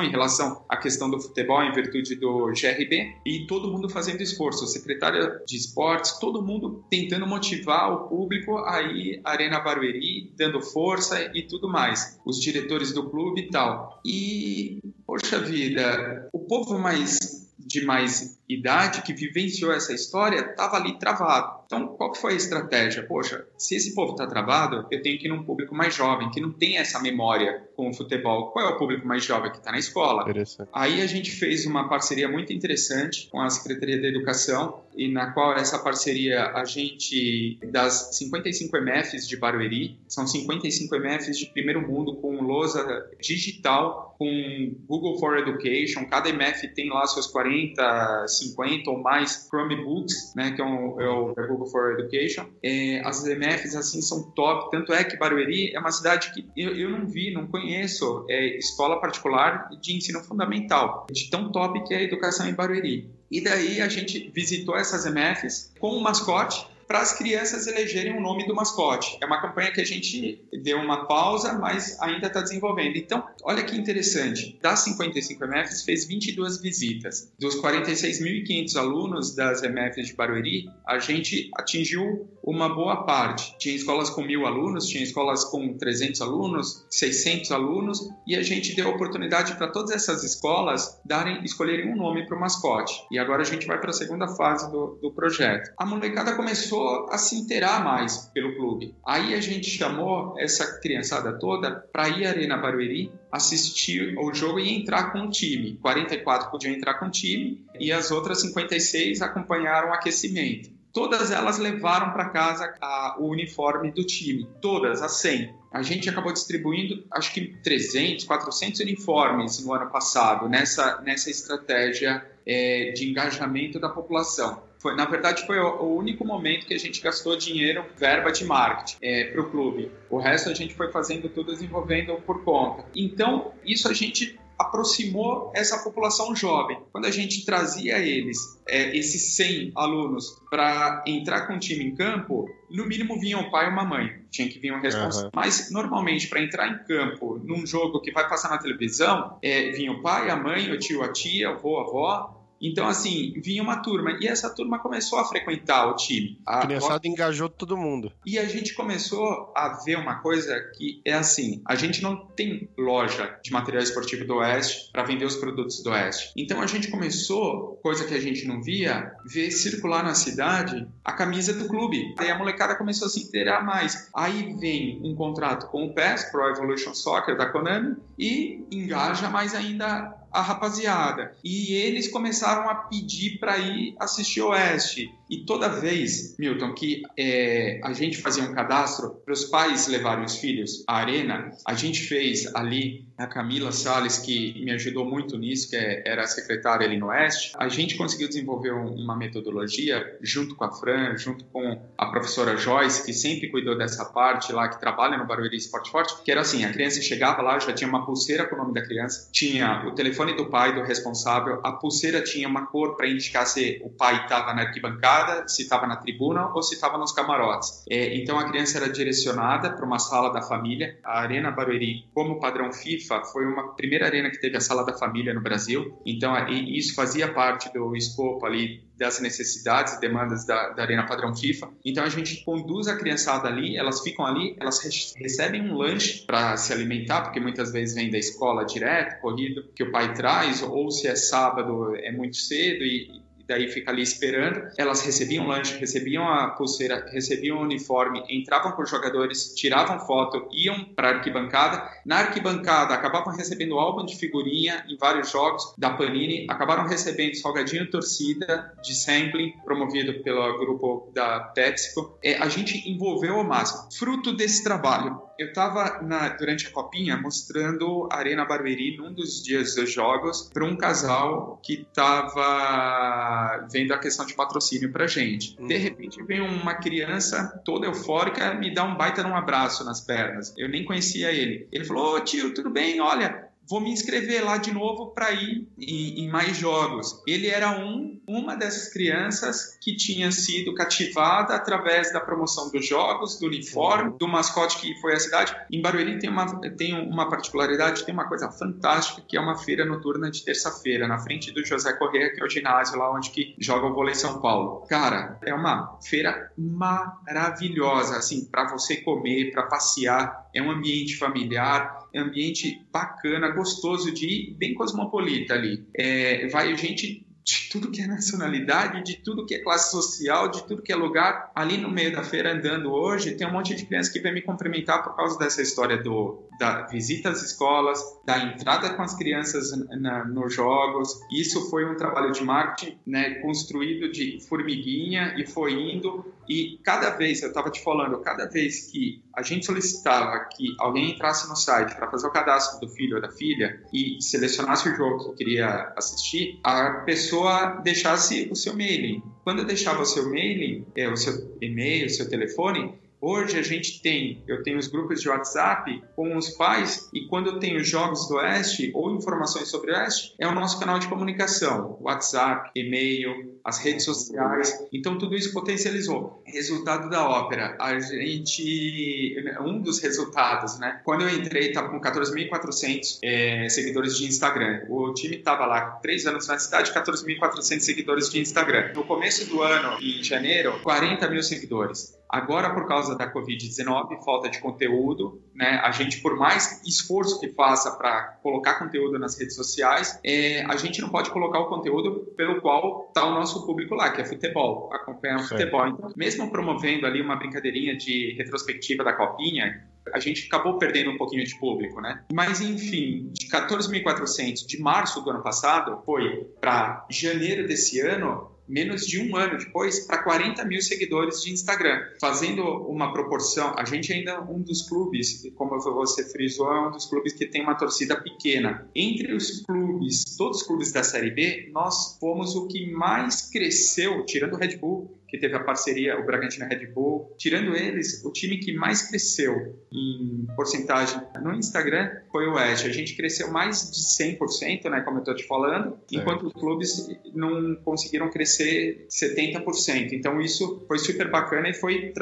em 0.02 0.10
relação 0.10 0.64
à 0.68 0.76
questão 0.76 1.10
do 1.10 1.20
futebol 1.20 1.62
em 1.62 1.72
virtude 1.72 2.14
do 2.16 2.46
GRB, 2.48 3.14
e 3.24 3.46
todo 3.46 3.70
mundo 3.70 3.88
fazendo 3.88 4.22
esforço, 4.22 4.64
o 4.64 4.68
secretário 4.68 5.40
de 5.46 5.56
esportes, 5.56 6.18
todo 6.18 6.42
mundo 6.42 6.84
tentando 6.90 7.26
motivar 7.26 7.92
o 7.92 8.08
público 8.08 8.58
a 8.58 8.78
à 8.78 9.30
Arena 9.30 9.60
Barueri, 9.60 10.32
dando 10.36 10.60
força 10.60 11.30
e 11.34 11.42
tudo 11.42 11.68
mais, 11.68 12.18
os 12.24 12.40
diretores 12.40 12.92
do 12.92 13.10
clube 13.10 13.42
e 13.42 13.50
tal. 13.50 14.00
E, 14.04 14.80
poxa 15.06 15.38
vida, 15.38 16.28
o 16.32 16.38
povo 16.40 16.78
mais 16.78 17.18
de 17.58 17.84
mais 17.84 18.37
idade 18.48 19.02
que 19.02 19.12
vivenciou 19.12 19.72
essa 19.72 19.92
história 19.92 20.40
estava 20.40 20.76
ali 20.76 20.98
travado. 20.98 21.58
Então, 21.66 21.88
qual 21.88 22.10
que 22.12 22.18
foi 22.18 22.32
a 22.32 22.36
estratégia? 22.36 23.02
Poxa, 23.02 23.46
se 23.58 23.76
esse 23.76 23.94
povo 23.94 24.12
está 24.12 24.26
travado, 24.26 24.86
eu 24.90 25.02
tenho 25.02 25.18
que 25.18 25.26
ir 25.26 25.28
num 25.28 25.42
público 25.42 25.74
mais 25.74 25.94
jovem, 25.94 26.30
que 26.30 26.40
não 26.40 26.50
tem 26.50 26.78
essa 26.78 26.98
memória 26.98 27.68
com 27.76 27.90
o 27.90 27.92
futebol. 27.92 28.50
Qual 28.50 28.66
é 28.66 28.70
o 28.70 28.78
público 28.78 29.06
mais 29.06 29.22
jovem 29.22 29.50
que 29.50 29.58
está 29.58 29.70
na 29.70 29.78
escola? 29.78 30.24
Aí 30.72 31.02
a 31.02 31.06
gente 31.06 31.30
fez 31.30 31.66
uma 31.66 31.88
parceria 31.88 32.26
muito 32.26 32.52
interessante 32.52 33.28
com 33.30 33.40
a 33.40 33.50
Secretaria 33.50 34.00
da 34.00 34.08
Educação, 34.08 34.82
e 34.96 35.08
na 35.12 35.30
qual 35.32 35.52
essa 35.52 35.78
parceria 35.78 36.46
a 36.54 36.64
gente, 36.64 37.58
das 37.70 38.16
55 38.16 38.76
MFs 38.78 39.28
de 39.28 39.36
Barueri, 39.36 40.00
são 40.08 40.26
55 40.26 40.96
MFs 40.96 41.38
de 41.38 41.46
primeiro 41.46 41.86
mundo 41.86 42.16
com 42.16 42.42
lousa 42.42 43.08
digital, 43.20 44.16
com 44.18 44.74
Google 44.88 45.18
for 45.20 45.38
Education, 45.38 46.06
cada 46.06 46.30
MF 46.30 46.66
tem 46.74 46.90
lá 46.90 47.06
seus 47.06 47.28
40, 47.28 48.26
50 48.38 48.90
ou 48.90 49.02
mais 49.02 49.48
Chromebooks, 49.48 50.34
né, 50.34 50.52
que 50.52 50.62
é, 50.62 50.64
é 50.64 51.08
o 51.08 51.34
Google 51.34 51.66
for 51.66 51.98
Education. 51.98 52.46
É, 52.62 53.00
as 53.04 53.24
MFs, 53.24 53.74
assim, 53.74 54.00
são 54.00 54.30
top, 54.30 54.70
tanto 54.70 54.92
é 54.92 55.04
que 55.04 55.16
Barueri 55.16 55.74
é 55.74 55.78
uma 55.78 55.90
cidade 55.90 56.32
que 56.32 56.46
eu, 56.56 56.76
eu 56.76 56.90
não 56.90 57.06
vi, 57.06 57.32
não 57.32 57.46
conheço 57.46 58.24
é, 58.28 58.58
escola 58.58 59.00
particular 59.00 59.68
de 59.80 59.96
ensino 59.96 60.20
fundamental, 60.20 61.06
de 61.10 61.30
tão 61.30 61.50
top 61.50 61.84
que 61.84 61.94
é 61.94 61.98
a 61.98 62.02
educação 62.02 62.48
em 62.48 62.54
Barueri. 62.54 63.10
E 63.30 63.42
daí 63.42 63.80
a 63.80 63.88
gente 63.88 64.30
visitou 64.34 64.76
essas 64.76 65.04
MFs 65.04 65.72
com 65.78 65.90
o 65.90 66.00
mascote, 66.02 66.66
para 66.88 67.00
as 67.00 67.12
crianças 67.12 67.66
elegerem 67.66 68.16
o 68.16 68.20
nome 68.20 68.46
do 68.46 68.54
mascote. 68.54 69.18
É 69.20 69.26
uma 69.26 69.42
campanha 69.42 69.70
que 69.70 69.80
a 69.80 69.84
gente 69.84 70.42
deu 70.62 70.78
uma 70.78 71.06
pausa, 71.06 71.52
mas 71.52 72.00
ainda 72.00 72.28
está 72.28 72.40
desenvolvendo. 72.40 72.96
Então, 72.96 73.22
olha 73.44 73.62
que 73.62 73.76
interessante. 73.76 74.58
Das 74.62 74.80
55 74.80 75.44
MFs, 75.44 75.84
fez 75.84 76.06
22 76.06 76.62
visitas. 76.62 77.30
Dos 77.38 77.60
46.500 77.60 78.76
alunos 78.76 79.34
das 79.34 79.62
MFs 79.62 80.06
de 80.06 80.14
Barueri, 80.14 80.70
a 80.86 80.98
gente 80.98 81.50
atingiu 81.54 82.26
uma 82.42 82.74
boa 82.74 83.04
parte. 83.04 83.54
Tinha 83.58 83.76
escolas 83.76 84.08
com 84.08 84.22
mil 84.22 84.46
alunos, 84.46 84.86
tinha 84.86 85.04
escolas 85.04 85.44
com 85.44 85.76
300 85.76 86.22
alunos, 86.22 86.86
600 86.88 87.52
alunos, 87.52 88.08
e 88.26 88.34
a 88.34 88.42
gente 88.42 88.74
deu 88.74 88.88
oportunidade 88.88 89.54
para 89.56 89.68
todas 89.68 89.90
essas 89.90 90.24
escolas 90.24 90.98
darem, 91.04 91.44
escolherem 91.44 91.92
um 91.92 91.96
nome 91.96 92.26
para 92.26 92.34
o 92.34 92.40
mascote. 92.40 92.94
E 93.10 93.18
agora 93.18 93.42
a 93.42 93.44
gente 93.44 93.66
vai 93.66 93.78
para 93.78 93.90
a 93.90 93.92
segunda 93.92 94.26
fase 94.28 94.70
do, 94.70 94.98
do 95.02 95.12
projeto. 95.12 95.70
A 95.76 95.84
molecada 95.84 96.34
começou 96.34 96.77
começou 96.78 97.08
a 97.10 97.18
se 97.18 97.36
inteirar 97.36 97.82
mais 97.82 98.30
pelo 98.32 98.54
clube. 98.56 98.94
Aí 99.04 99.34
a 99.34 99.40
gente 99.40 99.68
chamou 99.68 100.34
essa 100.38 100.80
criançada 100.80 101.38
toda 101.38 101.72
para 101.92 102.08
ir 102.08 102.26
à 102.26 102.30
Arena 102.30 102.56
Barueri, 102.56 103.12
assistir 103.30 104.16
o 104.18 104.32
jogo 104.32 104.60
e 104.60 104.72
entrar 104.72 105.12
com 105.12 105.22
o 105.22 105.30
time. 105.30 105.76
44 105.82 106.50
podiam 106.50 106.72
entrar 106.72 106.94
com 106.94 107.06
o 107.06 107.10
time 107.10 107.64
e 107.78 107.90
as 107.90 108.10
outras 108.10 108.40
56 108.42 109.20
acompanharam 109.22 109.90
o 109.90 109.92
aquecimento. 109.92 110.70
Todas 110.92 111.30
elas 111.30 111.58
levaram 111.58 112.12
para 112.12 112.30
casa 112.30 112.74
a, 112.80 113.16
o 113.18 113.28
uniforme 113.28 113.90
do 113.92 114.04
time, 114.04 114.48
todas, 114.60 115.02
as 115.02 115.12
100. 115.12 115.54
A 115.70 115.82
gente 115.82 116.08
acabou 116.08 116.32
distribuindo, 116.32 117.04
acho 117.12 117.32
que 117.32 117.54
300, 117.62 118.24
400 118.24 118.80
uniformes 118.80 119.62
no 119.64 119.74
ano 119.74 119.90
passado, 119.90 120.48
nessa, 120.48 121.00
nessa 121.02 121.30
estratégia 121.30 122.24
é, 122.46 122.92
de 122.92 123.08
engajamento 123.10 123.78
da 123.78 123.90
população. 123.90 124.67
Foi, 124.78 124.94
na 124.94 125.04
verdade, 125.04 125.46
foi 125.46 125.58
o, 125.58 125.96
único 125.96 126.24
momento 126.24 126.66
que 126.66 126.74
a 126.74 126.78
gente 126.78 127.00
gastou 127.00 127.36
dinheiro, 127.36 127.84
verba 127.96 128.30
de 128.30 128.44
marketing 128.44 128.96
é, 129.02 129.24
para 129.24 129.40
o 129.40 129.50
clube. 129.50 129.90
O 130.08 130.18
resto 130.18 130.48
a 130.48 130.54
gente 130.54 130.74
foi 130.74 130.90
fazendo 130.92 131.28
tudo 131.28 131.52
desenvolvendo 131.52 132.14
por 132.22 132.44
conta. 132.44 132.84
Então, 132.94 133.52
isso 133.64 133.88
a 133.88 133.92
gente 133.92 134.38
aproximou 134.58 135.52
essa 135.54 135.78
população 135.78 136.34
jovem. 136.34 136.78
Quando 136.90 137.06
a 137.06 137.10
gente 137.10 137.44
trazia 137.44 137.98
eles, 137.98 138.38
é, 138.68 138.96
esses 138.96 139.36
100 139.36 139.72
alunos, 139.76 140.42
para 140.50 141.04
entrar 141.06 141.46
com 141.46 141.54
o 141.54 141.58
time 141.58 141.84
em 141.84 141.94
campo, 141.94 142.50
no 142.68 142.84
mínimo 142.84 143.18
vinha 143.20 143.38
um 143.38 143.50
pai 143.50 143.66
e 143.66 143.70
uma 143.70 143.84
mãe. 143.84 144.10
Tinha 144.30 144.48
que 144.48 144.58
vir 144.58 144.72
um 144.72 144.80
responsável. 144.80 145.26
Uhum. 145.26 145.32
Mas, 145.34 145.70
normalmente, 145.70 146.26
para 146.26 146.42
entrar 146.42 146.68
em 146.68 146.78
campo 146.84 147.40
num 147.44 147.64
jogo 147.64 148.00
que 148.00 148.10
vai 148.10 148.28
passar 148.28 148.50
na 148.50 148.58
televisão, 148.58 149.38
é, 149.40 149.70
vinha 149.70 149.92
o 149.92 150.02
pai, 150.02 150.28
a 150.28 150.36
mãe, 150.36 150.70
o 150.72 150.78
tio, 150.78 151.02
a 151.02 151.12
tia, 151.12 151.50
o 151.50 151.54
avô, 151.54 151.78
a 151.78 151.82
avó, 151.82 152.37
então, 152.60 152.86
assim, 152.86 153.32
vinha 153.42 153.62
uma 153.62 153.82
turma 153.82 154.18
e 154.20 154.26
essa 154.26 154.50
turma 154.50 154.78
começou 154.78 155.18
a 155.18 155.24
frequentar 155.24 155.86
o 155.88 155.96
time. 155.96 156.40
A 156.46 156.60
criançada 156.60 157.06
engajou 157.06 157.48
todo 157.48 157.76
mundo. 157.76 158.12
E 158.26 158.38
a 158.38 158.46
gente 158.46 158.74
começou 158.74 159.52
a 159.56 159.80
ver 159.84 159.96
uma 159.96 160.16
coisa 160.16 160.58
que 160.76 161.00
é 161.04 161.14
assim: 161.14 161.62
a 161.64 161.74
gente 161.74 162.02
não 162.02 162.16
tem 162.16 162.68
loja 162.76 163.38
de 163.42 163.52
material 163.52 163.82
esportivo 163.82 164.24
do 164.24 164.36
Oeste 164.36 164.90
para 164.92 165.04
vender 165.04 165.24
os 165.24 165.36
produtos 165.36 165.82
do 165.82 165.90
Oeste. 165.90 166.32
Então 166.36 166.60
a 166.60 166.66
gente 166.66 166.88
começou, 166.90 167.78
coisa 167.82 168.04
que 168.04 168.14
a 168.14 168.20
gente 168.20 168.46
não 168.46 168.62
via, 168.62 169.12
ver 169.24 169.50
circular 169.50 170.02
na 170.02 170.14
cidade 170.14 170.86
a 171.04 171.12
camisa 171.12 171.52
do 171.52 171.68
clube. 171.68 172.14
Aí 172.18 172.30
a 172.30 172.38
molecada 172.38 172.76
começou 172.76 173.06
a 173.06 173.10
se 173.10 173.22
inteirar 173.22 173.64
mais. 173.64 174.08
Aí 174.14 174.54
vem 174.58 175.00
um 175.04 175.14
contrato 175.14 175.68
com 175.68 175.86
o 175.86 175.94
PES, 175.94 176.30
Pro 176.30 176.48
Evolution 176.48 176.94
Soccer 176.94 177.36
da 177.36 177.46
Konami, 177.46 177.96
e 178.18 178.64
engaja 178.70 179.28
mais 179.28 179.54
ainda 179.54 180.14
a 180.30 180.40
rapaziada. 180.40 181.36
E 181.42 181.74
eles 181.74 182.08
começaram 182.08 182.68
a 182.68 182.74
pedir 182.74 183.38
para 183.38 183.58
ir 183.58 183.94
assistir 183.98 184.42
Oeste. 184.42 185.10
E 185.28 185.44
toda 185.44 185.68
vez, 185.68 186.36
Milton, 186.38 186.72
que 186.74 187.02
é, 187.16 187.80
a 187.84 187.92
gente 187.92 188.18
fazia 188.18 188.42
um 188.42 188.54
cadastro 188.54 189.10
para 189.24 189.32
os 189.32 189.44
pais 189.44 189.86
levarem 189.86 190.24
os 190.24 190.36
filhos 190.36 190.84
à 190.86 190.96
arena, 190.96 191.50
a 191.66 191.74
gente 191.74 192.00
fez 192.02 192.54
ali 192.54 193.06
a 193.16 193.26
Camila 193.26 193.72
Sales, 193.72 194.18
que 194.18 194.64
me 194.64 194.70
ajudou 194.70 195.04
muito 195.04 195.36
nisso, 195.36 195.68
que 195.68 195.76
é, 195.76 196.02
era 196.06 196.26
secretária 196.26 196.86
ali 196.86 196.96
no 196.96 197.08
Oeste, 197.08 197.52
a 197.58 197.68
gente 197.68 197.96
conseguiu 197.96 198.28
desenvolver 198.28 198.70
uma 198.70 199.16
metodologia 199.16 200.16
junto 200.22 200.54
com 200.54 200.64
a 200.64 200.72
Fran, 200.72 201.16
junto 201.16 201.44
com 201.46 201.82
a 201.98 202.06
professora 202.06 202.56
Joyce, 202.56 203.04
que 203.04 203.12
sempre 203.12 203.50
cuidou 203.50 203.76
dessa 203.76 204.04
parte 204.04 204.52
lá, 204.52 204.68
que 204.68 204.80
trabalha 204.80 205.18
no 205.18 205.26
Barueri 205.26 205.56
Esporte 205.56 205.90
Forte, 205.90 206.14
que 206.22 206.30
era 206.30 206.42
assim, 206.42 206.64
a 206.64 206.72
criança 206.72 207.02
chegava 207.02 207.42
lá, 207.42 207.58
já 207.58 207.72
tinha 207.72 207.88
uma 207.88 208.06
pulseira 208.06 208.46
com 208.46 208.54
o 208.54 208.58
nome 208.58 208.72
da 208.72 208.82
criança, 208.82 209.28
tinha 209.32 209.84
o 209.86 209.92
telefone 209.92 210.36
do 210.36 210.46
pai, 210.46 210.74
do 210.74 210.82
responsável, 210.82 211.60
a 211.64 211.72
pulseira 211.72 212.22
tinha 212.22 212.48
uma 212.48 212.66
cor 212.66 212.96
para 212.96 213.08
indicar 213.08 213.46
se 213.46 213.80
o 213.84 213.90
pai 213.90 214.22
estava 214.22 214.54
na 214.54 214.62
arquibancada, 214.62 215.17
se 215.46 215.62
estava 215.62 215.86
na 215.86 215.96
tribuna 215.96 216.52
ou 216.54 216.62
se 216.62 216.74
estava 216.74 216.98
nos 216.98 217.12
camarotes. 217.12 217.84
É, 217.90 218.16
então 218.16 218.38
a 218.38 218.48
criança 218.48 218.78
era 218.78 218.88
direcionada 218.88 219.70
para 219.70 219.84
uma 219.84 219.98
sala 219.98 220.32
da 220.32 220.42
família, 220.42 220.98
a 221.04 221.20
Arena 221.20 221.50
Barueri, 221.50 222.06
como 222.14 222.40
padrão 222.40 222.72
FIFA, 222.72 222.98
FIFA 223.08 223.24
foi 223.24 223.46
uma 223.46 223.74
primeira 223.74 224.06
arena 224.06 224.30
que 224.30 224.40
teve 224.40 224.56
a 224.56 224.60
sala 224.60 224.84
da 224.84 224.92
família 224.92 225.32
no 225.32 225.40
Brasil, 225.40 225.98
então 226.04 226.34
isso 226.48 226.94
fazia 226.94 227.32
parte 227.32 227.72
do 227.72 227.96
escopo 227.96 228.44
ali 228.44 228.86
das 228.96 229.20
necessidades 229.20 229.94
e 229.94 230.00
demandas 230.00 230.44
da, 230.44 230.70
da, 230.70 230.82
arena 230.82 231.06
padrão 231.06 231.34
FIFA. 231.34 231.70
Então 231.84 232.02
a 232.02 232.08
gente 232.08 232.44
conduz 232.44 232.88
a 232.88 232.96
criançada 232.96 233.46
ali, 233.46 233.76
elas 233.76 234.02
ficam 234.02 234.26
ali, 234.26 234.56
elas 234.60 234.80
recebem 235.16 235.70
um 235.70 235.76
lanche 235.76 236.24
para 236.26 236.56
se 236.56 236.72
alimentar, 236.72 237.22
porque 237.22 237.38
muitas 237.38 237.72
vezes 237.72 237.94
vem 237.94 238.10
da 238.10 238.18
escola 238.18 238.64
direto, 238.64 239.20
corrido, 239.20 239.64
que 239.74 239.84
o 239.84 239.92
pai 239.92 240.12
traz, 240.14 240.62
ou 240.62 240.90
se 240.90 241.06
é 241.06 241.14
sábado 241.14 241.94
é 241.94 242.10
muito 242.10 242.36
cedo 242.36 242.82
e 242.82 243.22
daí 243.48 243.68
fica 243.68 243.90
ali 243.90 244.02
esperando. 244.02 244.70
Elas 244.76 245.00
recebiam 245.04 245.46
lanche, 245.46 245.78
recebiam 245.78 246.28
a 246.28 246.50
pulseira, 246.50 247.06
recebiam 247.10 247.58
o 247.58 247.62
uniforme, 247.62 248.22
entravam 248.28 248.72
com 248.72 248.82
os 248.82 248.90
jogadores, 248.90 249.54
tiravam 249.54 249.98
foto, 250.00 250.48
iam 250.52 250.84
para 250.94 251.08
arquibancada. 251.08 251.88
Na 252.04 252.18
arquibancada, 252.18 252.94
acabavam 252.94 253.34
recebendo 253.34 253.78
álbum 253.78 254.04
de 254.04 254.16
figurinha 254.16 254.84
em 254.88 254.96
vários 254.96 255.30
jogos 255.30 255.74
da 255.78 255.90
Panini, 255.90 256.46
acabaram 256.48 256.86
recebendo 256.86 257.34
salgadinho 257.36 257.90
torcida 257.90 258.72
de 258.82 258.94
sampling, 258.94 259.52
promovido 259.64 260.22
pelo 260.22 260.58
grupo 260.58 261.10
da 261.14 261.40
PepsiCo. 261.40 262.18
É, 262.22 262.36
a 262.36 262.48
gente 262.48 262.88
envolveu 262.88 263.36
ao 263.36 263.44
máximo. 263.44 263.88
Fruto 263.92 264.32
desse 264.32 264.62
trabalho, 264.62 265.20
eu 265.38 265.48
estava 265.48 266.00
durante 266.36 266.66
a 266.66 266.70
copinha 266.70 267.16
mostrando 267.16 268.08
a 268.10 268.16
Arena 268.16 268.44
Barueri 268.44 268.96
num 268.96 269.12
dos 269.12 269.42
dias 269.42 269.76
dos 269.76 269.90
jogos 269.90 270.50
para 270.52 270.64
um 270.64 270.76
casal 270.76 271.60
que 271.62 271.74
estava 271.74 273.37
vendo 273.70 273.92
a 273.92 273.98
questão 273.98 274.24
de 274.24 274.34
patrocínio 274.34 274.90
para 274.92 275.06
gente. 275.06 275.56
De 275.56 275.62
uhum. 275.74 275.80
repente 275.80 276.22
vem 276.22 276.40
uma 276.40 276.74
criança 276.74 277.60
toda 277.64 277.86
eufórica 277.86 278.54
me 278.54 278.72
dá 278.72 278.84
um 278.84 278.96
baita 278.96 279.22
num 279.22 279.36
abraço 279.36 279.84
nas 279.84 280.00
pernas. 280.00 280.54
Eu 280.56 280.68
nem 280.68 280.84
conhecia 280.84 281.30
ele. 281.32 281.68
Ele 281.72 281.84
falou: 281.84 282.16
Ô 282.16 282.20
tio, 282.20 282.54
tudo 282.54 282.70
bem? 282.70 283.00
Olha, 283.00 283.47
vou 283.68 283.80
me 283.80 283.90
inscrever 283.90 284.44
lá 284.44 284.56
de 284.56 284.72
novo 284.72 285.08
para 285.08 285.32
ir 285.32 285.68
em, 285.78 286.24
em, 286.24 286.28
mais 286.28 286.56
jogos. 286.56 287.22
Ele 287.26 287.48
era 287.48 287.78
um, 287.78 288.20
uma 288.26 288.56
dessas 288.56 288.92
crianças 288.92 289.78
que 289.80 289.94
tinha 289.94 290.32
sido 290.32 290.74
cativada 290.74 291.54
através 291.54 292.12
da 292.12 292.20
promoção 292.20 292.70
dos 292.70 292.86
jogos, 292.86 293.38
do 293.38 293.46
uniforme, 293.46 294.16
do 294.18 294.26
mascote 294.26 294.78
que 294.78 294.98
foi 295.00 295.14
a 295.14 295.20
cidade. 295.20 295.54
Em 295.70 295.82
Barueri 295.82 296.18
tem 296.18 296.30
uma, 296.30 296.60
tem 296.76 296.94
uma 296.94 297.28
particularidade, 297.28 298.04
tem 298.04 298.14
uma 298.14 298.28
coisa 298.28 298.50
fantástica, 298.50 299.22
que 299.26 299.36
é 299.36 299.40
uma 299.40 299.56
feira 299.56 299.84
noturna 299.84 300.30
de 300.30 300.44
terça-feira, 300.44 301.06
na 301.06 301.18
frente 301.18 301.52
do 301.52 301.64
José 301.64 301.92
Correia, 301.92 302.32
que 302.32 302.40
é 302.40 302.44
o 302.44 302.48
ginásio 302.48 302.98
lá 302.98 303.14
onde 303.14 303.30
que 303.30 303.54
joga 303.58 303.86
o 303.86 303.94
vôlei 303.94 304.14
São 304.14 304.40
Paulo. 304.40 304.86
Cara, 304.88 305.38
é 305.44 305.54
uma 305.54 305.98
feira 306.02 306.50
maravilhosa, 306.56 308.16
assim, 308.16 308.46
para 308.46 308.68
você 308.68 308.96
comer, 308.98 309.50
para 309.52 309.64
passear, 309.64 310.48
é 310.54 310.62
um 310.62 310.70
ambiente 310.70 311.16
familiar, 311.16 312.07
ambiente 312.14 312.82
bacana, 312.92 313.48
gostoso 313.48 314.12
de 314.12 314.26
ir, 314.26 314.54
bem 314.56 314.74
cosmopolita 314.74 315.54
ali. 315.54 315.84
É, 315.94 316.48
vai 316.48 316.76
gente 316.76 317.26
de 317.48 317.70
tudo 317.70 317.90
que 317.90 318.02
é 318.02 318.06
nacionalidade, 318.06 319.02
de 319.02 319.16
tudo 319.16 319.46
que 319.46 319.54
é 319.54 319.62
classe 319.62 319.90
social, 319.90 320.50
de 320.50 320.66
tudo 320.66 320.82
que 320.82 320.92
é 320.92 320.96
lugar. 320.96 321.50
Ali 321.54 321.78
no 321.78 321.90
meio 321.90 322.12
da 322.12 322.22
feira, 322.22 322.52
andando 322.52 322.92
hoje, 322.92 323.34
tem 323.36 323.46
um 323.46 323.52
monte 323.52 323.74
de 323.74 323.86
crianças 323.86 324.12
que 324.12 324.20
vem 324.20 324.34
me 324.34 324.42
cumprimentar 324.42 325.02
por 325.02 325.16
causa 325.16 325.38
dessa 325.38 325.62
história 325.62 325.96
do, 325.96 326.46
da 326.58 326.82
visita 326.82 327.30
às 327.30 327.42
escolas, 327.42 328.02
da 328.26 328.38
entrada 328.38 328.90
com 328.90 329.00
as 329.00 329.16
crianças 329.16 329.70
na, 329.98 330.26
nos 330.26 330.54
jogos. 330.54 331.18
Isso 331.32 331.70
foi 331.70 331.86
um 331.86 331.96
trabalho 331.96 332.32
de 332.32 332.44
marketing 332.44 332.98
né, 333.06 333.36
construído 333.36 334.12
de 334.12 334.38
formiguinha 334.46 335.34
e 335.38 335.46
foi 335.46 335.72
indo. 335.72 336.30
E 336.46 336.78
cada 336.82 337.10
vez, 337.10 337.42
eu 337.42 337.48
estava 337.48 337.70
te 337.70 337.82
falando, 337.82 338.18
cada 338.20 338.46
vez 338.46 338.90
que 338.90 339.22
a 339.34 339.42
gente 339.42 339.66
solicitava 339.66 340.48
que 340.54 340.74
alguém 340.78 341.12
entrasse 341.12 341.48
no 341.48 341.54
site 341.54 341.94
para 341.94 342.10
fazer 342.10 342.26
o 342.26 342.30
cadastro 342.30 342.80
do 342.80 342.92
filho 342.92 343.16
ou 343.16 343.22
da 343.22 343.30
filha 343.30 343.82
e 343.92 344.20
selecionasse 344.20 344.88
o 344.88 344.96
jogo 344.96 345.30
que 345.30 345.44
queria 345.44 345.92
assistir, 345.96 346.58
a 346.64 347.02
pessoa 347.04 347.37
deixasse 347.82 348.48
o 348.50 348.56
seu 348.56 348.74
mailing. 348.74 349.22
Quando 349.44 349.60
eu 349.60 349.64
deixava 349.64 350.02
o 350.02 350.06
seu 350.06 350.28
mailing, 350.28 350.84
é, 350.96 351.08
o 351.08 351.16
seu 351.16 351.56
e-mail, 351.60 352.06
o 352.06 352.10
seu 352.10 352.28
telefone, 352.28 352.94
Hoje 353.20 353.58
a 353.58 353.62
gente 353.62 354.00
tem, 354.00 354.44
eu 354.46 354.62
tenho 354.62 354.78
os 354.78 354.86
grupos 354.86 355.20
de 355.20 355.28
WhatsApp 355.28 356.04
com 356.14 356.36
os 356.36 356.50
pais 356.50 357.10
e 357.12 357.26
quando 357.26 357.48
eu 357.48 357.58
tenho 357.58 357.82
jogos 357.82 358.28
do 358.28 358.36
Oeste 358.36 358.92
ou 358.94 359.12
informações 359.12 359.68
sobre 359.68 359.90
o 359.90 359.94
Oeste, 359.94 360.34
é 360.38 360.46
o 360.46 360.54
nosso 360.54 360.78
canal 360.78 361.00
de 361.00 361.08
comunicação, 361.08 361.98
WhatsApp, 362.00 362.70
e-mail, 362.76 363.58
as 363.64 363.78
redes 363.78 364.04
sociais. 364.04 364.86
Então 364.92 365.18
tudo 365.18 365.34
isso 365.34 365.52
potencializou. 365.52 366.42
Resultado 366.46 367.10
da 367.10 367.28
ópera, 367.28 367.76
a 367.80 367.98
gente, 367.98 369.36
um 369.62 369.80
dos 369.80 369.98
resultados, 370.00 370.78
né? 370.78 371.00
Quando 371.04 371.22
eu 371.22 371.28
entrei, 371.28 371.70
estava 371.70 371.88
com 371.88 372.00
14.400 372.00 373.18
é, 373.24 373.68
seguidores 373.68 374.16
de 374.16 374.26
Instagram. 374.26 374.84
O 374.88 375.12
time 375.12 375.36
estava 375.36 375.66
lá 375.66 375.98
três 376.00 376.24
anos 376.24 376.46
na 376.46 376.56
cidade, 376.56 376.92
14.400 376.92 377.80
seguidores 377.80 378.30
de 378.30 378.38
Instagram. 378.40 378.92
No 378.94 379.04
começo 379.04 379.44
do 379.46 379.60
ano, 379.60 379.98
em 380.00 380.22
janeiro, 380.22 380.78
40 380.82 381.28
mil 381.28 381.42
seguidores. 381.42 382.17
Agora, 382.28 382.74
por 382.74 382.86
causa 382.86 383.16
da 383.16 383.32
Covid-19, 383.32 384.22
falta 384.22 384.50
de 384.50 384.60
conteúdo, 384.60 385.42
né? 385.54 385.80
A 385.82 385.90
gente, 385.90 386.20
por 386.20 386.36
mais 386.36 386.82
esforço 386.86 387.40
que 387.40 387.48
faça 387.48 387.96
para 387.96 388.38
colocar 388.42 388.78
conteúdo 388.78 389.18
nas 389.18 389.38
redes 389.38 389.56
sociais, 389.56 390.20
é, 390.22 390.62
a 390.66 390.76
gente 390.76 391.00
não 391.00 391.08
pode 391.08 391.30
colocar 391.30 391.58
o 391.58 391.66
conteúdo 391.66 392.32
pelo 392.36 392.60
qual 392.60 393.06
está 393.08 393.24
o 393.24 393.32
nosso 393.32 393.64
público 393.64 393.94
lá, 393.94 394.10
que 394.10 394.20
é 394.20 394.24
futebol, 394.24 394.90
acompanhar 394.92 395.36
o 395.36 395.42
futebol. 395.42 395.86
Então, 395.88 396.12
mesmo 396.16 396.50
promovendo 396.50 397.06
ali 397.06 397.22
uma 397.22 397.36
brincadeirinha 397.36 397.96
de 397.96 398.34
retrospectiva 398.36 399.02
da 399.02 399.14
copinha, 399.14 399.88
a 400.12 400.18
gente 400.18 400.46
acabou 400.46 400.78
perdendo 400.78 401.10
um 401.10 401.16
pouquinho 401.16 401.44
de 401.44 401.58
público, 401.58 402.00
né? 402.00 402.24
Mas 402.32 402.60
enfim, 402.60 403.30
de 403.32 403.48
14.400 403.48 404.66
de 404.66 404.80
março 404.80 405.22
do 405.22 405.30
ano 405.30 405.42
passado 405.42 406.02
foi 406.04 406.46
para 406.60 407.06
janeiro 407.10 407.66
desse 407.66 408.00
ano 408.00 408.57
menos 408.68 409.06
de 409.06 409.20
um 409.20 409.36
ano 409.36 409.58
depois, 409.58 410.06
para 410.06 410.22
40 410.22 410.64
mil 410.64 410.80
seguidores 410.80 411.42
de 411.42 411.52
Instagram. 411.52 412.00
Fazendo 412.20 412.62
uma 412.62 413.12
proporção, 413.12 413.74
a 413.76 413.84
gente 413.84 414.12
ainda 414.12 414.32
é 414.32 414.40
um 414.40 414.60
dos 414.60 414.88
clubes, 414.88 415.42
como 415.54 415.78
você 415.80 416.24
frisou, 416.30 416.72
é 416.72 416.88
um 416.88 416.90
dos 416.90 417.06
clubes 417.06 417.32
que 417.32 417.46
tem 417.46 417.62
uma 417.62 417.74
torcida 417.74 418.20
pequena. 418.20 418.88
Entre 418.94 419.34
os 419.34 419.62
clubes, 419.62 420.36
todos 420.36 420.60
os 420.60 420.66
clubes 420.66 420.92
da 420.92 421.02
Série 421.02 421.30
B, 421.30 421.70
nós 421.72 422.16
fomos 422.20 422.54
o 422.54 422.66
que 422.66 422.90
mais 422.92 423.50
cresceu, 423.50 424.24
tirando 424.26 424.54
o 424.54 424.56
Red 424.56 424.76
Bull, 424.76 425.17
que 425.28 425.38
teve 425.38 425.54
a 425.54 425.60
parceria, 425.60 426.18
o 426.18 426.24
Bragantino 426.24 426.66
Red 426.66 426.86
Bull. 426.86 427.34
Tirando 427.36 427.76
eles, 427.76 428.24
o 428.24 428.32
time 428.32 428.58
que 428.58 428.72
mais 428.72 429.08
cresceu 429.08 429.54
em 429.92 430.46
porcentagem 430.56 431.20
no 431.42 431.54
Instagram 431.54 432.10
foi 432.32 432.46
o 432.46 432.54
Oeste. 432.54 432.86
A 432.86 432.92
gente 432.92 433.14
cresceu 433.14 433.50
mais 433.50 433.90
de 433.90 434.24
100%, 434.24 434.90
né, 434.90 435.02
como 435.02 435.18
eu 435.18 435.20
estou 435.20 435.34
te 435.34 435.46
falando, 435.46 435.98
enquanto 436.10 436.46
os 436.46 436.52
clubes 436.52 437.08
não 437.34 437.76
conseguiram 437.76 438.30
crescer 438.30 439.06
70%. 439.10 440.12
Então 440.12 440.40
isso 440.40 440.84
foi 440.88 440.98
super 440.98 441.30
bacana 441.30 441.68
e 441.68 441.74
foi 441.74 442.12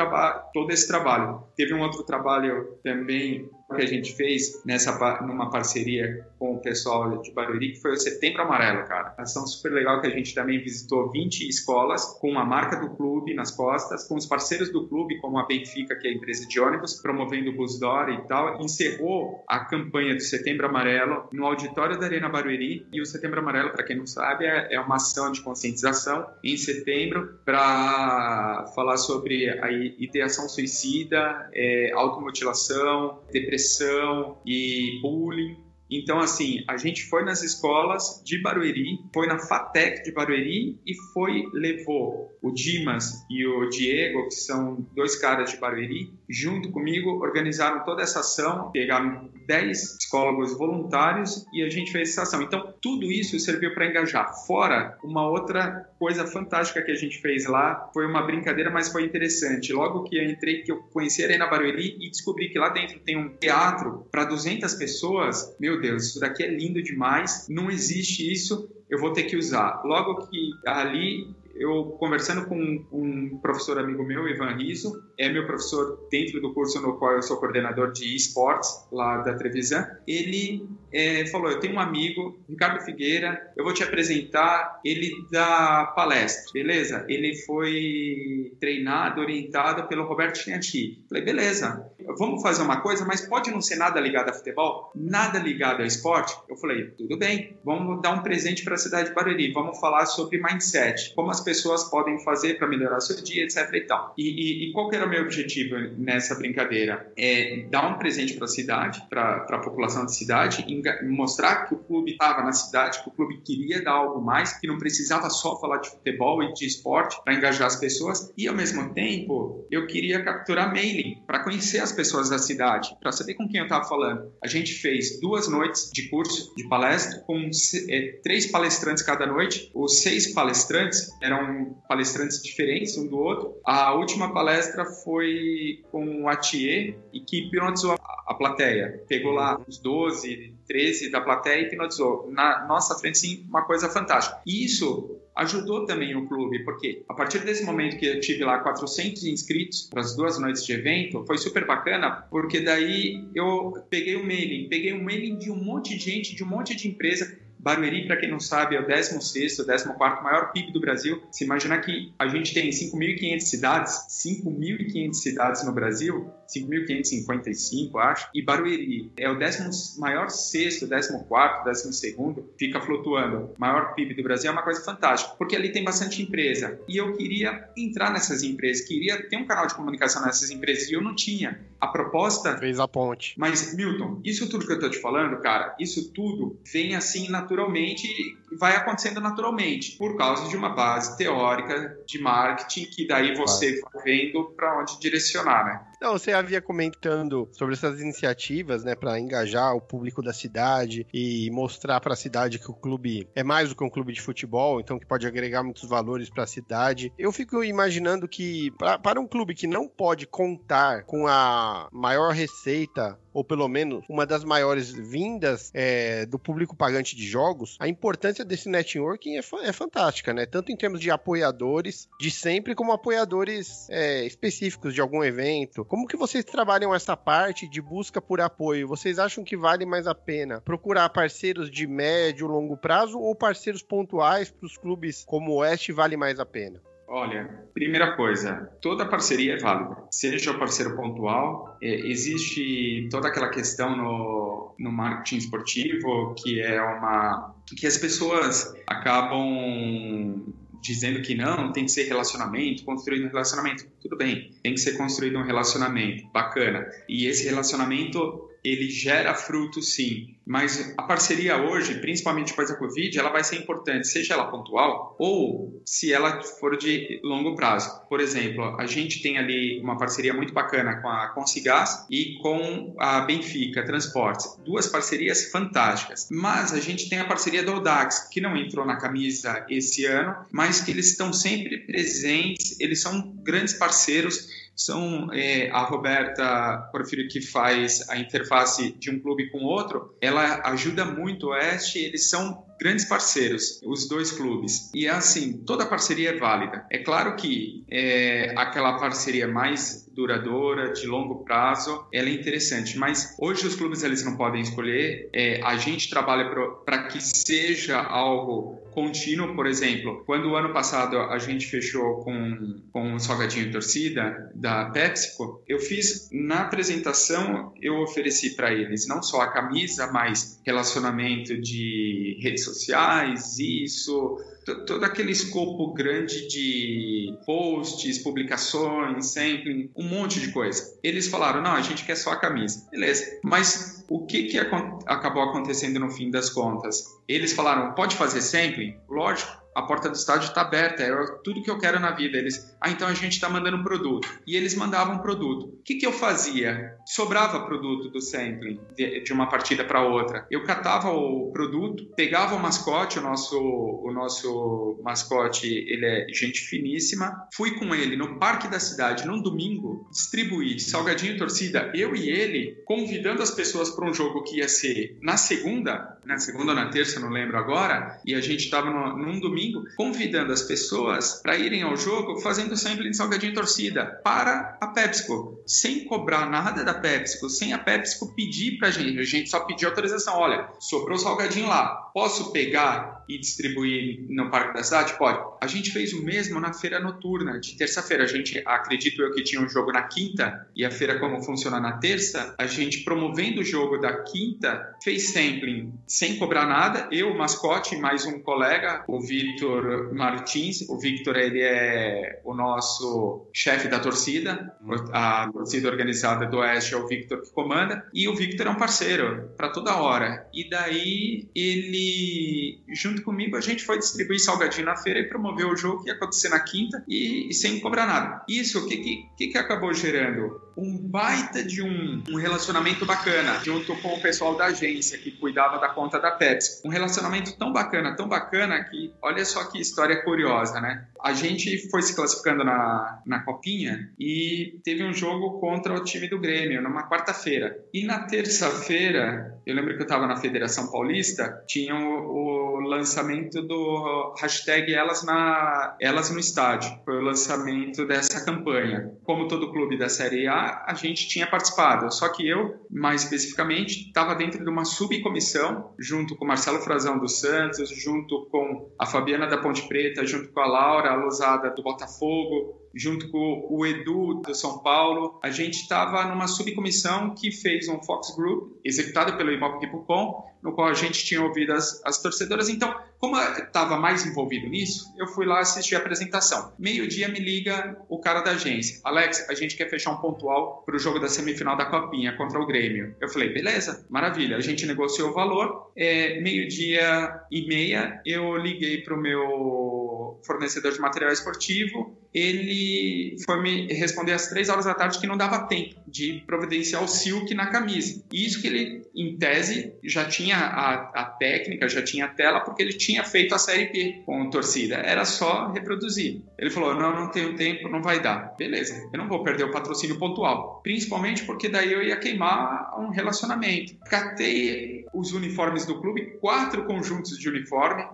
todo 0.53 0.71
esse 0.71 0.87
trabalho. 0.87 1.45
Teve 1.57 1.75
um 1.75 1.81
outro 1.81 2.03
trabalho 2.03 2.79
também 2.83 3.49
que 3.74 3.83
a 3.83 3.87
gente 3.87 4.14
fez 4.14 4.64
nessa 4.64 4.96
numa 5.22 5.50
parceria 5.50 6.24
com 6.38 6.55
o 6.55 6.61
pessoal 6.61 7.20
de 7.20 7.33
Barueri, 7.33 7.72
que 7.72 7.81
foi 7.81 7.92
o 7.92 7.96
Setembro 7.96 8.42
Amarelo, 8.42 8.87
cara. 8.87 9.14
Ação 9.18 9.46
super 9.46 9.72
legal 9.72 10.00
que 10.00 10.07
a 10.07 10.11
gente 10.11 10.35
também 10.35 10.62
visitou 10.62 11.11
20 11.11 11.48
escolas 11.48 12.05
com 12.20 12.31
uma 12.31 12.44
marca 12.44 12.76
do 12.76 12.94
clube 12.96 13.35
nas 13.35 13.50
costas, 13.50 14.07
com 14.07 14.16
os 14.16 14.26
parceiros 14.26 14.70
do 14.70 14.87
clube, 14.88 15.18
como 15.20 15.38
a 15.38 15.46
Benfica, 15.46 15.96
que 15.96 16.07
é 16.07 16.11
a 16.11 16.14
empresa 16.14 16.46
de 16.46 16.61
ônibus, 16.61 17.00
promovendo 17.00 17.50
o 17.50 17.57
Busdor 17.57 18.09
e 18.11 18.26
tal. 18.29 18.61
Encerrou 18.61 19.44
a 19.48 19.64
campanha 19.64 20.14
do 20.14 20.22
Setembro 20.22 20.66
Amarelo 20.66 21.29
no 21.33 21.44
auditório 21.46 21.98
da 21.98 22.07
Arena 22.07 22.29
Barueri. 22.29 22.87
E 22.92 23.00
o 23.00 23.07
Setembro 23.07 23.40
Amarelo, 23.40 23.72
para 23.72 23.85
quem 23.85 23.96
não 23.96 24.07
sabe, 24.07 24.44
é, 24.44 24.74
é 24.74 24.81
uma 24.81 24.96
ação 24.96 25.33
de 25.33 25.40
conscientização 25.40 26.26
em 26.42 26.57
setembro 26.57 27.40
para 27.44 28.66
falar 28.74 28.96
sobre 28.96 29.48
a 29.48 29.70
ideação 29.70 30.48
suicida, 30.48 31.50
é, 31.52 31.90
automutilação, 31.94 33.20
depressão 33.33 33.56
depressão 33.57 34.37
e 34.45 34.99
bullying. 35.01 35.65
Então, 35.90 36.18
assim, 36.18 36.64
a 36.68 36.77
gente 36.77 37.05
foi 37.05 37.25
nas 37.25 37.42
escolas 37.42 38.22
de 38.25 38.40
Barueri, 38.40 38.99
foi 39.14 39.27
na 39.27 39.38
FATEC 39.38 40.03
de 40.03 40.12
Barueri 40.12 40.79
e 40.87 40.94
foi, 41.12 41.44
levou 41.53 42.31
o 42.42 42.53
Dimas 42.53 43.25
e 43.31 43.46
o 43.46 43.68
Diego, 43.68 44.29
que 44.29 44.35
são 44.35 44.87
dois 44.94 45.16
caras 45.16 45.51
de 45.51 45.59
Barueri, 45.59 46.12
junto 46.29 46.70
comigo, 46.70 47.22
organizaram 47.22 47.85
toda 47.85 48.03
essa 48.03 48.20
ação, 48.20 48.70
pegaram 48.72 49.31
10 49.46 49.99
psicólogos 49.99 50.57
voluntários 50.57 51.46
e 51.53 51.62
a 51.62 51.70
gente 51.70 51.92
fez 51.92 52.11
essa 52.11 52.22
ação. 52.22 52.42
Então, 52.42 52.75
tudo 52.81 53.11
isso 53.11 53.38
serviu 53.38 53.72
para 53.75 53.87
engajar. 53.87 54.33
Fora, 54.46 54.99
uma 55.03 55.29
outra 55.29 55.88
coisa 55.99 56.27
fantástica 56.27 56.83
que 56.83 56.90
a 56.90 56.96
gente 56.96 57.20
fez 57.20 57.46
lá, 57.46 57.90
foi 57.92 58.07
uma 58.07 58.22
brincadeira, 58.22 58.70
mas 58.70 58.90
foi 58.90 59.05
interessante. 59.05 59.72
Logo 59.72 60.05
que 60.05 60.16
eu 60.16 60.25
entrei, 60.25 60.62
que 60.62 60.72
eu 60.72 60.79
conheci 60.92 61.22
a 61.22 61.27
Arena 61.27 61.46
Barueri 61.46 61.96
e 62.01 62.11
descobri 62.11 62.49
que 62.49 62.59
lá 62.59 62.68
dentro 62.68 62.99
tem 63.01 63.16
um 63.16 63.29
teatro 63.29 64.07
para 64.11 64.25
200 64.25 64.75
pessoas, 64.75 65.57
meu 65.59 65.76
Deus, 65.81 66.07
isso 66.07 66.21
daqui 66.21 66.43
é 66.43 66.49
lindo 66.49 66.83
demais, 66.83 67.47
não 67.49 67.71
existe 67.71 68.31
isso, 68.31 68.69
eu 68.89 68.99
vou 68.99 69.12
ter 69.12 69.25
que 69.25 69.37
usar. 69.37 69.83
Logo 69.85 70.27
que 70.27 70.51
ali 70.67 71.35
eu 71.59 71.85
conversando 71.99 72.47
com 72.47 72.85
um 72.93 73.39
professor 73.39 73.79
amigo 73.79 74.05
meu, 74.05 74.29
Ivan 74.29 74.57
Riso, 74.57 75.03
é 75.19 75.29
meu 75.29 75.47
professor 75.47 76.07
dentro 76.11 76.41
do 76.41 76.53
curso 76.53 76.81
no 76.81 76.99
qual 76.99 77.12
eu 77.12 77.23
sou 77.23 77.39
coordenador 77.39 77.93
de 77.93 78.15
esportes 78.15 78.71
lá 78.93 79.19
da 79.19 79.35
Trevisan, 79.35 79.87
ele 80.07 80.69
é, 80.92 81.27
falou: 81.27 81.51
Eu 81.51 81.61
tenho 81.61 81.75
um 81.75 81.81
amigo, 81.81 82.38
Ricardo 82.49 82.85
Figueira, 82.85 83.53
eu 83.57 83.64
vou 83.64 83.75
te 83.75 83.83
apresentar. 83.83 84.81
Ele 84.85 85.12
dá 85.31 85.92
palestra, 85.94 86.53
beleza? 86.53 87.05
Ele 87.09 87.35
foi 87.35 88.53
treinado, 88.61 89.20
orientado 89.20 89.88
pelo 89.88 90.07
Roberto 90.07 90.38
Chianti. 90.38 91.05
Falei: 91.09 91.25
Beleza, 91.25 91.90
vamos 92.18 92.42
fazer 92.42 92.62
uma 92.62 92.81
coisa, 92.81 93.05
mas 93.05 93.27
pode 93.27 93.51
não 93.51 93.61
ser 93.61 93.77
nada 93.77 94.01
ligado 94.01 94.31
a 94.31 94.33
futebol, 94.33 94.90
nada 94.94 95.38
ligado 95.38 95.83
a 95.83 95.87
esporte? 95.87 96.37
Eu 96.49 96.57
falei: 96.57 96.87
Tudo 96.90 97.16
bem, 97.18 97.57
vamos 97.64 98.01
dar 98.01 98.12
um 98.12 98.22
presente 98.22 98.64
para 98.64 98.75
a 98.75 98.79
cidade 98.79 99.09
de 99.09 99.14
Barueri, 99.14 99.53
vamos 99.53 99.79
falar 99.81 100.07
sobre 100.07 100.40
mindset, 100.40 101.14
como 101.14 101.31
as 101.31 101.40
pessoas 101.40 101.85
podem 101.85 102.18
fazer 102.20 102.55
para 102.59 102.68
melhorar 102.68 103.01
seu 103.01 103.22
dia, 103.22 103.44
etc. 103.44 103.72
E, 103.75 103.81
tal. 103.83 104.14
E, 104.16 104.22
e, 104.22 104.68
e 104.68 104.72
qual 104.72 104.92
era 104.92 105.07
o 105.07 105.09
meu 105.09 105.22
objetivo 105.22 105.77
nessa 105.99 106.35
brincadeira? 106.35 107.12
É 107.16 107.66
dar 107.70 107.88
um 107.88 107.99
presente 107.99 108.35
para 108.35 108.44
a 108.44 108.49
cidade, 108.49 109.03
para 109.09 109.46
a 109.49 109.59
população 109.59 110.03
da 110.03 110.09
cidade, 110.09 110.64
mostrar 111.05 111.67
que 111.67 111.75
o 111.75 111.79
clube 111.79 112.12
estava 112.12 112.43
na 112.43 112.53
cidade, 112.53 113.03
que 113.03 113.09
o 113.09 113.12
clube 113.12 113.41
queria 113.43 113.83
dar 113.83 113.93
algo 113.93 114.21
mais, 114.21 114.59
que 114.59 114.67
não 114.67 114.79
precisava 114.79 115.29
só 115.31 115.59
falar 115.61 115.79
de 115.79 115.91
futebol 115.91 116.43
e 116.43 116.53
de 116.53 116.67
esporte 116.67 117.17
para 117.25 117.35
engajar 117.35 117.67
as 117.67 117.77
pessoas, 117.77 118.33
e 118.37 118.49
ao 118.49 118.55
mesmo 118.55 118.93
tempo 118.93 119.67
eu 119.71 119.87
queria 119.87 120.23
capturar 120.23 120.73
mailing 120.73 121.23
para 121.27 121.43
conhecer 121.43 121.79
as 121.79 121.93
pessoas 121.93 122.31
da 122.31 122.39
cidade, 122.39 122.97
para 123.01 123.12
saber 123.12 123.35
com 123.35 123.49
quem 123.49 123.61
eu 123.61 123.65
estava 123.65 123.85
falando. 123.85 124.33
A 124.43 124.47
gente 124.47 124.75
fez 124.75 125.21
duas 125.21 125.49
noites 125.49 125.91
de 125.93 126.09
curso, 126.09 126.55
de 126.57 126.69
palestra, 126.69 127.21
com 127.21 127.51
é, 127.89 128.21
três 128.23 128.47
palestrantes 128.47 129.03
cada 129.03 129.27
noite. 129.27 129.71
Os 129.75 130.03
seis 130.03 130.33
palestrantes 130.33 131.09
eram 131.23 131.77
palestrantes 131.89 132.43
diferentes 132.43 132.97
um 132.97 133.07
do 133.07 133.19
outro. 133.19 133.61
A 133.65 133.95
última 133.95 134.33
palestra 134.33 134.85
foi 134.85 135.83
com 135.91 136.23
o 136.23 136.29
Atier 136.29 136.97
e 137.12 137.21
que 137.21 137.47
hipnotizou 137.47 137.97
a 138.27 138.35
plateia. 138.35 139.03
Pegou 139.09 139.33
lá 139.33 139.61
os 139.67 139.79
12, 139.79 140.55
13 140.66 141.11
da 141.11 141.20
plateia 141.20 141.62
hipnotizou. 141.62 142.31
Na 142.31 142.66
nossa 142.66 142.94
frente, 142.96 143.18
sim, 143.18 143.46
uma 143.48 143.64
coisa 143.64 143.88
fantástica. 143.88 144.40
E 144.46 144.64
isso 144.64 145.20
ajudou 145.37 145.85
também 145.85 146.16
o 146.16 146.26
clube, 146.26 146.64
porque 146.64 147.05
a 147.09 147.14
partir 147.14 147.40
desse 147.40 147.62
momento 147.62 147.98
que 147.98 148.07
eu 148.07 148.20
tive 148.20 148.42
lá 148.42 148.59
400 148.61 149.24
inscritos 149.24 149.83
para 149.83 150.00
as 150.00 150.16
duas 150.16 150.38
noites 150.38 150.64
de 150.64 150.72
evento, 150.72 151.24
foi 151.26 151.37
super 151.37 151.66
bacana, 151.66 152.26
porque 152.31 152.61
daí 152.61 153.29
eu 153.35 153.74
peguei 153.90 154.16
o 154.16 154.20
um 154.20 154.26
mailing, 154.26 154.68
peguei 154.68 154.94
um 154.94 155.05
mailing 155.05 155.37
de 155.37 155.50
um 155.50 155.57
monte 155.57 155.96
de 155.96 156.02
gente, 156.02 156.35
de 156.35 156.42
um 156.42 156.46
monte 156.46 156.74
de 156.74 156.88
empresa 156.88 157.38
Barueri, 157.66 158.07
para 158.07 158.16
quem 158.16 158.31
não 158.31 158.38
sabe, 158.38 158.76
é 158.76 158.81
o 158.81 158.87
16º, 158.87 159.66
14º 159.66 160.22
maior 160.22 160.52
PIB 160.52 160.70
do 160.70 160.79
Brasil. 160.79 161.20
Se 161.33 161.42
imaginar 161.42 161.81
que 161.81 162.12
a 162.16 162.29
gente 162.29 162.55
tem 162.55 162.70
5.500 162.70 163.40
cidades, 163.40 164.07
5.500 164.09 165.14
cidades 165.14 165.66
no 165.66 165.72
Brasil, 165.72 166.31
5.555, 166.46 167.98
acho, 167.98 168.29
e 168.33 168.40
Barueri 168.40 169.11
é 169.18 169.29
o 169.29 169.37
10 169.37 169.96
maior 169.98 170.31
sexto, 170.31 170.87
14º, 170.87 171.26
12º, 171.64 172.44
fica 172.57 172.81
flutuando. 172.81 173.50
Maior 173.59 173.96
PIB 173.96 174.14
do 174.14 174.22
Brasil 174.22 174.48
é 174.48 174.52
uma 174.52 174.62
coisa 174.62 174.81
fantástica, 174.85 175.35
porque 175.37 175.57
ali 175.57 175.72
tem 175.72 175.83
bastante 175.83 176.22
empresa. 176.22 176.79
E 176.88 176.96
eu 176.96 177.16
queria 177.16 177.68
entrar 177.76 178.12
nessas 178.12 178.44
empresas, 178.44 178.87
queria 178.87 179.20
ter 179.29 179.38
um 179.38 179.44
canal 179.44 179.66
de 179.66 179.74
comunicação 179.74 180.24
nessas 180.24 180.52
empresas, 180.52 180.88
e 180.88 180.92
eu 180.92 181.02
não 181.02 181.16
tinha. 181.16 181.61
A 181.81 181.88
proposta... 181.88 182.57
Fez 182.59 182.79
a 182.79 182.87
ponte. 182.87 183.35
Mas, 183.37 183.74
Milton, 183.74 184.20
isso 184.24 184.48
tudo 184.48 184.64
que 184.64 184.72
eu 184.72 184.79
tô 184.79 184.88
te 184.88 185.00
falando, 185.00 185.40
cara, 185.40 185.74
isso 185.81 186.12
tudo 186.12 186.57
vem 186.72 186.94
assim 186.94 187.29
naturalmente 187.57 188.37
vai 188.59 188.77
acontecendo 188.77 189.21
naturalmente, 189.21 189.97
por 189.97 190.16
causa 190.16 190.49
de 190.49 190.57
uma 190.57 190.69
base 190.69 191.16
teórica 191.16 191.99
de 192.07 192.19
marketing 192.21 192.85
que 192.87 193.07
daí 193.07 193.35
você 193.35 193.81
vai 193.81 194.03
vendo 194.05 194.45
para 194.57 194.79
onde 194.79 195.01
direcionar, 195.01 195.64
né? 195.64 195.81
Não, 196.00 196.12
você 196.12 196.32
havia 196.32 196.61
comentando 196.61 197.48
sobre 197.52 197.74
essas 197.74 198.00
iniciativas, 198.00 198.85
né, 198.85 198.94
para 198.94 199.18
engajar 199.18 199.74
o 199.74 199.80
público 199.80 200.22
da 200.22 200.32
cidade 200.32 201.06
e 201.12 201.50
mostrar 201.50 202.00
para 202.00 202.12
a 202.12 202.16
cidade 202.16 202.59
que 202.59 202.70
o 202.70 202.74
clube 202.74 203.28
é 203.35 203.42
mais 203.42 203.70
do 203.70 203.74
que 203.74 203.85
um 203.85 203.90
clube 203.90 204.12
de 204.12 204.20
futebol, 204.20 204.80
então 204.80 204.98
que 204.98 205.06
pode 205.06 205.26
agregar 205.26 205.62
muitos 205.62 205.88
valores 205.88 206.28
para 206.28 206.44
a 206.44 206.46
cidade. 206.46 207.12
Eu 207.18 207.32
fico 207.32 207.64
imaginando 207.64 208.28
que 208.28 208.70
pra, 208.72 208.98
para 208.98 209.20
um 209.20 209.26
clube 209.26 209.54
que 209.54 209.66
não 209.66 209.88
pode 209.88 210.26
contar 210.26 211.04
com 211.04 211.26
a 211.26 211.88
maior 211.90 212.32
receita 212.32 213.18
ou 213.37 213.44
pelo 213.44 213.68
menos 213.68 214.02
uma 214.09 214.24
das 214.24 214.42
maiores 214.44 214.90
vindas 214.90 215.70
é, 215.74 216.24
do 216.24 216.38
público 216.38 216.74
pagante 216.74 217.14
de 217.14 217.26
jogos, 217.26 217.76
a 217.78 217.87
importância 217.87 218.42
desse 218.42 218.66
networking 218.66 219.37
é, 219.37 219.40
é, 219.62 219.72
fantástica, 219.74 220.32
né? 220.32 220.46
Tanto 220.46 220.72
em 220.72 220.76
termos 220.76 220.98
de 220.98 221.11
apoiadores 221.11 222.09
de 222.18 222.30
sempre, 222.30 222.74
como 222.74 222.92
apoiadores 222.92 223.90
é, 223.90 224.24
específicos 224.24 224.94
de 224.94 225.02
algum 225.02 225.22
evento. 225.22 225.85
Como 225.88 226.07
que 226.07 226.16
vocês 226.16 226.44
trabalham 226.44 226.94
essa 226.94 227.16
parte 227.16 227.68
de 227.68 227.81
busca 227.81 228.20
por 228.20 228.40
apoio? 228.40 228.88
Vocês 228.88 229.18
acham 229.18 229.44
que 229.44 229.57
vale 229.57 229.87
mais 229.87 230.07
a 230.07 230.14
pena 230.14 230.61
procurar 230.61 231.09
parceiros 231.11 231.70
de 231.70 231.87
médio, 231.87 232.49
longo 232.49 232.77
prazo 232.77 233.18
ou 233.18 233.35
parceiros 233.35 233.83
pontuais 233.83 234.51
para 234.51 234.66
os 234.66 234.77
clubes 234.77 235.25
como 235.25 235.53
o 235.53 235.57
Oeste 235.57 235.92
vale 235.92 236.16
mais 236.16 236.40
a 236.40 236.46
pena? 236.46 236.81
Olha, 237.09 237.64
primeira 237.72 238.16
coisa, 238.16 238.68
toda 238.81 239.07
parceria 239.07 239.55
é 239.55 239.59
válida. 239.59 239.96
Seja 240.11 240.51
o 240.51 240.59
parceiro 240.59 240.96
pontual, 240.96 241.79
é, 241.81 241.88
existe 242.09 243.09
toda 243.11 243.29
aquela 243.29 243.49
questão 243.49 243.96
no, 243.96 244.75
no 244.77 244.90
marketing 244.90 245.37
esportivo 245.37 246.35
que 246.35 246.61
é 246.61 246.83
uma 246.83 247.55
que 247.77 247.87
as 247.87 247.96
pessoas 247.96 248.75
acabam 248.87 250.53
dizendo 250.87 251.20
que 251.22 251.35
não, 251.35 251.72
tem 251.72 251.85
que 251.85 251.90
ser 251.90 252.05
relacionamento, 252.05 252.85
construído 252.85 253.25
um 253.25 253.29
relacionamento. 253.29 253.87
Tudo 254.01 254.16
bem, 254.16 254.53
tem 254.62 254.75
que 254.75 254.81
ser 254.81 254.96
construído 254.96 255.38
um 255.38 255.44
relacionamento, 255.44 256.27
bacana. 256.33 256.87
E 257.09 257.27
esse 257.27 257.44
relacionamento 257.44 258.49
ele 258.66 258.90
gera 258.90 259.35
fruto 259.35 259.81
sim, 259.83 260.35
mas 260.46 260.94
a 260.96 261.02
parceria 261.02 261.57
hoje, 261.57 262.00
principalmente 262.00 262.48
depois 262.48 262.68
da 262.68 262.76
Covid, 262.76 263.18
ela 263.18 263.31
vai 263.31 263.44
ser 263.44 263.57
importante, 263.57 264.07
seja 264.07 264.35
ela 264.35 264.50
pontual 264.50 265.16
ou 265.18 265.83
se 265.85 266.12
ela 266.12 266.42
for 266.42 266.76
de 266.76 267.20
longo 267.22 267.55
prazo. 267.55 268.00
Por 268.09 268.20
exemplo, 268.20 268.76
a 268.79 268.87
gente 268.87 269.20
tem 269.20 269.38
ali 269.38 269.81
uma 269.81 269.96
parceria 269.96 270.33
muito 270.33 270.52
bacana 270.52 271.00
com 271.00 271.09
a 271.09 271.29
Consigás 271.29 272.07
e 272.11 272.38
com 272.40 272.94
a 272.98 273.20
Benfica 273.20 273.85
Transportes, 273.85 274.57
duas 274.64 274.87
parcerias 274.87 275.50
fantásticas. 275.50 276.29
Mas 276.31 276.72
a 276.72 276.81
gente 276.81 277.09
tem 277.09 277.18
a 277.18 277.24
parceria 277.26 277.62
da 277.62 277.72
Audax, 277.72 278.29
que 278.31 278.40
não 278.40 278.57
entrou 278.57 278.85
na 278.87 278.96
camisa 278.96 279.64
esse 279.68 280.05
ano, 280.05 280.35
mas 280.50 280.81
que 280.81 280.90
eles 280.90 281.11
estão 281.11 281.33
sempre 281.33 281.79
presentes, 281.79 282.79
eles 282.81 283.00
são 283.00 283.33
grandes 283.42 283.74
parceiros 283.74 284.65
são 284.77 285.33
é, 285.33 285.71
a 285.71 285.83
Roberta 285.83 286.89
Porfírio 286.93 287.29
que 287.29 287.41
faz 287.41 288.09
a 288.11 288.19
interface 288.19 288.93
de 288.93 289.11
um 289.11 289.19
clube 289.19 289.51
com 289.51 289.65
outro, 289.65 290.15
ela 290.21 290.61
ajuda 290.67 291.05
muito 291.05 291.47
o 291.47 291.51
Oeste, 291.51 291.99
eles 291.99 292.29
são 292.29 292.67
grandes 292.79 293.07
parceiros, 293.07 293.81
os 293.85 294.09
dois 294.09 294.31
clubes. 294.33 294.91
E 294.95 295.09
assim, 295.09 295.65
toda 295.65 295.87
parceria 295.87 296.31
é 296.31 296.39
válida. 296.39 296.85
É 296.91 296.99
claro 296.99 297.35
que 297.37 297.85
é, 297.91 298.55
aquela 298.57 298.99
parceria 298.99 299.49
mais 299.49 300.07
duradoura, 300.15 300.93
de 300.93 301.07
longo 301.07 301.45
prazo, 301.45 302.07
ela 302.12 302.29
é 302.29 302.33
interessante. 302.33 302.99
Mas 302.99 303.37
hoje 303.39 303.67
os 303.67 303.75
clubes 303.75 304.03
eles 304.03 304.25
não 304.25 304.37
podem 304.37 304.62
escolher. 304.62 305.29
É, 305.33 305.61
a 305.62 305.77
gente 305.77 306.09
trabalha 306.09 306.51
para 306.85 307.05
que 307.05 307.23
seja 307.23 307.99
algo 307.99 308.83
contínuo, 308.93 309.55
por 309.55 309.67
exemplo, 309.67 310.23
quando 310.25 310.49
o 310.49 310.57
ano 310.57 310.73
passado 310.73 311.19
a 311.19 311.39
gente 311.39 311.67
fechou 311.67 312.25
com, 312.25 312.81
com 312.91 313.15
o 313.15 313.21
Salgadinho 313.21 313.71
Torcida 313.71 314.51
da 314.66 314.87
PepsiCo, 314.87 315.62
eu 315.68 315.79
fiz 315.79 316.29
na 316.33 316.62
apresentação, 316.62 317.72
eu 317.81 318.00
ofereci 318.00 318.57
para 318.57 318.72
eles 318.72 319.07
não 319.07 319.22
só 319.22 319.42
a 319.42 319.52
camisa, 319.52 320.11
mas 320.11 320.61
relacionamento 320.66 321.57
de 321.57 322.37
redes 322.42 322.64
sociais, 322.64 323.61
isso, 323.61 324.37
todo 324.85 325.05
aquele 325.05 325.31
escopo 325.31 325.94
grande 325.94 326.48
de 326.48 327.33
posts, 327.46 328.18
publicações, 328.18 329.26
sempre 329.26 329.88
um 329.96 330.02
monte 330.02 330.40
de 330.40 330.50
coisa. 330.50 330.98
Eles 331.00 331.29
falaram: 331.29 331.62
não, 331.62 331.72
a 331.72 331.81
gente 331.81 332.05
quer 332.05 332.16
só 332.16 332.33
a 332.33 332.37
camisa. 332.37 332.88
Beleza. 332.90 333.38
Mas 333.44 334.05
o 334.09 334.26
que, 334.26 334.48
que 334.48 334.59
acabou 334.59 335.44
acontecendo 335.44 336.00
no 336.00 336.11
fim 336.11 336.29
das 336.29 336.50
contas? 336.50 337.05
Eles 337.29 337.52
falaram: 337.52 337.94
pode 337.94 338.16
fazer 338.16 338.40
sampling? 338.40 338.96
Lógico 339.09 339.65
a 339.77 339.83
porta 339.83 340.09
do 340.09 340.15
estádio 340.15 340.49
está 340.49 340.62
aberta, 340.62 341.03
é 341.03 341.15
tudo 341.45 341.62
que 341.62 341.71
eu 341.71 341.79
quero 341.79 342.01
na 342.01 342.11
vida. 342.12 342.39
Eles, 342.39 342.75
ah, 342.81 342.91
então 342.91 343.07
a 343.07 343.12
gente 343.12 343.33
está 343.33 343.47
mandando 343.51 343.85
produto. 343.85 344.27
E 344.47 344.57
eles 344.57 344.75
mandavam 344.75 345.19
produto. 345.19 345.67
O 345.67 345.83
que, 345.85 345.97
que 345.97 346.07
eu 346.07 346.12
fazia? 346.12 346.95
Sobrava 347.05 347.67
produto 347.67 348.09
do 348.09 348.19
sampling 348.19 348.81
de, 348.97 349.33
uma 349.35 349.51
partida 349.51 349.85
para 349.85 350.03
outra. 350.03 350.47
Eu 350.51 350.65
catava 350.65 351.11
o 351.11 351.51
produto, 351.53 352.07
pegava 352.17 352.55
o 352.55 352.59
mascote, 352.59 353.19
o 353.19 353.23
nosso, 353.23 353.61
o 353.61 354.11
nosso 354.12 354.99
mascote, 355.05 355.67
ele 355.67 356.07
é 356.07 356.27
gente 356.33 356.61
finíssima. 356.61 357.47
Fui 357.55 357.73
com 357.73 357.95
ele 357.95 358.17
no 358.17 358.39
parque 358.39 358.69
da 358.69 358.81
cidade, 358.81 359.27
num 359.27 359.43
domingo, 359.43 360.09
distribuir 360.11 360.81
salgadinho 360.81 361.37
torcida, 361.37 361.93
eu 361.95 362.17
e 362.17 362.31
ele, 362.31 362.83
convidando 362.87 363.43
as 363.43 363.51
pessoas 363.51 363.91
para 363.91 364.09
um 364.09 364.15
jogo 364.15 364.43
que 364.43 364.57
ia 364.57 364.69
ser 364.69 365.19
na 365.21 365.37
segunda, 365.37 366.19
na 366.25 366.39
segunda 366.39 366.73
ou 366.73 366.77
na 366.77 366.89
terça, 366.89 367.21
não 367.21 367.29
lembro 367.29 367.59
agora, 367.59 368.19
e 368.25 368.35
a 368.35 368.41
gente 368.41 368.65
estava 368.65 368.91
num 368.91 369.39
domingo 369.39 369.65
domingo, 369.66 369.85
convidando 369.96 370.52
as 370.52 370.62
pessoas 370.62 371.40
para 371.42 371.57
irem 371.57 371.83
ao 371.83 371.96
jogo 371.96 372.40
fazendo 372.40 372.76
sampling 372.76 373.12
salgadinho 373.12 373.55
torcida 373.55 374.20
para 374.22 374.76
a 374.81 374.88
PepsiCo, 374.88 375.62
sem 375.66 376.05
cobrar 376.05 376.48
nada 376.48 376.85
da 376.85 376.94
PepsiCo, 376.94 377.48
sem 377.48 377.72
a 377.72 377.79
PepsiCo 377.79 378.35
pedir 378.35 378.79
para 378.79 378.88
a 378.88 378.90
gente. 378.90 379.18
A 379.18 379.24
gente 379.24 379.50
só 379.50 379.61
pediu 379.61 379.88
autorização. 379.88 380.38
Olha, 380.38 380.68
sobrou 380.81 381.18
salgadinho 381.18 381.68
lá, 381.68 382.11
posso 382.12 382.52
pegar 382.52 383.15
e 383.29 383.39
distribuir 383.39 384.27
no 384.29 384.51
Parque 384.51 384.75
da 384.75 384.83
Cidade? 384.83 385.17
Pode. 385.19 385.57
A 385.61 385.67
gente 385.67 385.91
fez 385.91 386.12
o 386.12 386.23
mesmo 386.23 386.61
na 386.61 386.73
feira 386.73 387.01
noturna 387.01 387.59
de 387.61 387.77
terça-feira. 387.77 388.25
A 388.25 388.27
gente, 388.27 388.62
acredito 388.65 389.23
eu, 389.23 389.33
que 389.33 389.43
tinha 389.43 389.61
um 389.61 389.69
jogo 389.69 389.93
na 389.93 390.03
quinta 390.03 390.67
e 390.75 390.85
a 390.85 390.91
feira 390.91 391.19
como 391.19 391.43
funciona 391.43 391.81
na 391.81 391.99
terça. 391.99 392.55
A 392.59 392.67
gente 392.67 393.05
promovendo 393.05 393.61
o 393.61 393.65
jogo 393.65 393.99
da 393.99 394.23
quinta 394.23 394.95
fez 395.03 395.33
sampling 395.33 395.93
sem 396.07 396.39
cobrar 396.39 396.67
nada. 396.67 397.09
Eu, 397.11 397.31
o 397.31 397.39
mascote, 397.39 397.97
mais 397.97 398.25
um 398.27 398.41
colega, 398.41 399.05
o 399.09 399.21
Victor 399.21 400.15
Martins. 400.15 400.89
O 400.89 400.99
Victor 400.99 401.37
ele 401.37 401.61
é 401.62 402.41
o 402.45 402.55
nosso 402.55 403.47
chefe 403.53 403.89
da 403.89 403.99
torcida, 403.99 404.75
a 405.12 405.49
torcida 405.53 405.89
organizada 405.89 406.47
do 406.47 406.59
Oeste 406.59 406.95
é 406.95 406.97
o 406.97 407.07
Victor 407.07 407.43
que 407.43 407.51
comanda 407.51 408.07
e 408.12 408.29
o 408.29 408.35
Victor 408.35 408.67
é 408.67 408.71
um 408.71 408.77
parceiro 408.77 409.51
para 409.57 409.69
toda 409.69 409.97
hora. 409.97 410.49
E 410.53 410.69
daí 410.69 411.49
ele 411.55 412.81
junto 413.16 413.22
comigo 413.22 413.57
a 413.57 413.61
gente 413.61 413.85
foi 413.85 413.98
distribuir 413.98 414.38
salgadinho 414.38 414.85
na 414.85 414.96
feira 414.96 415.20
e 415.20 415.24
promover 415.24 415.66
o 415.66 415.76
jogo 415.76 416.02
que 416.02 416.11
ia 416.11 416.14
acontecer 416.14 416.48
na 416.48 416.61
quinta 416.61 417.02
e, 417.09 417.48
e 417.48 417.55
sem 417.55 417.81
cobrar 417.81 418.07
nada. 418.07 418.44
Isso 418.48 418.85
o 418.85 418.88
que, 418.88 419.26
que, 419.37 419.48
que 419.48 419.59
acabou 419.59 419.92
gerando? 419.92 420.61
Um 420.76 420.98
baita 420.98 421.64
de 421.64 421.83
um, 421.83 422.22
um 422.29 422.37
relacionamento 422.37 423.07
bacana 423.07 423.61
junto 423.64 423.96
com 423.96 424.14
o 424.14 424.20
pessoal 424.20 424.57
da 424.57 424.66
agência 424.66 425.16
que 425.16 425.31
cuidava 425.31 425.79
da 425.79 425.88
conta 425.88 426.20
da 426.20 426.31
Pepsi. 426.31 426.83
Um 426.85 426.90
relacionamento 426.90 427.57
tão 427.57 427.72
bacana, 427.72 428.14
tão 428.14 428.29
bacana 428.29 428.85
que 428.85 429.12
olha 429.22 429.44
só 429.44 429.64
que 429.64 429.81
história 429.81 430.22
curiosa, 430.22 430.81
né? 430.81 431.07
A 431.22 431.33
gente 431.33 431.90
foi 431.90 432.02
se 432.02 432.14
classificando 432.14 432.62
na, 432.62 433.22
na 433.24 433.40
Copinha 433.40 434.11
e 434.18 434.79
teve 434.85 435.02
um 435.02 435.14
jogo 435.14 435.59
contra 435.59 435.94
o 435.94 436.05
time 436.05 436.29
do 436.29 436.38
Grêmio 436.38 436.83
numa 436.83 437.09
quarta-feira. 437.09 437.76
E 437.92 438.05
na 438.05 438.20
terça-feira, 438.20 439.59
eu 439.64 439.74
lembro 439.74 439.94
que 439.94 440.00
eu 440.00 440.07
estava 440.07 440.26
na 440.26 440.37
Federação 440.37 440.90
Paulista, 440.90 441.64
tinha 441.66 441.94
o, 441.94 442.76
o, 442.76 442.81
lançamento 443.07 443.62
do 443.62 444.35
hashtag 444.40 444.92
Elas, 444.92 445.23
na, 445.23 445.97
Elas 446.01 446.31
no 446.31 446.40
Estádio. 446.40 446.90
Foi 447.05 447.16
o 447.16 447.21
lançamento 447.21 448.05
dessa 448.05 448.45
campanha. 448.45 449.12
Como 449.23 449.47
todo 449.47 449.71
clube 449.71 449.97
da 449.97 450.09
Série 450.09 450.49
A, 450.49 450.85
a 450.88 450.95
gente 450.95 451.29
tinha 451.29 451.47
participado. 451.47 452.12
Só 452.12 452.29
que 452.29 452.47
eu, 452.47 452.85
mais 452.90 453.23
especificamente, 453.23 454.09
estava 454.09 454.35
dentro 454.35 454.62
de 454.62 454.69
uma 454.69 454.85
subcomissão, 454.85 455.95
junto 455.97 456.35
com 456.35 456.45
Marcelo 456.45 456.81
Frazão 456.81 457.16
dos 457.19 457.38
Santos, 457.38 457.88
junto 457.90 458.49
com 458.51 458.90
a 458.99 459.07
Fabiana 459.07 459.47
da 459.47 459.59
Ponte 459.59 459.87
Preta, 459.87 460.27
junto 460.27 460.53
com 460.53 460.61
a 460.61 460.66
Laura 460.66 461.14
Losada 461.14 461.71
do 461.71 461.83
Botafogo, 461.85 462.86
junto 462.96 463.28
com 463.30 463.66
o 463.70 463.85
Edu 463.85 464.40
do 464.40 464.54
São 464.54 464.78
Paulo. 464.78 465.38
A 465.42 465.50
gente 465.50 465.74
estava 465.74 466.24
numa 466.24 466.48
subcomissão 466.48 467.35
que 467.35 467.52
fez 467.52 467.88
um 467.88 468.02
Fox 468.02 468.35
Group, 468.35 468.78
executado 468.82 469.37
pelo 469.37 469.52
Ibope 469.52 469.87
Pucon, 469.88 470.46
no 470.62 470.72
qual 470.72 470.88
a 470.88 470.94
gente 470.94 471.24
tinha 471.24 471.42
ouvido 471.42 471.72
as, 471.72 472.00
as 472.04 472.20
torcedoras. 472.22 472.70
Então, 472.70 472.94
como 473.18 473.37
eu 473.37 473.64
estava 473.64 473.96
mais 473.96 474.26
envolvido 474.26 474.68
nisso, 474.68 475.12
eu 475.18 475.26
fui 475.26 475.46
lá 475.46 475.61
assistir 475.61 475.94
a 475.94 475.98
apresentação. 475.98 476.72
Meio-dia 476.79 477.29
me 477.29 477.38
liga 477.38 477.96
o 478.09 478.18
cara 478.18 478.40
da 478.40 478.52
agência. 478.52 479.00
Alex, 479.05 479.48
a 479.48 479.55
gente 479.55 479.76
quer 479.76 479.88
fechar 479.88 480.12
um 480.12 480.16
pontual 480.16 480.83
para 480.85 480.96
o 480.96 480.98
jogo 480.98 481.18
da 481.18 481.29
semifinal 481.29 481.76
da 481.76 481.87
Copinha 481.87 482.37
contra 482.37 482.61
o 482.61 482.66
Grêmio. 482.66 483.14
Eu 483.20 483.29
falei, 483.29 483.52
beleza, 483.52 484.05
maravilha. 484.09 484.57
A 484.57 484.61
gente 484.61 484.87
negociou 484.87 485.31
o 485.31 485.35
valor. 485.35 485.90
É, 485.96 486.40
Meio-dia 486.40 487.40
e 487.50 487.66
meia, 487.66 488.20
eu 488.24 488.57
liguei 488.57 489.02
para 489.02 489.14
o 489.14 489.20
meu 489.20 490.40
fornecedor 490.44 490.92
de 490.92 491.00
material 491.00 491.33
esportivo. 491.33 492.16
Ele 492.33 493.37
foi 493.46 493.62
me 493.62 493.87
responder 493.94 494.33
às 494.33 494.48
três 494.48 494.68
horas 494.68 494.85
da 494.85 494.92
tarde 494.92 495.18
que 495.18 495.26
não 495.26 495.37
dava 495.37 495.66
tempo 495.66 495.94
de 496.07 496.42
providenciar 496.46 497.02
o 497.02 497.09
silk 497.09 497.52
na 497.55 497.66
camisa. 497.66 498.22
E 498.31 498.44
isso 498.44 498.61
que 498.61 498.66
ele, 498.66 499.07
em 499.14 499.38
tese, 499.38 499.94
já 500.05 500.26
tinha 500.26 500.57
a, 500.57 501.22
a 501.22 501.24
técnica, 501.24 501.88
já 501.88 502.02
tinha 502.02 502.26
a 502.26 502.29
tela, 502.29 502.61
porque 502.61 502.83
ele 502.83 502.92
tinha 503.07 503.23
feito 503.23 503.55
a 503.55 503.59
série 503.59 503.87
P 503.87 504.23
com 504.27 504.51
torcida. 504.51 504.97
Era 504.97 505.25
só 505.25 505.71
reproduzir. 505.71 506.42
Ele 506.59 506.71
falou: 506.71 506.92
não, 506.95 507.14
não 507.14 507.31
tenho 507.31 507.55
tempo, 507.55 507.88
não 507.88 508.03
vai 508.03 508.21
dar. 508.21 508.57
Beleza, 508.59 509.09
eu 509.12 509.19
não 509.19 509.29
vou 509.29 509.45
perder 509.45 509.62
o 509.62 509.71
patrocínio 509.71 510.19
pontual. 510.19 510.81
Principalmente 510.83 511.45
porque 511.45 511.69
daí 511.69 511.92
eu 511.92 512.03
ia 512.03 512.16
queimar 512.16 512.99
um 512.99 513.11
relacionamento. 513.11 513.95
Catei 514.11 515.07
os 515.14 515.33
uniformes 515.33 515.87
do 515.87 516.01
clube, 516.01 516.37
quatro 516.40 516.85
conjuntos 516.85 517.38
de 517.38 517.49
uniforme. 517.49 518.05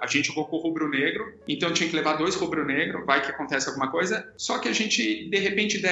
A 0.00 0.06
gente 0.06 0.28
jogou 0.28 0.46
com 0.46 0.56
o 0.56 0.60
rubro-negro, 0.60 1.24
então 1.48 1.72
tinha 1.72 1.88
que 1.88 1.96
levar 1.96 2.14
dois 2.14 2.36
rubro-negro, 2.36 3.04
vai 3.04 3.20
que 3.20 3.32
acontece 3.32 3.68
alguma 3.68 3.90
coisa. 3.90 4.32
Só 4.36 4.60
que 4.60 4.68
a 4.68 4.72
gente, 4.72 5.28
de 5.28 5.38
repente, 5.38 5.82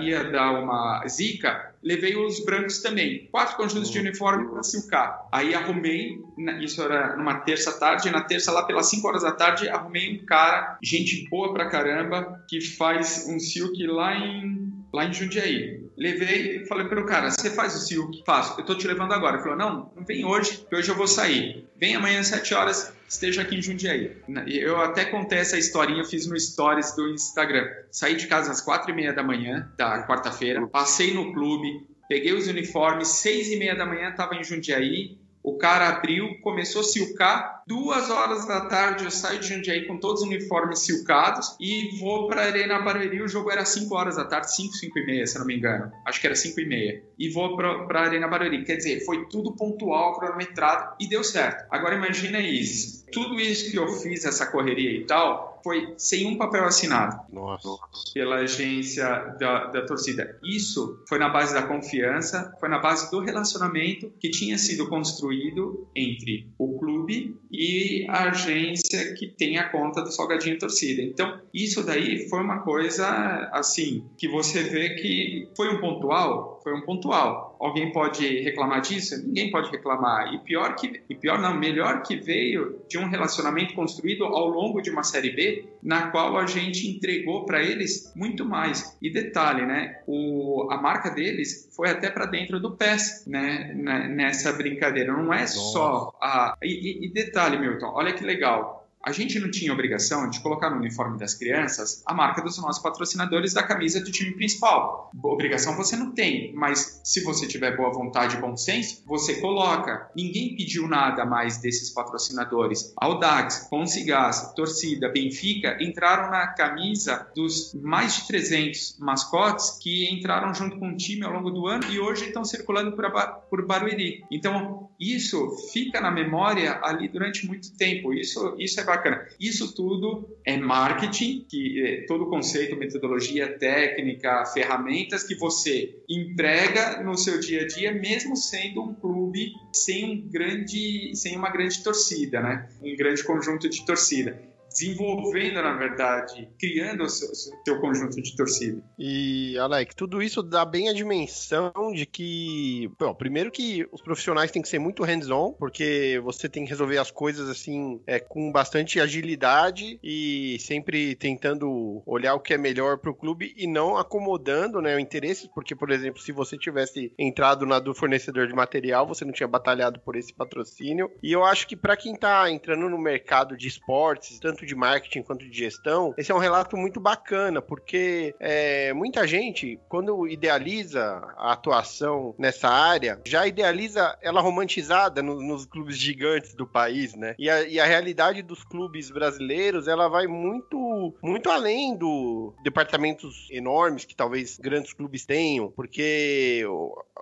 ia 0.00 0.24
dar 0.24 0.60
uma 0.60 1.06
zica 1.06 1.72
levei 1.82 2.16
os 2.16 2.44
brancos 2.44 2.80
também. 2.80 3.28
Quatro 3.30 3.56
conjuntos 3.56 3.90
de 3.90 3.98
uniforme 3.98 4.48
para 4.48 4.62
silcar. 4.62 5.26
Aí 5.32 5.54
arrumei, 5.54 6.20
isso 6.60 6.80
era 6.82 7.16
numa 7.16 7.40
terça 7.40 7.72
tarde, 7.92 8.10
na 8.10 8.22
terça 8.22 8.50
lá 8.50 8.62
pelas 8.62 8.88
5 8.88 9.06
horas 9.06 9.22
da 9.22 9.32
tarde, 9.32 9.68
arrumei 9.68 10.14
um 10.14 10.24
cara, 10.24 10.78
gente 10.82 11.28
boa 11.28 11.52
pra 11.52 11.68
caramba, 11.68 12.42
que 12.48 12.60
faz 12.60 13.26
um 13.28 13.38
silk 13.38 13.86
lá 13.86 14.16
em, 14.16 14.72
lá 14.92 15.04
em 15.04 15.12
Jundiaí. 15.12 15.82
Levei 15.96 16.62
e 16.62 16.66
falei 16.66 16.86
pro 16.88 17.04
cara, 17.04 17.30
você 17.30 17.50
faz 17.50 17.74
o 17.74 17.78
silk? 17.78 18.22
Faço. 18.24 18.58
Eu 18.58 18.64
tô 18.64 18.74
te 18.74 18.86
levando 18.86 19.12
agora. 19.12 19.36
Ele 19.36 19.42
falou, 19.42 19.58
não, 19.58 19.92
não 19.94 20.04
vem 20.04 20.24
hoje, 20.24 20.64
que 20.68 20.74
hoje 20.74 20.88
eu 20.88 20.96
vou 20.96 21.06
sair. 21.06 21.68
Vem 21.78 21.94
amanhã 21.94 22.20
às 22.20 22.28
7 22.28 22.54
horas, 22.54 22.92
esteja 23.06 23.42
aqui 23.42 23.56
em 23.56 23.62
Jundiaí. 23.62 24.16
Eu 24.46 24.80
até 24.80 25.04
contei 25.04 25.38
essa 25.38 25.58
historinha, 25.58 26.04
fiz 26.04 26.26
no 26.26 26.38
stories 26.38 26.96
do 26.96 27.10
Instagram. 27.10 27.68
Saí 27.90 28.16
de 28.16 28.26
casa 28.26 28.50
às 28.50 28.60
quatro 28.60 28.90
e 28.90 28.94
meia 28.94 29.12
da 29.12 29.22
manhã, 29.22 29.70
da 29.76 30.06
quarta-feira, 30.06 30.66
passei 30.66 31.12
no 31.12 31.32
clube, 31.32 31.86
peguei 32.08 32.32
os 32.32 32.48
uniformes, 32.48 33.08
seis 33.08 33.48
e 33.48 33.56
meia 33.56 33.74
da 33.74 33.84
manhã 33.84 34.08
estava 34.08 34.34
em 34.34 34.44
Jundiaí, 34.44 35.18
o 35.42 35.58
cara 35.58 35.88
abriu, 35.88 36.38
começou 36.40 36.82
a 36.82 36.84
silcar. 36.84 37.62
Duas 37.66 38.10
horas 38.10 38.46
da 38.46 38.62
tarde 38.66 39.04
eu 39.04 39.10
saio 39.10 39.40
de 39.40 39.48
Jundiaí 39.48 39.86
com 39.86 39.98
todos 39.98 40.22
os 40.22 40.28
uniformes 40.28 40.80
silcados 40.80 41.56
e 41.60 41.98
vou 41.98 42.28
para 42.28 42.42
Arena 42.42 42.80
Barueri. 42.80 43.22
O 43.22 43.28
jogo 43.28 43.50
era 43.50 43.64
5 43.64 43.94
horas 43.94 44.16
da 44.16 44.24
tarde, 44.24 44.54
5, 44.54 44.74
5 44.74 44.98
e 44.98 45.06
meia, 45.06 45.26
se 45.26 45.38
não 45.38 45.46
me 45.46 45.56
engano. 45.56 45.90
Acho 46.06 46.20
que 46.20 46.26
era 46.26 46.36
5 46.36 46.60
e 46.60 46.66
meia. 46.66 47.02
E 47.18 47.28
vou 47.28 47.56
para 47.56 48.00
Arena 48.00 48.28
Barueri. 48.28 48.64
Quer 48.64 48.76
dizer, 48.76 49.04
foi 49.04 49.26
tudo 49.26 49.56
pontual, 49.56 50.18
cronometrado 50.18 50.94
e 51.00 51.08
deu 51.08 51.24
certo. 51.24 51.66
Agora 51.70 51.96
imagina 51.96 52.40
isso. 52.40 53.04
Tudo 53.10 53.40
isso 53.40 53.70
que 53.70 53.78
eu 53.78 53.88
fiz, 53.88 54.24
essa 54.24 54.46
correria 54.46 54.90
e 54.92 55.04
tal, 55.04 55.51
foi 55.62 55.94
sem 55.96 56.26
um 56.26 56.36
papel 56.36 56.64
assinado 56.64 57.20
Nossa. 57.32 57.68
pela 58.12 58.36
agência 58.36 59.04
da, 59.38 59.66
da 59.66 59.86
torcida. 59.86 60.38
Isso 60.42 61.02
foi 61.08 61.18
na 61.18 61.28
base 61.28 61.54
da 61.54 61.62
confiança, 61.62 62.54
foi 62.58 62.68
na 62.68 62.78
base 62.78 63.10
do 63.10 63.20
relacionamento 63.20 64.12
que 64.20 64.30
tinha 64.30 64.58
sido 64.58 64.88
construído 64.88 65.88
entre 65.94 66.48
o 66.58 66.78
clube 66.78 67.36
e 67.50 68.06
a 68.08 68.30
agência 68.30 69.14
que 69.14 69.26
tem 69.26 69.58
a 69.58 69.68
conta 69.68 70.02
do 70.02 70.10
Salgadinho 70.10 70.58
Torcida. 70.58 71.02
Então, 71.02 71.40
isso 71.52 71.82
daí 71.82 72.28
foi 72.28 72.40
uma 72.40 72.60
coisa 72.60 73.06
assim 73.52 74.04
que 74.16 74.28
você 74.28 74.62
vê 74.62 74.94
que 74.94 75.48
foi 75.56 75.68
um 75.74 75.80
pontual, 75.80 76.51
foi 76.62 76.74
um 76.74 76.82
pontual. 76.82 77.56
Alguém 77.60 77.92
pode 77.92 78.40
reclamar 78.40 78.80
disso? 78.80 79.24
Ninguém 79.24 79.50
pode 79.50 79.70
reclamar. 79.70 80.32
E 80.32 80.38
pior 80.38 80.74
que 80.74 81.02
e 81.08 81.14
pior 81.14 81.40
não, 81.40 81.54
melhor 81.54 82.02
que 82.02 82.16
veio 82.16 82.80
de 82.88 82.98
um 82.98 83.08
relacionamento 83.08 83.74
construído 83.74 84.24
ao 84.24 84.48
longo 84.48 84.80
de 84.80 84.90
uma 84.90 85.02
série 85.02 85.30
B, 85.30 85.64
na 85.82 86.10
qual 86.10 86.36
a 86.36 86.46
gente 86.46 86.88
entregou 86.88 87.44
para 87.44 87.62
eles 87.62 88.12
muito 88.14 88.44
mais. 88.44 88.96
E 89.00 89.10
detalhe, 89.10 89.66
né? 89.66 90.00
O, 90.06 90.68
a 90.70 90.80
marca 90.80 91.10
deles 91.10 91.68
foi 91.74 91.90
até 91.90 92.10
para 92.10 92.26
dentro 92.26 92.60
do 92.60 92.76
PES, 92.76 93.24
né? 93.26 93.72
Nessa 93.74 94.52
brincadeira. 94.52 95.12
Não 95.12 95.32
é 95.32 95.40
Nossa. 95.40 95.54
só 95.54 96.12
a 96.20 96.56
e, 96.62 97.04
e, 97.04 97.06
e 97.06 97.12
detalhe, 97.12 97.58
Milton. 97.58 97.92
Olha 97.94 98.12
que 98.12 98.24
legal 98.24 98.81
a 99.04 99.10
gente 99.12 99.38
não 99.40 99.50
tinha 99.50 99.72
obrigação 99.72 100.30
de 100.30 100.40
colocar 100.40 100.70
no 100.70 100.76
uniforme 100.76 101.18
das 101.18 101.34
crianças 101.34 102.02
a 102.06 102.14
marca 102.14 102.40
dos 102.40 102.56
nossos 102.58 102.82
patrocinadores 102.82 103.52
da 103.52 103.62
camisa 103.62 104.00
do 104.00 104.10
time 104.10 104.32
principal. 104.32 105.10
Obrigação 105.22 105.76
você 105.76 105.96
não 105.96 106.12
tem, 106.12 106.52
mas 106.54 107.00
se 107.04 107.22
você 107.22 107.46
tiver 107.46 107.76
boa 107.76 107.92
vontade 107.92 108.36
e 108.36 108.40
bom 108.40 108.56
senso, 108.56 109.02
você 109.06 109.40
coloca. 109.40 110.08
Ninguém 110.14 110.56
pediu 110.56 110.86
nada 110.86 111.24
mais 111.24 111.58
desses 111.58 111.90
patrocinadores. 111.90 112.92
Audax, 112.96 113.66
Consigás, 113.68 114.52
Torcida, 114.54 115.08
Benfica 115.08 115.76
entraram 115.80 116.30
na 116.30 116.46
camisa 116.48 117.26
dos 117.34 117.74
mais 117.74 118.16
de 118.16 118.26
300 118.28 118.98
mascotes 118.98 119.78
que 119.80 120.12
entraram 120.12 120.54
junto 120.54 120.78
com 120.78 120.90
o 120.90 120.96
time 120.96 121.24
ao 121.24 121.32
longo 121.32 121.50
do 121.50 121.66
ano 121.66 121.90
e 121.90 121.98
hoje 121.98 122.26
estão 122.26 122.44
circulando 122.44 122.92
por, 122.92 123.10
por 123.50 123.66
Barueri. 123.66 124.24
Então, 124.30 124.90
isso 124.98 125.56
fica 125.72 126.00
na 126.00 126.10
memória 126.10 126.78
ali 126.82 127.08
durante 127.08 127.46
muito 127.46 127.76
tempo. 127.76 128.12
Isso, 128.12 128.54
isso 128.58 128.80
é 128.80 128.84
bacana. 128.96 129.26
Isso 129.40 129.74
tudo 129.74 130.28
é 130.44 130.56
marketing, 130.56 131.44
que 131.48 131.82
é 131.84 132.06
todo 132.06 132.24
o 132.24 132.30
conceito, 132.30 132.76
metodologia, 132.76 133.58
técnica, 133.58 134.44
ferramentas 134.46 135.22
que 135.22 135.34
você 135.34 135.96
emprega 136.08 137.02
no 137.02 137.16
seu 137.16 137.40
dia 137.40 137.62
a 137.62 137.66
dia, 137.66 137.92
mesmo 137.92 138.36
sendo 138.36 138.82
um 138.82 138.94
clube 138.94 139.52
sem 139.72 140.04
um 140.04 140.28
grande, 140.28 141.12
sem 141.14 141.36
uma 141.36 141.50
grande 141.50 141.82
torcida, 141.82 142.40
né? 142.40 142.68
Um 142.82 142.94
grande 142.96 143.24
conjunto 143.24 143.68
de 143.68 143.84
torcida. 143.84 144.51
Desenvolvendo, 144.72 145.54
na 145.54 145.74
verdade, 145.74 146.48
criando 146.58 147.04
o 147.04 147.08
seu, 147.08 147.28
seu 147.34 147.80
conjunto 147.80 148.20
de 148.20 148.36
torcida. 148.36 148.82
E, 148.98 149.56
Alec, 149.58 149.94
tudo 149.94 150.22
isso 150.22 150.42
dá 150.42 150.64
bem 150.64 150.88
a 150.88 150.92
dimensão 150.92 151.72
de 151.94 152.06
que, 152.06 152.90
bom, 152.98 153.14
primeiro 153.14 153.50
que 153.50 153.86
os 153.92 154.00
profissionais 154.00 154.50
têm 154.50 154.62
que 154.62 154.68
ser 154.68 154.78
muito 154.78 155.02
hands-on, 155.02 155.52
porque 155.52 156.20
você 156.24 156.48
tem 156.48 156.64
que 156.64 156.70
resolver 156.70 156.98
as 156.98 157.10
coisas 157.10 157.48
assim 157.48 158.00
é, 158.06 158.18
com 158.18 158.50
bastante 158.50 159.00
agilidade 159.00 159.98
e 160.02 160.56
sempre 160.60 161.14
tentando 161.14 162.02
olhar 162.06 162.34
o 162.34 162.40
que 162.40 162.54
é 162.54 162.58
melhor 162.58 162.98
para 162.98 163.10
o 163.10 163.14
clube 163.14 163.54
e 163.56 163.66
não 163.66 163.96
acomodando 163.96 164.80
né, 164.80 164.96
o 164.96 164.98
interesse, 164.98 165.50
porque, 165.54 165.74
por 165.74 165.90
exemplo, 165.90 166.20
se 166.20 166.32
você 166.32 166.56
tivesse 166.56 167.12
entrado 167.18 167.66
na 167.66 167.78
do 167.78 167.94
fornecedor 167.94 168.46
de 168.46 168.54
material, 168.54 169.06
você 169.06 169.24
não 169.24 169.32
tinha 169.32 169.48
batalhado 169.48 170.00
por 170.00 170.16
esse 170.16 170.32
patrocínio. 170.32 171.10
E 171.22 171.32
eu 171.32 171.44
acho 171.44 171.66
que 171.66 171.76
para 171.76 171.96
quem 171.96 172.14
está 172.14 172.50
entrando 172.50 172.88
no 172.88 172.98
mercado 172.98 173.56
de 173.56 173.68
esportes, 173.68 174.38
tanto 174.38 174.61
de 174.66 174.74
marketing 174.74 175.22
quanto 175.22 175.48
de 175.48 175.56
gestão, 175.56 176.14
esse 176.16 176.30
é 176.30 176.34
um 176.34 176.38
relato 176.38 176.76
muito 176.76 177.00
bacana, 177.00 177.60
porque 177.60 178.34
é, 178.40 178.92
muita 178.92 179.26
gente, 179.26 179.78
quando 179.88 180.26
idealiza 180.28 181.02
a 181.36 181.52
atuação 181.52 182.34
nessa 182.38 182.68
área, 182.68 183.20
já 183.26 183.46
idealiza 183.46 184.16
ela 184.22 184.40
romantizada 184.40 185.22
no, 185.22 185.40
nos 185.40 185.66
clubes 185.66 185.96
gigantes 185.96 186.54
do 186.54 186.66
país, 186.66 187.14
né? 187.14 187.34
E 187.38 187.48
a, 187.48 187.62
e 187.62 187.80
a 187.80 187.84
realidade 187.84 188.42
dos 188.42 188.64
clubes 188.64 189.10
brasileiros, 189.10 189.88
ela 189.88 190.08
vai 190.08 190.26
muito, 190.26 191.14
muito 191.22 191.50
além 191.50 191.96
do 191.96 192.54
departamentos 192.62 193.48
enormes 193.50 194.04
que 194.04 194.16
talvez 194.16 194.58
grandes 194.58 194.92
clubes 194.92 195.24
tenham, 195.24 195.70
porque 195.70 196.64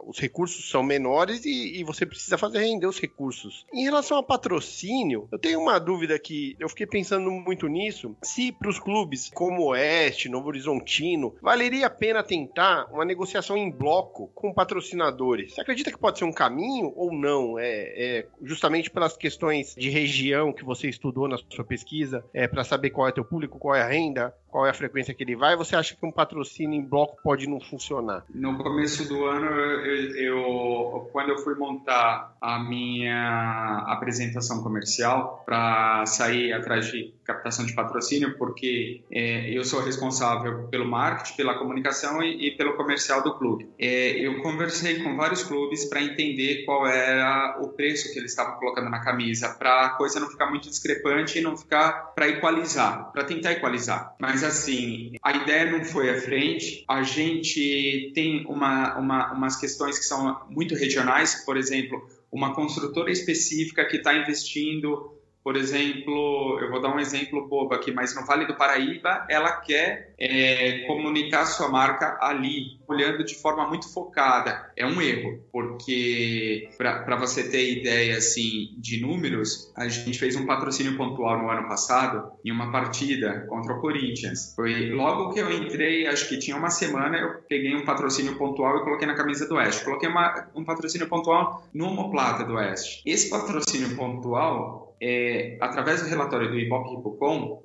os 0.05 0.19
recursos 0.19 0.69
são 0.69 0.83
menores 0.83 1.45
e, 1.45 1.81
e, 1.81 1.85
você 1.85 2.07
precisa 2.07 2.39
fazer 2.39 2.61
render 2.61 2.87
os 2.87 3.01
recursos. 3.01 3.67
Em 3.73 3.85
relação 3.85 4.17
ao 4.17 4.25
patrocínio, 4.25 5.29
eu 5.31 5.39
tenho 5.39 5.61
uma 5.61 5.79
dúvida 5.79 6.19
que 6.19 6.57
eu 6.59 6.69
fiquei 6.69 6.87
pensando 6.87 7.30
muito 7.31 7.69
nisso. 7.69 8.17
Se 8.23 8.51
para 8.53 8.71
os 8.71 8.79
clubes 8.79 9.31
como 9.33 9.67
Oeste, 9.69 10.29
Novo 10.29 10.49
Horizontino, 10.49 11.35
valeria 11.43 11.87
a 11.87 11.91
pena 11.91 12.23
tentar 12.23 12.87
uma 12.91 13.05
negociação 13.05 13.57
em 13.57 13.71
bloco 13.71 14.29
com 14.35 14.53
patrocinadores? 14.53 15.55
Você 15.55 15.61
acredita 15.61 15.91
que 15.91 15.99
pode 15.99 16.19
ser 16.19 16.25
um 16.25 16.33
caminho 16.33 16.93
ou 16.97 17.13
não? 17.13 17.59
É, 17.59 17.65
é 17.65 18.27
justamente 18.43 18.91
pelas 18.91 19.17
questões 19.17 19.75
de 19.75 19.91
região 19.91 20.53
que 20.53 20.65
você 20.65 20.89
estudou 20.89 21.29
na 21.29 21.37
sua 21.51 21.65
pesquisa, 21.65 22.25
é 22.33 22.49
para 22.49 22.65
saber 22.65 22.91
qual 22.91 23.09
é 23.09 23.13
teu 23.13 23.25
público, 23.25 23.59
qual 23.59 23.75
é 23.75 23.83
a 23.83 23.89
renda, 23.89 24.35
qual 24.51 24.67
é 24.67 24.71
a 24.71 24.75
frequência 24.75 25.15
que 25.15 25.23
ele 25.23 25.37
vai, 25.37 25.57
você 25.57 25.77
acha 25.77 25.95
que 25.95 26.05
um 26.05 26.11
patrocínio 26.11 26.79
em 26.79 26.85
bloco 26.85 27.17
pode 27.23 27.49
não 27.49 27.61
funcionar? 27.61 28.25
No 28.35 28.59
começo 28.59 29.09
do 29.09 29.25
ano, 29.27 29.47
eu, 29.47 30.17
eu 30.17 31.11
quando 31.13 31.31
eu 31.31 31.39
fui 31.39 31.55
montar 31.55 32.37
a 32.41 32.59
minha 32.59 33.85
apresentação 33.87 34.63
comercial 34.63 35.43
para 35.47 36.05
sair 36.07 36.53
atrás 36.53 36.87
de 36.87 37.15
captação 37.35 37.65
de 37.65 37.73
patrocínio, 37.73 38.37
porque 38.37 39.03
é, 39.11 39.51
eu 39.51 39.65
sou 39.65 39.81
responsável 39.81 40.69
pelo 40.69 40.87
marketing, 40.87 41.37
pela 41.37 41.59
comunicação 41.59 42.23
e, 42.23 42.49
e 42.49 42.57
pelo 42.57 42.77
comercial 42.77 43.23
do 43.23 43.35
clube. 43.37 43.69
É, 43.79 44.13
eu 44.19 44.43
conversei 44.43 45.03
com 45.03 45.17
vários 45.17 45.43
clubes 45.43 45.85
para 45.85 46.03
entender 46.03 46.65
qual 46.65 46.87
era 46.87 47.59
o 47.61 47.69
preço 47.69 48.13
que 48.13 48.19
eles 48.19 48.33
estavam 48.33 48.59
colocando 48.59 48.91
na 48.91 49.01
camisa, 49.01 49.51
para 49.51 49.87
a 49.87 49.91
coisa 49.91 50.21
não 50.21 50.29
ficar 50.29 50.47
muito 50.47 50.69
discrepante 50.69 51.39
e 51.39 51.43
não 51.43 51.57
ficar 51.57 52.13
para 52.15 52.29
equalizar, 52.29 53.11
para 53.13 53.25
tentar 53.25 53.53
equalizar. 53.53 54.15
Mas 54.21 54.45
assim, 54.45 55.13
a 55.23 55.33
ideia 55.33 55.71
não 55.71 55.85
foi 55.85 56.11
à 56.11 56.21
frente. 56.21 56.85
A 56.89 57.03
gente 57.03 58.13
tem 58.15 58.45
uma, 58.47 58.99
uma, 58.99 59.33
umas 59.33 59.57
questões 59.57 59.99
que 59.99 60.05
são 60.05 60.41
muito 60.49 60.75
regionais, 60.75 61.45
por 61.45 61.57
exemplo, 61.57 62.09
uma 62.31 62.55
construtora 62.55 63.11
específica 63.11 63.85
que 63.85 63.97
está 63.97 64.15
investindo 64.15 65.20
por 65.43 65.57
exemplo, 65.57 66.59
eu 66.61 66.71
vou 66.71 66.81
dar 66.81 66.95
um 66.95 67.01
exemplo 67.01 67.49
bobo 67.49 67.75
aqui, 67.75 67.93
mas 67.93 68.15
no 68.15 68.27
Vale 68.27 68.47
do 68.47 68.57
Paraíba, 68.57 69.27
ela 69.29 69.53
quer 69.53 70.15
é, 70.19 70.85
comunicar 70.87 71.47
sua 71.47 71.69
marca 71.69 72.19
ali, 72.21 72.79
olhando 72.87 73.25
de 73.25 73.35
forma 73.35 73.67
muito 73.67 73.93
focada. 73.93 74.71
É 74.77 74.85
um 74.85 75.01
erro, 75.01 75.43
porque 75.51 76.69
para 76.77 77.17
você 77.17 77.49
ter 77.49 77.81
ideia 77.81 78.19
assim 78.19 78.75
de 78.77 79.01
números, 79.01 79.73
a 79.77 79.89
gente 79.89 80.19
fez 80.19 80.37
um 80.37 80.45
patrocínio 80.45 80.97
pontual 80.97 81.39
no 81.39 81.49
ano 81.49 81.67
passado 81.69 82.33
em 82.45 82.53
uma 82.53 82.71
partida 82.71 83.47
contra 83.49 83.75
o 83.75 83.81
Corinthians. 83.81 84.53
Foi 84.55 84.91
logo 84.91 85.33
que 85.33 85.41
eu 85.41 85.51
entrei, 85.51 86.07
acho 86.07 86.29
que 86.29 86.39
tinha 86.39 86.57
uma 86.57 86.71
semana, 86.71 87.17
eu 87.17 87.41
peguei 87.49 87.75
um 87.75 87.85
patrocínio 87.85 88.37
pontual 88.37 88.79
e 88.79 88.85
coloquei 88.85 89.07
na 89.07 89.15
camisa 89.15 89.49
do 89.49 89.55
Oeste. 89.55 89.85
Coloquei 89.85 90.09
uma, 90.09 90.49
um 90.55 90.65
patrocínio 90.65 91.09
pontual 91.09 91.67
no 91.73 91.87
Homoplata 91.87 92.45
do 92.45 92.55
Oeste. 92.55 93.03
Esse 93.07 93.31
patrocínio 93.31 93.97
pontual 93.97 94.90
é, 95.01 95.57
através 95.61 96.03
do 96.03 96.09
relatório 96.09 96.51
do 96.51 96.59
Ibope 96.59 97.03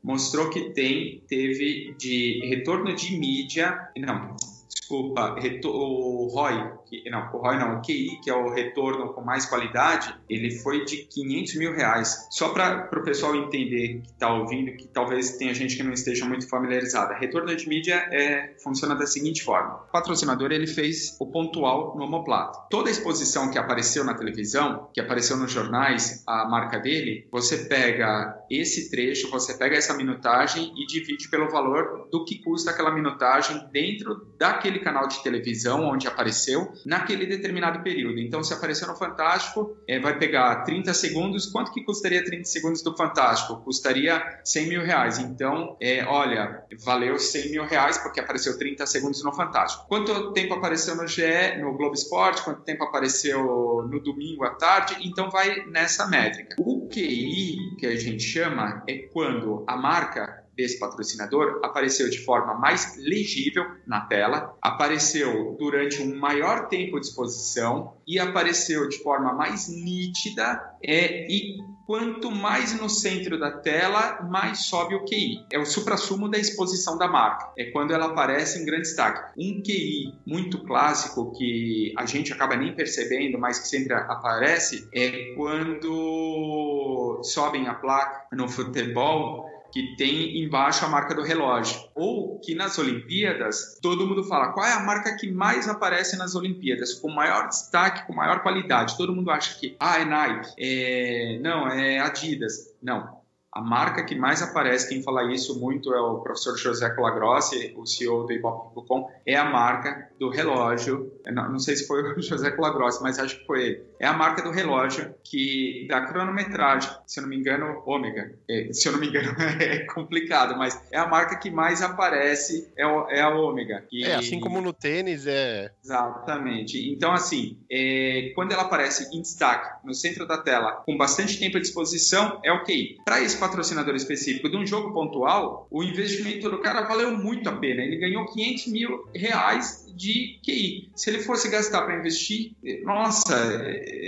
mostrou 0.03 0.49
que 0.49 0.69
tem, 0.69 1.21
teve 1.27 1.93
de 1.97 2.39
retorno 2.47 2.95
de 2.95 3.17
mídia, 3.17 3.89
não, 3.97 4.35
desculpa, 4.75 5.35
o 5.65 6.27
ROI, 6.27 6.71
não, 7.09 7.29
o 7.33 7.37
ROI 7.37 7.57
não, 7.57 7.77
o 7.77 7.81
QI, 7.81 8.19
que 8.21 8.29
é 8.29 8.35
o 8.35 8.49
retorno 8.49 9.13
com 9.13 9.21
mais 9.21 9.45
qualidade, 9.45 10.13
ele 10.29 10.51
foi 10.51 10.83
de 10.83 10.97
500 10.97 11.55
mil 11.55 11.73
reais. 11.73 12.27
Só 12.29 12.49
para 12.49 12.89
o 12.93 13.03
pessoal 13.03 13.35
entender 13.35 14.01
que 14.01 14.11
está 14.11 14.31
ouvindo, 14.33 14.75
que 14.75 14.87
talvez 14.87 15.37
tenha 15.37 15.53
gente 15.53 15.77
que 15.77 15.83
não 15.83 15.93
esteja 15.93 16.25
muito 16.25 16.47
familiarizada. 16.47 17.15
Retorno 17.15 17.55
de 17.55 17.67
mídia 17.67 17.95
é, 18.11 18.55
funciona 18.61 18.95
da 18.95 19.07
seguinte 19.07 19.43
forma. 19.43 19.75
O 19.75 19.91
patrocinador 19.91 20.51
ele 20.51 20.67
fez 20.67 21.15
o 21.19 21.25
pontual 21.25 21.95
no 21.97 22.03
homoplata. 22.03 22.67
Toda 22.69 22.89
exposição 22.89 23.49
que 23.49 23.57
apareceu 23.57 24.03
na 24.03 24.13
televisão, 24.13 24.89
que 24.93 24.99
apareceu 24.99 25.37
nos 25.37 25.51
jornais, 25.51 26.21
a 26.27 26.45
marca 26.47 26.77
dele, 26.79 27.27
você 27.31 27.65
pega 27.65 28.37
esse 28.49 28.91
trecho, 28.91 29.31
você 29.31 29.53
pega 29.53 29.77
essa 29.77 29.95
minutagem 29.95 30.73
e 30.75 30.85
divide 30.85 31.29
pelo 31.29 31.49
valor 31.49 32.07
do 32.11 32.25
que 32.25 32.43
custa 32.43 32.71
aquela 32.71 32.91
minutagem 32.91 33.65
dentro 33.71 34.25
daquele 34.65 34.79
canal 34.79 35.07
de 35.07 35.21
televisão 35.21 35.85
onde 35.85 36.07
apareceu 36.07 36.73
naquele 36.85 37.25
determinado 37.25 37.83
período. 37.83 38.19
Então, 38.19 38.43
se 38.43 38.53
apareceu 38.53 38.87
no 38.87 38.95
Fantástico, 38.95 39.77
é, 39.87 39.99
vai 39.99 40.17
pegar 40.17 40.63
30 40.63 40.93
segundos. 40.93 41.45
Quanto 41.45 41.71
que 41.71 41.83
custaria 41.83 42.23
30 42.23 42.45
segundos 42.45 42.81
do 42.81 42.95
Fantástico? 42.95 43.61
Custaria 43.61 44.21
100 44.43 44.67
mil 44.67 44.81
reais. 44.81 45.19
Então, 45.19 45.77
é, 45.79 46.03
olha, 46.05 46.63
valeu 46.83 47.19
100 47.19 47.51
mil 47.51 47.65
reais 47.65 47.97
porque 47.97 48.19
apareceu 48.19 48.57
30 48.57 48.85
segundos 48.87 49.23
no 49.23 49.33
Fantástico. 49.33 49.85
Quanto 49.87 50.33
tempo 50.33 50.55
apareceu 50.55 50.95
no 50.95 51.07
GE, 51.07 51.57
no 51.61 51.77
Globo 51.77 51.93
Esporte? 51.93 52.43
Quanto 52.43 52.61
tempo 52.61 52.83
apareceu 52.83 53.87
no 53.89 53.99
domingo 53.99 54.43
à 54.43 54.51
tarde? 54.51 54.97
Então, 55.03 55.29
vai 55.29 55.65
nessa 55.67 56.07
métrica. 56.07 56.55
O 56.59 56.87
QI, 56.87 57.75
que 57.77 57.85
a 57.85 57.95
gente 57.95 58.23
chama, 58.23 58.83
é 58.87 59.09
quando 59.13 59.63
a 59.67 59.77
marca 59.77 60.44
desse 60.55 60.79
patrocinador 60.79 61.59
apareceu 61.63 62.09
de 62.09 62.23
forma 62.23 62.53
mais 62.55 62.95
legível 62.97 63.65
na 63.85 64.01
tela, 64.01 64.55
apareceu 64.61 65.55
durante 65.59 66.01
um 66.01 66.15
maior 66.15 66.67
tempo 66.67 66.99
de 66.99 67.07
exposição 67.07 67.93
e 68.07 68.19
apareceu 68.19 68.87
de 68.87 69.01
forma 69.01 69.33
mais 69.33 69.67
nítida 69.67 70.61
é, 70.83 71.27
e 71.31 71.57
quanto 71.85 72.31
mais 72.31 72.79
no 72.79 72.89
centro 72.89 73.39
da 73.39 73.51
tela, 73.51 74.21
mais 74.23 74.65
sobe 74.65 74.95
o 74.95 75.05
QI. 75.05 75.45
É 75.51 75.59
o 75.59 75.65
suprassumo 75.65 76.29
da 76.29 76.37
exposição 76.37 76.97
da 76.97 77.07
marca. 77.07 77.51
É 77.57 77.65
quando 77.71 77.93
ela 77.93 78.07
aparece 78.07 78.59
em 78.59 78.65
grande 78.65 78.83
destaque. 78.83 79.33
Um 79.37 79.61
QI 79.61 80.13
muito 80.25 80.63
clássico 80.63 81.31
que 81.37 81.93
a 81.97 82.05
gente 82.05 82.33
acaba 82.33 82.55
nem 82.55 82.75
percebendo, 82.75 83.37
mas 83.37 83.59
que 83.59 83.67
sempre 83.67 83.93
aparece, 83.93 84.87
é 84.93 85.33
quando 85.35 87.21
sobem 87.23 87.67
a 87.67 87.73
placa 87.73 88.25
no 88.35 88.47
futebol 88.47 89.54
que 89.75 89.93
tem 89.97 90.41
embaixo 90.41 90.85
a 90.85 90.87
marca 90.87 91.13
do 91.13 91.21
relógio. 91.21 91.77
Ou 91.93 92.39
que 92.39 92.55
nas 92.55 92.79
Olimpíadas, 92.79 93.77
todo 93.81 94.07
mundo 94.07 94.23
fala 94.23 94.53
qual 94.53 94.65
é 94.65 94.71
a 94.71 94.79
marca 94.79 95.17
que 95.17 95.29
mais 95.29 95.67
aparece 95.67 96.15
nas 96.15 96.33
Olimpíadas, 96.33 96.93
com 96.93 97.09
maior 97.09 97.49
destaque, 97.49 98.07
com 98.07 98.13
maior 98.13 98.41
qualidade. 98.41 98.95
Todo 98.95 99.13
mundo 99.13 99.29
acha 99.29 99.59
que, 99.59 99.75
ah, 99.77 99.99
é 99.99 100.05
Nike, 100.05 100.53
é... 100.57 101.39
não, 101.41 101.67
é 101.67 101.99
Adidas. 101.99 102.73
Não, 102.81 103.14
a 103.55 103.61
marca 103.61 104.03
que 104.03 104.15
mais 104.15 104.41
aparece, 104.41 104.89
quem 104.89 105.01
fala 105.01 105.31
isso 105.33 105.57
muito 105.57 105.93
é 105.93 106.01
o 106.01 106.19
professor 106.19 106.57
José 106.57 106.89
Colagrossi, 106.89 107.73
o 107.77 107.85
CEO 107.85 108.25
do 108.25 108.33
Ibope.com, 108.33 109.09
é 109.25 109.37
a 109.37 109.45
marca 109.45 110.09
do 110.19 110.29
relógio, 110.29 111.13
não, 111.25 111.53
não, 111.53 111.59
sei 111.59 111.77
se 111.77 111.87
foi 111.87 112.03
o 112.13 112.21
José 112.21 112.51
Colagrossi, 112.51 113.01
mas 113.01 113.17
acho 113.17 113.39
que 113.39 113.45
foi 113.45 113.63
ele, 113.63 113.83
é 113.97 114.05
a 114.05 114.11
marca 114.11 114.41
do 114.41 114.51
relógio 114.51 115.15
que 115.23 115.87
da 115.87 116.01
cronometragem, 116.01 116.91
se 117.07 117.17
eu 117.17 117.23
não 117.23 117.29
me 117.29 117.37
engano, 117.37 117.81
ômega, 117.85 118.37
é, 118.49 118.73
se 118.73 118.89
eu 118.89 118.91
não 118.91 118.99
me 118.99 119.07
engano 119.07 119.33
é 119.61 119.85
complicado, 119.85 120.57
mas 120.57 120.77
é 120.91 120.97
a 120.97 121.07
marca 121.07 121.37
que 121.37 121.49
mais 121.49 121.81
aparece, 121.81 122.69
é, 122.77 122.85
o, 122.85 123.09
é 123.09 123.21
a 123.21 123.29
ômega. 123.29 123.85
Que... 123.89 124.03
É, 124.03 124.15
assim 124.15 124.37
como 124.41 124.59
no 124.59 124.73
tênis 124.73 125.25
é... 125.27 125.71
Exatamente, 125.81 126.91
então 126.91 127.13
assim, 127.13 127.57
é, 127.71 128.33
quando 128.35 128.51
ela 128.51 128.63
aparece 128.63 129.15
em 129.15 129.21
destaque 129.21 129.85
no 129.85 129.93
centro 129.93 130.27
da 130.27 130.37
tela, 130.37 130.83
com 130.85 130.97
bastante 130.97 131.39
tempo 131.39 131.55
à 131.55 131.61
disposição, 131.61 132.41
é 132.43 132.51
ok. 132.51 132.97
Para 133.05 133.21
esse 133.21 133.44
patrocinador 133.45 133.95
específico 133.95 134.49
de 134.49 134.57
um 134.57 134.65
jogo 134.65 134.93
pontual, 134.93 135.67
o 135.69 135.83
investimento 135.83 136.49
do 136.49 136.59
cara 136.59 136.81
valeu 136.81 137.15
muito 137.15 137.47
a 137.47 137.55
pena. 137.55 137.83
Ele 137.83 137.97
ganhou 137.97 138.25
500 138.25 138.67
mil 138.67 139.07
reais 139.13 139.85
de 139.95 140.39
QI. 140.43 140.91
Se 140.95 141.09
ele 141.09 141.19
fosse 141.19 141.49
gastar 141.49 141.83
para 141.83 141.97
investir, 141.97 142.53
nossa, 142.83 143.57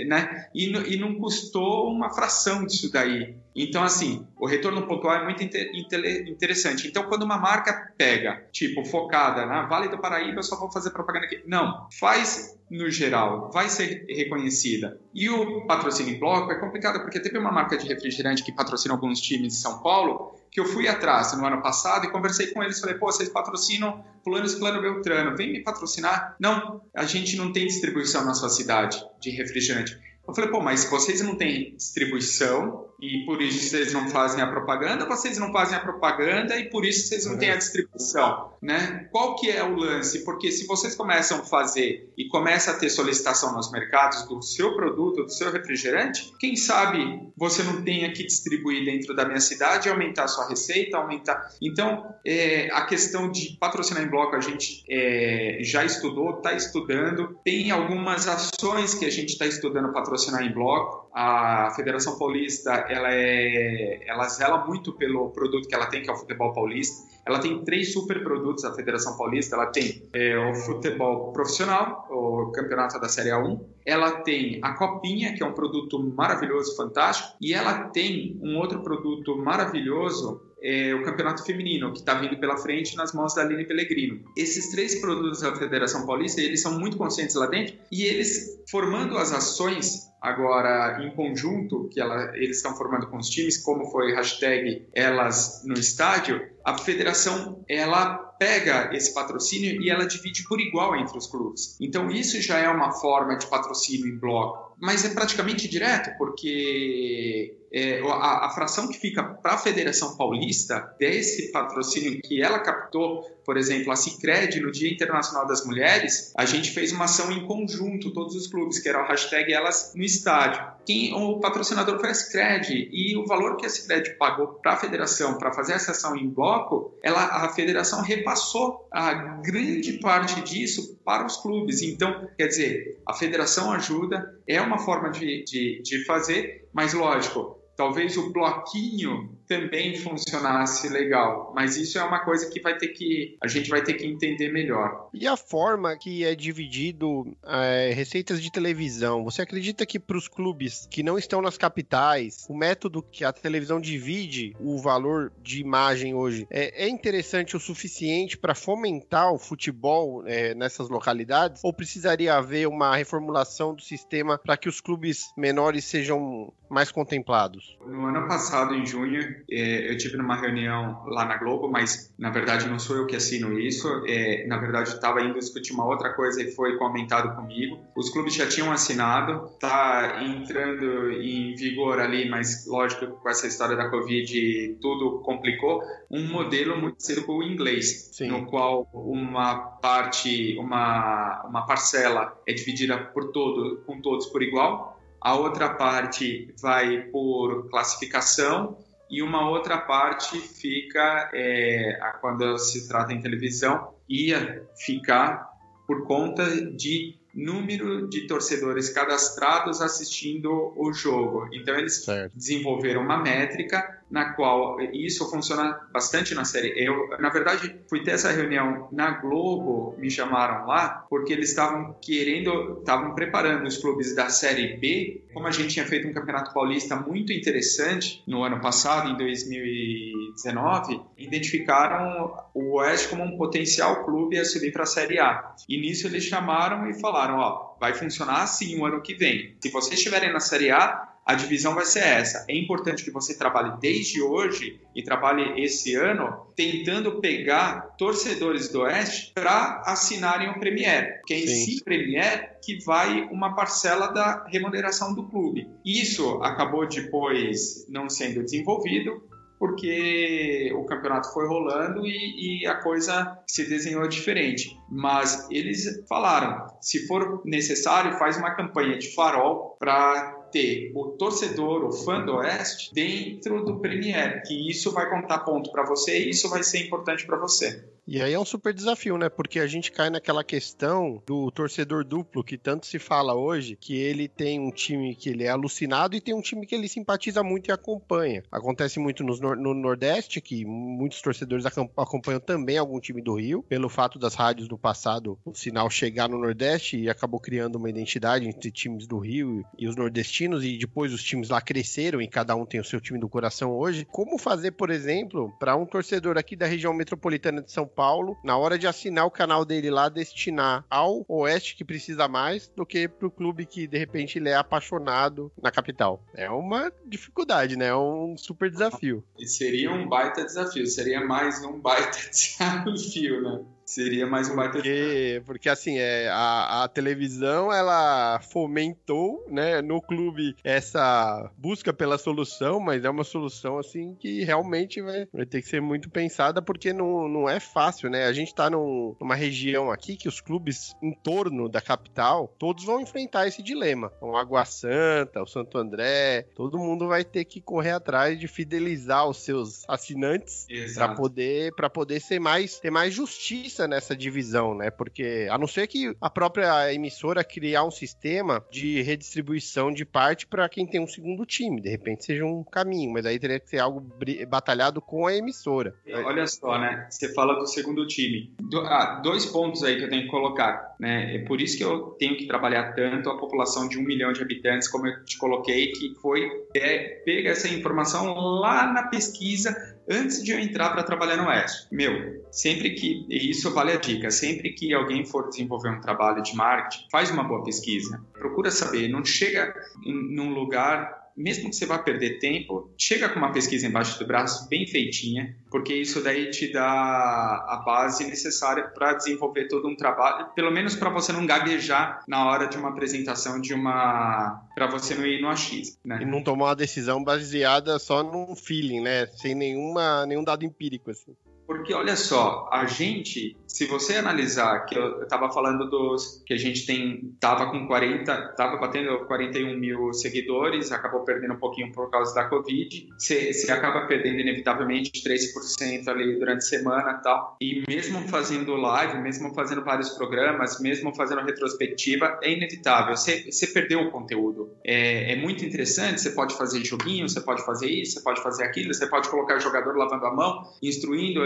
né? 0.06 0.48
E, 0.54 0.66
e 0.66 0.96
não 0.98 1.14
custou 1.14 1.90
uma 1.90 2.10
fração 2.10 2.66
disso 2.66 2.92
daí. 2.92 3.34
Então, 3.56 3.82
assim, 3.82 4.26
o 4.38 4.46
retorno 4.46 4.86
pontual 4.86 5.14
é 5.14 5.24
muito 5.24 5.42
interessante. 5.42 6.86
Então, 6.86 7.04
quando 7.04 7.22
uma 7.22 7.38
marca 7.38 7.92
pega, 7.96 8.46
tipo, 8.52 8.84
focada 8.84 9.46
na 9.46 9.66
Vale 9.66 9.88
do 9.88 9.98
Paraíba, 9.98 10.38
eu 10.38 10.42
só 10.42 10.56
vou 10.58 10.70
fazer 10.70 10.90
propaganda 10.90 11.26
aqui. 11.26 11.42
Não, 11.46 11.88
faz 11.98 12.57
no 12.70 12.90
geral, 12.90 13.50
vai 13.52 13.68
ser 13.68 14.04
reconhecida. 14.08 15.00
E 15.14 15.28
o 15.28 15.66
patrocínio 15.66 16.14
em 16.14 16.18
bloco 16.18 16.52
é 16.52 16.58
complicado, 16.58 17.00
porque 17.00 17.20
teve 17.20 17.38
uma 17.38 17.50
marca 17.50 17.76
de 17.76 17.86
refrigerante 17.86 18.44
que 18.44 18.52
patrocina 18.52 18.94
alguns 18.94 19.20
times 19.20 19.54
de 19.54 19.60
São 19.60 19.82
Paulo, 19.82 20.34
que 20.50 20.60
eu 20.60 20.64
fui 20.64 20.88
atrás 20.88 21.36
no 21.36 21.46
ano 21.46 21.62
passado 21.62 22.06
e 22.06 22.10
conversei 22.10 22.48
com 22.48 22.62
eles. 22.62 22.80
Falei, 22.80 22.96
pô, 22.96 23.06
vocês 23.06 23.28
patrocinam 23.28 24.04
Fulano 24.22 24.48
Plano 24.58 24.80
Beltrano, 24.80 25.36
vem 25.36 25.52
me 25.52 25.62
patrocinar? 25.62 26.36
Não, 26.38 26.82
a 26.94 27.04
gente 27.04 27.36
não 27.36 27.52
tem 27.52 27.66
distribuição 27.66 28.24
na 28.24 28.34
sua 28.34 28.48
cidade 28.48 29.02
de 29.20 29.30
refrigerante. 29.30 29.98
Eu 30.28 30.34
falei, 30.34 30.50
pô, 30.50 30.60
mas 30.60 30.84
vocês 30.84 31.22
não 31.22 31.34
têm 31.34 31.74
distribuição 31.74 32.86
e 33.00 33.24
por 33.24 33.40
isso 33.40 33.70
vocês 33.70 33.94
não 33.94 34.10
fazem 34.10 34.42
a 34.42 34.46
propaganda, 34.46 35.06
vocês 35.06 35.38
não 35.38 35.50
fazem 35.50 35.78
a 35.78 35.80
propaganda 35.80 36.58
e 36.58 36.68
por 36.68 36.84
isso 36.84 37.06
vocês 37.06 37.24
não 37.24 37.32
uhum. 37.32 37.38
têm 37.38 37.50
a 37.50 37.56
distribuição, 37.56 38.52
né? 38.60 39.08
Qual 39.10 39.36
que 39.36 39.48
é 39.48 39.64
o 39.64 39.74
lance? 39.74 40.24
Porque 40.26 40.52
se 40.52 40.66
vocês 40.66 40.94
começam 40.94 41.38
a 41.38 41.44
fazer 41.44 42.12
e 42.18 42.28
começa 42.28 42.72
a 42.72 42.74
ter 42.74 42.90
solicitação 42.90 43.54
nos 43.54 43.72
mercados 43.72 44.28
do 44.28 44.42
seu 44.42 44.74
produto, 44.76 45.22
do 45.22 45.30
seu 45.30 45.50
refrigerante, 45.50 46.30
quem 46.38 46.56
sabe 46.56 46.98
você 47.34 47.62
não 47.62 47.82
tenha 47.82 48.12
que 48.12 48.22
distribuir 48.26 48.84
dentro 48.84 49.16
da 49.16 49.24
minha 49.24 49.40
cidade, 49.40 49.88
aumentar 49.88 50.24
a 50.24 50.28
sua 50.28 50.46
receita, 50.46 50.98
aumentar. 50.98 51.54
Então, 51.62 52.04
é, 52.26 52.68
a 52.72 52.84
questão 52.84 53.30
de 53.30 53.56
patrocinar 53.58 54.02
em 54.02 54.08
bloco 54.08 54.36
a 54.36 54.40
gente 54.40 54.84
é, 54.90 55.60
já 55.62 55.84
estudou, 55.84 56.36
está 56.36 56.52
estudando, 56.52 57.38
tem 57.42 57.70
algumas 57.70 58.28
ações 58.28 58.92
que 58.92 59.06
a 59.06 59.10
gente 59.10 59.30
está 59.30 59.46
estudando 59.46 59.90
patrocinar 59.90 60.17
em 60.42 60.52
bloco. 60.52 61.08
A 61.14 61.70
Federação 61.74 62.18
Paulista 62.18 62.72
ela 62.88 63.08
é, 63.12 64.00
ela 64.06 64.28
zela 64.28 64.66
muito 64.66 64.92
pelo 64.92 65.30
produto 65.30 65.68
que 65.68 65.74
ela 65.74 65.86
tem, 65.86 66.02
que 66.02 66.10
é 66.10 66.12
o 66.12 66.16
futebol 66.16 66.52
paulista. 66.52 67.06
Ela 67.26 67.38
tem 67.40 67.62
três 67.64 67.92
super 67.92 68.22
produtos 68.22 68.62
da 68.62 68.74
Federação 68.74 69.16
Paulista. 69.16 69.56
Ela 69.56 69.66
tem 69.66 70.02
é, 70.12 70.38
o 70.38 70.54
futebol 70.54 71.32
profissional, 71.32 72.06
o 72.10 72.50
campeonato 72.52 72.98
da 73.00 73.08
Série 73.08 73.30
A1. 73.30 73.60
Ela 73.84 74.22
tem 74.22 74.60
a 74.62 74.72
Copinha, 74.74 75.34
que 75.34 75.42
é 75.42 75.46
um 75.46 75.52
produto 75.52 75.98
maravilhoso, 75.98 76.74
fantástico. 76.74 77.36
E 77.40 77.52
ela 77.52 77.88
tem 77.88 78.38
um 78.42 78.56
outro 78.56 78.80
produto 78.82 79.36
maravilhoso 79.36 80.47
é, 80.62 80.94
o 80.94 81.04
campeonato 81.04 81.44
feminino, 81.44 81.92
que 81.92 82.00
está 82.00 82.14
vindo 82.14 82.38
pela 82.38 82.56
frente 82.56 82.96
nas 82.96 83.12
mãos 83.12 83.34
da 83.34 83.42
Aline 83.42 83.64
Pellegrino. 83.64 84.24
Esses 84.36 84.70
três 84.70 85.00
produtos 85.00 85.40
da 85.40 85.54
Federação 85.54 86.06
Paulista, 86.06 86.40
eles 86.40 86.60
são 86.60 86.78
muito 86.78 86.96
conscientes 86.96 87.34
lá 87.34 87.46
dentro 87.46 87.76
e 87.90 88.02
eles, 88.02 88.60
formando 88.68 89.16
as 89.16 89.32
ações 89.32 90.08
agora 90.20 91.00
em 91.04 91.14
conjunto, 91.14 91.88
que 91.90 92.00
ela, 92.00 92.36
eles 92.36 92.56
estão 92.56 92.76
formando 92.76 93.06
com 93.06 93.18
os 93.18 93.28
times, 93.28 93.56
como 93.58 93.90
foi 93.90 94.12
hashtag 94.12 94.86
elas 94.92 95.62
no 95.64 95.74
estádio, 95.74 96.40
a 96.64 96.76
federação 96.76 97.64
ela 97.68 98.16
pega 98.38 98.94
esse 98.94 99.12
patrocínio 99.12 99.80
e 99.82 99.90
ela 99.90 100.06
divide 100.06 100.44
por 100.48 100.60
igual 100.60 100.96
entre 100.96 101.16
os 101.16 101.26
clubes. 101.26 101.76
Então 101.80 102.10
isso 102.10 102.40
já 102.40 102.58
é 102.58 102.68
uma 102.68 102.92
forma 102.92 103.36
de 103.36 103.46
patrocínio 103.46 104.06
em 104.06 104.18
bloco, 104.18 104.67
mas 104.80 105.04
é 105.04 105.10
praticamente 105.10 105.68
direto, 105.68 106.16
porque 106.16 107.56
é, 107.72 108.00
a, 108.00 108.46
a, 108.46 108.50
fração 108.50 108.88
que 108.88 108.98
fica 108.98 109.22
para 109.22 109.54
a 109.54 109.58
Federação 109.58 110.16
Paulista 110.16 110.94
desse 110.98 111.50
patrocínio 111.50 112.20
que 112.22 112.40
ela 112.40 112.60
captou, 112.60 113.24
por 113.48 113.56
exemplo, 113.56 113.90
a 113.90 113.96
Cicred 113.96 114.60
no 114.60 114.70
Dia 114.70 114.92
Internacional 114.92 115.46
das 115.46 115.64
Mulheres, 115.64 116.34
a 116.36 116.44
gente 116.44 116.70
fez 116.70 116.92
uma 116.92 117.06
ação 117.06 117.32
em 117.32 117.46
conjunto, 117.46 118.12
todos 118.12 118.34
os 118.36 118.46
clubes, 118.46 118.78
que 118.78 118.86
era 118.86 119.02
o 119.02 119.06
hashtag 119.06 119.50
Elas 119.50 119.94
no 119.96 120.02
Estádio. 120.02 120.62
Quem, 120.84 121.14
o 121.14 121.40
patrocinador 121.40 121.98
foi 121.98 122.10
a 122.10 122.14
Cicred 122.14 122.90
e 122.92 123.16
o 123.16 123.24
valor 123.24 123.56
que 123.56 123.64
a 123.64 123.70
Cicred 123.70 124.18
pagou 124.18 124.48
para 124.48 124.74
a 124.74 124.76
Federação 124.76 125.38
para 125.38 125.50
fazer 125.50 125.72
essa 125.72 125.92
ação 125.92 126.14
em 126.14 126.28
bloco, 126.28 126.92
ela, 127.02 127.24
a 127.24 127.48
Federação 127.48 128.02
repassou 128.02 128.86
a 128.92 129.14
grande 129.14 129.94
parte 129.94 130.42
disso 130.42 131.00
para 131.02 131.24
os 131.24 131.38
clubes. 131.38 131.80
Então, 131.80 132.28
quer 132.36 132.48
dizer, 132.48 133.00
a 133.06 133.14
Federação 133.14 133.72
ajuda, 133.72 134.38
é 134.46 134.60
uma 134.60 134.78
forma 134.78 135.08
de, 135.08 135.42
de, 135.44 135.80
de 135.82 136.04
fazer, 136.04 136.68
mas 136.70 136.92
lógico, 136.92 137.58
talvez 137.74 138.14
o 138.18 138.30
bloquinho 138.30 139.37
também 139.48 139.96
funcionasse 139.96 140.88
legal, 140.88 141.52
mas 141.54 141.76
isso 141.76 141.98
é 141.98 142.04
uma 142.04 142.20
coisa 142.20 142.48
que 142.50 142.60
vai 142.60 142.76
ter 142.76 142.88
que 142.88 143.36
a 143.40 143.48
gente 143.48 143.70
vai 143.70 143.82
ter 143.82 143.94
que 143.94 144.06
entender 144.06 144.52
melhor. 144.52 145.08
E 145.12 145.26
a 145.26 145.36
forma 145.36 145.96
que 145.96 146.24
é 146.24 146.34
dividido 146.34 147.34
é, 147.44 147.90
receitas 147.94 148.42
de 148.42 148.52
televisão, 148.52 149.24
você 149.24 149.42
acredita 149.42 149.86
que 149.86 149.98
para 149.98 150.18
os 150.18 150.28
clubes 150.28 150.86
que 150.90 151.02
não 151.02 151.18
estão 151.18 151.40
nas 151.40 151.56
capitais, 151.56 152.46
o 152.48 152.54
método 152.54 153.02
que 153.02 153.24
a 153.24 153.32
televisão 153.32 153.80
divide 153.80 154.54
o 154.60 154.78
valor 154.78 155.32
de 155.42 155.60
imagem 155.60 156.14
hoje 156.14 156.46
é, 156.50 156.84
é 156.84 156.88
interessante 156.88 157.56
o 157.56 157.60
suficiente 157.60 158.36
para 158.36 158.54
fomentar 158.54 159.32
o 159.32 159.38
futebol 159.38 160.22
é, 160.26 160.54
nessas 160.54 160.88
localidades? 160.88 161.62
Ou 161.64 161.72
precisaria 161.72 162.34
haver 162.34 162.68
uma 162.68 162.94
reformulação 162.94 163.74
do 163.74 163.82
sistema 163.82 164.36
para 164.38 164.56
que 164.56 164.68
os 164.68 164.80
clubes 164.80 165.32
menores 165.36 165.84
sejam 165.84 166.52
mais 166.68 166.92
contemplados? 166.92 167.78
No 167.86 168.06
ano 168.06 168.28
passado, 168.28 168.74
em 168.74 168.84
junho, 168.84 169.37
eu 169.48 169.96
tive 169.96 170.16
numa 170.16 170.36
reunião 170.36 171.04
lá 171.06 171.24
na 171.24 171.36
Globo, 171.36 171.68
mas 171.68 172.14
na 172.18 172.30
verdade 172.30 172.68
não 172.68 172.78
sou 172.78 172.96
eu 172.96 173.06
que 173.06 173.16
assino 173.16 173.58
isso. 173.58 173.88
É, 174.06 174.46
na 174.46 174.58
verdade, 174.58 174.90
estava 174.90 175.20
indo 175.22 175.38
discutir 175.38 175.72
uma 175.72 175.86
outra 175.86 176.12
coisa 176.14 176.42
e 176.42 176.50
foi 176.52 176.76
comentado 176.76 177.34
comigo. 177.36 177.78
Os 177.96 178.10
clubes 178.10 178.34
já 178.34 178.48
tinham 178.48 178.72
assinado, 178.72 179.50
está 179.52 180.22
entrando 180.22 181.12
em 181.12 181.54
vigor 181.54 182.00
ali, 182.00 182.28
mas 182.28 182.66
lógico 182.66 183.06
com 183.06 183.28
essa 183.28 183.46
história 183.46 183.76
da 183.76 183.88
Covid 183.90 184.78
tudo 184.80 185.20
complicou. 185.20 185.82
Um 186.10 186.26
modelo 186.26 186.80
muito 186.80 187.02
cedo 187.02 187.24
com 187.24 187.38
o 187.38 187.42
inglês, 187.42 188.10
Sim. 188.12 188.28
no 188.28 188.46
qual 188.46 188.88
uma 188.92 189.56
parte, 189.56 190.56
uma, 190.58 191.44
uma 191.46 191.66
parcela 191.66 192.36
é 192.46 192.52
dividida 192.52 192.98
por 192.98 193.32
todo, 193.32 193.82
com 193.86 194.00
todos 194.00 194.26
por 194.26 194.42
igual 194.42 194.98
a 195.20 195.34
outra 195.34 195.70
parte 195.70 196.54
vai 196.60 197.02
por 197.02 197.68
classificação 197.70 198.78
e 199.10 199.22
uma 199.22 199.48
outra 199.48 199.78
parte 199.78 200.38
fica, 200.38 201.30
é, 201.32 201.98
quando 202.20 202.58
se 202.58 202.88
trata 202.88 203.12
em 203.12 203.20
televisão, 203.20 203.94
ia 204.08 204.66
ficar 204.76 205.48
por 205.86 206.06
conta 206.06 206.44
de 206.72 207.16
número 207.34 208.08
de 208.08 208.26
torcedores 208.26 208.90
cadastrados 208.90 209.80
assistindo 209.80 210.72
o 210.76 210.92
jogo. 210.92 211.48
Então 211.52 211.74
eles 211.76 212.04
certo. 212.04 212.32
desenvolveram 212.34 213.02
uma 213.02 213.18
métrica 213.18 214.02
na 214.10 214.32
qual 214.32 214.80
isso 214.80 215.30
funciona 215.30 215.78
bastante 215.92 216.34
na 216.34 216.44
série. 216.44 216.72
Eu, 216.76 217.08
na 217.18 217.28
verdade, 217.28 217.80
fui 217.88 218.02
ter 218.02 218.12
essa 218.12 218.30
reunião 218.30 218.88
na 218.92 219.10
Globo, 219.20 219.94
me 219.98 220.10
chamaram 220.10 220.66
lá, 220.66 221.06
porque 221.08 221.32
eles 221.32 221.50
estavam 221.50 221.94
querendo, 222.00 222.78
estavam 222.78 223.14
preparando 223.14 223.66
os 223.66 223.76
clubes 223.76 224.14
da 224.14 224.28
série 224.28 224.76
B. 224.76 225.22
Como 225.32 225.46
a 225.46 225.50
gente 225.50 225.74
tinha 225.74 225.86
feito 225.86 226.08
um 226.08 226.12
campeonato 226.12 226.52
paulista 226.52 226.96
muito 226.96 227.32
interessante 227.32 228.22
no 228.26 228.42
ano 228.42 228.60
passado, 228.60 229.10
em 229.10 229.16
2019, 229.16 231.00
identificaram 231.16 232.34
o 232.54 232.78
Oeste 232.78 233.08
como 233.08 233.24
um 233.24 233.36
potencial 233.36 234.04
clube 234.04 234.38
a 234.38 234.44
subir 234.44 234.72
para 234.72 234.84
a 234.84 234.86
série 234.86 235.18
A. 235.18 235.54
E 235.68 235.78
nisso 235.80 236.06
eles 236.06 236.24
chamaram 236.24 236.88
e 236.88 236.98
falaram: 237.00 237.38
ó, 237.38 237.76
vai 237.78 237.94
funcionar 237.94 238.42
assim 238.42 238.78
o 238.78 238.84
ano 238.84 239.02
que 239.02 239.14
vem. 239.14 239.56
Se 239.60 239.70
vocês 239.70 239.98
estiverem 239.98 240.32
na 240.32 240.40
série 240.40 240.70
A, 240.70 241.08
a 241.28 241.34
divisão 241.34 241.74
vai 241.74 241.84
ser 241.84 241.98
essa. 241.98 242.46
É 242.48 242.56
importante 242.56 243.04
que 243.04 243.10
você 243.10 243.36
trabalhe 243.36 243.78
desde 243.78 244.22
hoje 244.22 244.80
e 244.96 245.02
trabalhe 245.02 245.62
esse 245.62 245.94
ano 245.94 246.46
tentando 246.56 247.20
pegar 247.20 247.94
torcedores 247.98 248.72
do 248.72 248.80
Oeste 248.80 249.32
para 249.34 249.82
assinarem 249.84 250.48
o 250.48 250.58
Premier, 250.58 251.18
porque 251.18 251.34
é 251.34 251.40
em 251.40 251.46
si 251.46 251.84
Premier 251.84 252.56
que 252.64 252.82
vai 252.82 253.28
uma 253.30 253.54
parcela 253.54 254.06
da 254.06 254.46
remuneração 254.48 255.14
do 255.14 255.28
clube. 255.28 255.68
Isso 255.84 256.40
acabou 256.42 256.88
depois 256.88 257.86
não 257.90 258.08
sendo 258.08 258.42
desenvolvido, 258.42 259.22
porque 259.58 260.72
o 260.74 260.84
campeonato 260.86 261.30
foi 261.34 261.46
rolando 261.46 262.06
e, 262.06 262.62
e, 262.62 262.66
a 262.66 262.76
coisa 262.76 263.38
se 263.46 263.68
desenhou 263.68 264.06
diferente. 264.08 264.74
Mas 264.90 265.46
eles 265.50 266.04
falaram: 266.08 266.66
se 266.80 267.06
for 267.06 267.42
necessário, 267.44 268.18
faz 268.18 268.38
uma 268.38 268.54
campanha 268.54 268.96
de 268.96 269.12
farol 269.14 269.76
para 269.78 270.37
ter 270.50 270.92
o 270.94 271.10
torcedor, 271.12 271.84
o 271.84 271.92
fã 271.92 272.24
do 272.24 272.36
Oeste, 272.36 272.92
dentro 272.92 273.64
do 273.64 273.78
Premier, 273.80 274.42
que 274.42 274.70
isso 274.70 274.90
vai 274.92 275.08
contar 275.08 275.38
ponto 275.38 275.70
para 275.70 275.84
você 275.84 276.24
e 276.24 276.30
isso 276.30 276.48
vai 276.48 276.62
ser 276.62 276.84
importante 276.86 277.26
para 277.26 277.38
você. 277.38 277.84
E 278.10 278.22
aí 278.22 278.32
é 278.32 278.40
um 278.40 278.44
super 278.44 278.72
desafio, 278.72 279.18
né? 279.18 279.28
Porque 279.28 279.60
a 279.60 279.66
gente 279.66 279.92
cai 279.92 280.08
naquela 280.08 280.42
questão 280.42 281.22
do 281.26 281.50
torcedor 281.50 282.02
duplo 282.02 282.42
que 282.42 282.56
tanto 282.56 282.86
se 282.86 282.98
fala 282.98 283.34
hoje, 283.34 283.76
que 283.78 283.94
ele 283.96 284.26
tem 284.26 284.58
um 284.58 284.70
time 284.70 285.14
que 285.14 285.28
ele 285.28 285.44
é 285.44 285.50
alucinado 285.50 286.16
e 286.16 286.20
tem 286.20 286.32
um 286.32 286.40
time 286.40 286.66
que 286.66 286.74
ele 286.74 286.88
simpatiza 286.88 287.42
muito 287.42 287.68
e 287.68 287.70
acompanha. 287.70 288.42
Acontece 288.50 288.98
muito 288.98 289.22
no, 289.22 289.36
no 289.56 289.74
Nordeste, 289.74 290.40
que 290.40 290.64
muitos 290.64 291.20
torcedores 291.20 291.66
acompanham 291.66 292.40
também 292.40 292.78
algum 292.78 292.98
time 292.98 293.20
do 293.20 293.34
Rio, 293.34 293.62
pelo 293.62 293.90
fato 293.90 294.18
das 294.18 294.34
rádios 294.34 294.68
do 294.68 294.78
passado 294.78 295.38
o 295.44 295.54
sinal 295.54 295.90
chegar 295.90 296.30
no 296.30 296.38
Nordeste 296.38 296.96
e 296.96 297.10
acabou 297.10 297.38
criando 297.38 297.76
uma 297.76 297.90
identidade 297.90 298.48
entre 298.48 298.70
times 298.70 299.06
do 299.06 299.18
Rio 299.18 299.62
e 299.76 299.86
os 299.86 299.96
nordestinos, 299.96 300.64
e 300.64 300.78
depois 300.78 301.12
os 301.12 301.22
times 301.22 301.50
lá 301.50 301.60
cresceram 301.60 302.22
e 302.22 302.26
cada 302.26 302.56
um 302.56 302.64
tem 302.64 302.80
o 302.80 302.84
seu 302.84 303.02
time 303.02 303.20
do 303.20 303.28
coração 303.28 303.70
hoje. 303.70 304.06
Como 304.06 304.38
fazer, 304.38 304.70
por 304.70 304.88
exemplo, 304.88 305.52
para 305.60 305.76
um 305.76 305.84
torcedor 305.84 306.38
aqui 306.38 306.56
da 306.56 306.64
região 306.64 306.94
metropolitana 306.94 307.60
de 307.60 307.70
São 307.70 307.86
Paulo, 307.86 307.97
na 308.44 308.56
hora 308.56 308.78
de 308.78 308.86
assinar 308.86 309.26
o 309.26 309.30
canal 309.30 309.64
dele 309.64 309.90
lá, 309.90 310.08
destinar 310.08 310.84
ao 310.88 311.24
Oeste 311.28 311.74
que 311.74 311.84
precisa 311.84 312.28
mais 312.28 312.68
do 312.68 312.86
que 312.86 313.08
pro 313.08 313.30
clube 313.30 313.66
que 313.66 313.86
de 313.86 313.98
repente 313.98 314.38
ele 314.38 314.48
é 314.48 314.54
apaixonado 314.54 315.50
na 315.60 315.70
capital. 315.70 316.22
É 316.34 316.48
uma 316.50 316.92
dificuldade, 317.04 317.76
né? 317.76 317.86
É 317.86 317.96
um 317.96 318.36
super 318.36 318.70
desafio. 318.70 319.24
E 319.38 319.46
seria 319.46 319.92
um 319.92 320.08
baita 320.08 320.44
desafio, 320.44 320.86
seria 320.86 321.24
mais 321.24 321.64
um 321.64 321.80
baita 321.80 322.18
desafio, 322.30 323.42
né? 323.42 323.64
Seria 323.88 324.26
mais 324.26 324.50
um 324.50 324.54
baita 324.54 324.74
porque, 324.74 325.42
porque 325.46 325.66
assim, 325.66 325.96
é, 325.96 326.28
a, 326.28 326.84
a 326.84 326.88
televisão 326.88 327.72
ela 327.72 328.38
fomentou, 328.52 329.42
né, 329.48 329.80
no 329.80 330.02
clube 330.02 330.54
essa 330.62 331.50
busca 331.56 331.90
pela 331.90 332.18
solução, 332.18 332.80
mas 332.80 333.02
é 333.02 333.08
uma 333.08 333.24
solução 333.24 333.78
assim 333.78 334.14
que 334.20 334.44
realmente 334.44 335.00
vai, 335.00 335.26
vai 335.32 335.46
ter 335.46 335.62
que 335.62 335.68
ser 335.68 335.80
muito 335.80 336.10
pensada 336.10 336.60
porque 336.60 336.92
não, 336.92 337.26
não 337.28 337.48
é 337.48 337.58
fácil, 337.58 338.10
né? 338.10 338.26
A 338.26 338.32
gente 338.34 338.54
tá 338.54 338.68
num, 338.68 339.16
numa 339.18 339.34
região 339.34 339.90
aqui 339.90 340.16
que 340.16 340.28
os 340.28 340.38
clubes 340.38 340.94
em 341.02 341.14
torno 341.14 341.66
da 341.66 341.80
capital, 341.80 342.54
todos 342.58 342.84
vão 342.84 343.00
enfrentar 343.00 343.48
esse 343.48 343.62
dilema. 343.62 344.12
O 344.20 344.36
Água 344.36 344.66
Santa, 344.66 345.42
o 345.42 345.46
Santo 345.46 345.78
André, 345.78 346.46
todo 346.54 346.78
mundo 346.78 347.08
vai 347.08 347.24
ter 347.24 347.46
que 347.46 347.58
correr 347.58 347.92
atrás 347.92 348.38
de 348.38 348.48
fidelizar 348.48 349.26
os 349.26 349.38
seus 349.38 349.88
assinantes 349.88 350.66
para 350.94 351.14
poder 351.14 351.74
para 351.74 351.88
poder 351.88 352.20
ser 352.20 352.38
mais 352.38 352.78
ter 352.78 352.90
mais 352.90 353.14
justiça 353.14 353.77
nessa 353.86 354.16
divisão, 354.16 354.74
né? 354.74 354.90
Porque 354.90 355.46
a 355.50 355.58
não 355.58 355.66
ser 355.66 355.86
que 355.86 356.14
a 356.20 356.30
própria 356.30 356.92
emissora 356.92 357.44
criar 357.44 357.84
um 357.84 357.90
sistema 357.90 358.64
de 358.70 359.02
redistribuição 359.02 359.92
de 359.92 360.04
parte 360.04 360.46
para 360.46 360.68
quem 360.68 360.86
tem 360.86 361.00
um 361.00 361.06
segundo 361.06 361.44
time, 361.44 361.80
de 361.80 361.88
repente 361.88 362.24
seja 362.24 362.44
um 362.44 362.64
caminho, 362.64 363.12
mas 363.12 363.26
aí 363.26 363.38
teria 363.38 363.60
que 363.60 363.68
ser 363.68 363.78
algo 363.78 364.00
batalhado 364.48 365.00
com 365.00 365.26
a 365.26 365.34
emissora. 365.34 365.94
Olha 366.24 366.46
só, 366.46 366.78
né? 366.78 367.06
Você 367.10 367.32
fala 367.32 367.54
do 367.54 367.66
segundo 367.66 368.06
time. 368.06 368.54
Do, 368.60 368.80
ah, 368.80 369.20
dois 369.22 369.46
pontos 369.46 369.82
aí 369.84 369.96
que 369.96 370.04
eu 370.04 370.10
tenho 370.10 370.22
que 370.22 370.28
colocar, 370.28 370.94
né? 370.98 371.36
É 371.36 371.38
por 371.44 371.60
isso 371.60 371.76
que 371.76 371.84
eu 371.84 372.16
tenho 372.18 372.36
que 372.36 372.46
trabalhar 372.46 372.92
tanto 372.94 373.30
a 373.30 373.38
população 373.38 373.88
de 373.88 373.98
um 373.98 374.02
milhão 374.02 374.32
de 374.32 374.42
habitantes, 374.42 374.88
como 374.88 375.06
eu 375.06 375.24
te 375.24 375.36
coloquei, 375.38 375.92
que 375.92 376.14
foi 376.20 376.48
é, 376.74 377.22
pega 377.24 377.50
essa 377.50 377.68
informação 377.68 378.34
lá 378.34 378.92
na 378.92 379.04
pesquisa 379.04 379.97
antes 380.08 380.42
de 380.42 380.52
eu 380.52 380.58
entrar 380.58 380.90
para 380.90 381.02
trabalhar 381.02 381.36
no 381.36 381.48
Oeste. 381.48 381.86
Meu, 381.92 382.44
sempre 382.50 382.90
que, 382.90 383.26
e 383.28 383.50
isso 383.50 383.72
vale 383.72 383.92
a 383.92 383.96
dica, 383.96 384.30
sempre 384.30 384.72
que 384.72 384.92
alguém 384.94 385.24
for 385.24 385.48
desenvolver 385.48 385.90
um 385.90 386.00
trabalho 386.00 386.42
de 386.42 386.54
marketing, 386.54 387.06
faz 387.10 387.30
uma 387.30 387.44
boa 387.44 387.62
pesquisa. 387.62 388.22
Procura 388.32 388.70
saber, 388.70 389.08
não 389.08 389.24
chega 389.24 389.74
em, 390.04 390.34
num 390.34 390.54
lugar 390.54 391.17
mesmo 391.38 391.70
que 391.70 391.76
você 391.76 391.86
vá 391.86 391.98
perder 391.98 392.38
tempo, 392.38 392.90
chega 392.98 393.28
com 393.28 393.38
uma 393.38 393.52
pesquisa 393.52 393.86
embaixo 393.86 394.18
do 394.18 394.26
braço 394.26 394.68
bem 394.68 394.86
feitinha, 394.86 395.56
porque 395.70 395.94
isso 395.94 396.22
daí 396.22 396.50
te 396.50 396.72
dá 396.72 396.84
a 396.84 397.82
base 397.86 398.26
necessária 398.26 398.88
para 398.88 399.14
desenvolver 399.14 399.68
todo 399.68 399.88
um 399.88 399.96
trabalho, 399.96 400.48
pelo 400.54 400.70
menos 400.70 400.96
para 400.96 401.08
você 401.08 401.32
não 401.32 401.46
gaguejar 401.46 402.24
na 402.26 402.44
hora 402.46 402.66
de 402.66 402.76
uma 402.76 402.88
apresentação 402.88 403.60
de 403.60 403.72
uma 403.72 404.62
para 404.74 404.86
você 404.86 405.14
não 405.14 405.24
ir 405.24 405.40
no 405.40 405.48
AX, 405.48 405.98
né? 406.04 406.18
E 406.22 406.24
não 406.24 406.42
tomar 406.42 406.66
uma 406.66 406.76
decisão 406.76 407.22
baseada 407.22 407.98
só 407.98 408.22
num 408.22 408.56
feeling, 408.56 409.00
né, 409.00 409.26
sem 409.26 409.54
nenhuma 409.54 410.26
nenhum 410.26 410.42
dado 410.42 410.64
empírico 410.64 411.10
assim. 411.10 411.36
Porque 411.68 411.92
olha 411.92 412.16
só, 412.16 412.66
a 412.72 412.86
gente, 412.86 413.54
se 413.68 413.86
você 413.86 414.16
analisar, 414.16 414.86
que 414.86 414.96
eu 414.96 415.22
estava 415.22 415.52
falando 415.52 415.88
dos 415.88 416.42
que 416.46 416.54
a 416.54 416.56
gente 416.56 416.86
tem, 416.86 417.36
tava 417.38 417.70
com 417.70 417.86
40, 417.86 418.54
tava 418.56 418.78
batendo 418.78 419.26
41 419.26 419.78
mil 419.78 420.12
seguidores, 420.14 420.90
acabou 420.90 421.20
perdendo 421.20 421.52
um 421.52 421.58
pouquinho 421.58 421.92
por 421.92 422.10
causa 422.10 422.34
da 422.34 422.48
Covid, 422.48 423.08
você, 423.18 423.70
acaba 423.70 424.06
perdendo 424.06 424.40
inevitavelmente 424.40 425.12
3% 425.12 426.08
ali 426.08 426.38
durante 426.38 426.58
a 426.58 426.60
semana 426.62 427.14
tal. 427.22 427.56
E 427.60 427.84
mesmo 427.86 428.26
fazendo 428.28 428.74
live, 428.74 429.20
mesmo 429.20 429.54
fazendo 429.54 429.84
vários 429.84 430.10
programas, 430.10 430.80
mesmo 430.80 431.14
fazendo 431.14 431.42
retrospectiva, 431.42 432.40
é 432.42 432.52
inevitável. 432.52 433.14
Você, 433.14 433.50
você 433.50 433.66
perdeu 433.66 434.00
o 434.00 434.10
conteúdo. 434.10 434.70
É, 434.82 435.34
é 435.34 435.36
muito 435.36 435.64
interessante, 435.64 436.22
você 436.22 436.30
pode 436.30 436.56
fazer 436.56 436.82
joguinho, 436.82 437.28
você 437.28 437.42
pode 437.42 437.62
fazer 437.64 437.90
isso, 437.90 438.14
você 438.14 438.22
pode 438.22 438.42
fazer 438.42 438.64
aquilo, 438.64 438.94
você 438.94 439.06
pode 439.06 439.28
colocar 439.28 439.56
o 439.56 439.60
jogador 439.60 439.94
lavando 439.94 440.24
a 440.24 440.34
mão, 440.34 440.62
instruindo 440.82 441.42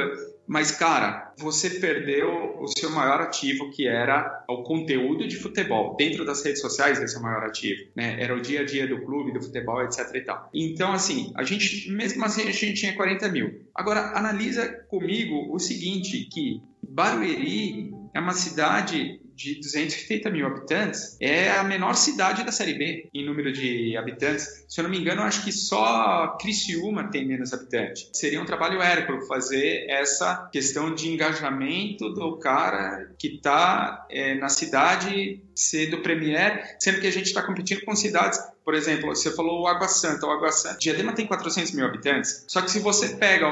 mas, 0.47 0.73
cara, 0.73 1.33
você 1.39 1.71
perdeu 1.71 2.59
o 2.61 2.67
seu 2.67 2.91
maior 2.91 3.21
ativo, 3.21 3.71
que 3.71 3.87
era 3.87 4.45
o 4.49 4.63
conteúdo 4.63 5.27
de 5.27 5.37
futebol. 5.37 5.97
Dentro 5.97 6.25
das 6.25 6.45
redes 6.45 6.61
sociais, 6.61 7.01
esse 7.01 7.17
é 7.17 7.19
o 7.19 7.23
maior 7.23 7.45
ativo. 7.45 7.91
Né? 7.95 8.21
Era 8.21 8.37
o 8.37 8.41
dia 8.41 8.61
a 8.61 8.65
dia 8.65 8.87
do 8.87 9.01
clube, 9.03 9.33
do 9.33 9.41
futebol, 9.41 9.83
etc 9.83 10.15
e 10.15 10.21
tal. 10.21 10.51
Então, 10.53 10.93
assim, 10.93 11.33
a 11.37 11.43
gente, 11.43 11.91
mesmo 11.91 12.25
assim, 12.25 12.43
a 12.43 12.53
gente 12.53 12.75
tinha 12.75 12.95
40 12.95 13.29
mil. 13.29 13.67
Agora, 13.75 14.13
analisa 14.17 14.69
comigo 14.89 15.55
o 15.55 15.59
seguinte, 15.59 16.29
que 16.31 16.61
Barueri 16.83 17.91
é 18.15 18.21
uma 18.21 18.35
cidade 18.35 19.22
de 19.35 19.57
280 19.57 20.31
mil 20.31 20.47
habitantes, 20.47 21.17
é 21.21 21.51
a 21.51 21.65
menor 21.65 21.95
cidade 21.95 22.45
da 22.45 22.53
Série 22.53 22.75
B 22.75 23.09
em 23.13 23.25
número 23.25 23.53
de 23.53 23.97
habitantes. 23.97 24.65
Se 24.69 24.81
eu 24.81 24.85
não 24.85 24.91
me 24.91 24.99
engano, 24.99 25.23
acho 25.23 25.45
que 25.45 25.53
só 25.53 26.37
Criciúma 26.41 27.11
tem 27.11 27.27
menos 27.27 27.53
habitantes. 27.53 28.11
Seria 28.13 28.41
um 28.41 28.47
trabalho 28.47 28.81
hérculo 28.81 29.27
fazer 29.27 29.87
essa 29.89 30.49
questão 30.53 30.95
de 30.95 31.09
engajamento 31.09 32.11
do 32.11 32.39
cara 32.39 33.13
que 33.19 33.29
está 33.29 34.07
é, 34.11 34.35
na 34.35 34.49
cidade 34.49 35.43
ser 35.55 35.91
do 35.91 36.01
Premier, 36.01 36.77
sendo 36.79 37.01
que 37.01 37.07
a 37.07 37.13
gente 37.13 37.27
está 37.27 37.43
competindo 37.43 37.85
com 37.85 37.95
cidades 37.95 38.41
por 38.65 38.75
exemplo, 38.75 39.09
você 39.09 39.35
falou 39.35 39.63
o 39.63 39.67
Água 39.67 39.89
Santa. 39.89 40.27
O 40.27 40.31
Água 40.31 40.53
Santa, 40.53 40.79
Diadema 40.79 41.13
tem 41.13 41.27
400 41.27 41.73
mil 41.73 41.85
habitantes. 41.85 42.45
Só 42.47 42.63
que 42.63 42.71
se 42.71 42.79
você 42.79 43.17
pega 43.17 43.47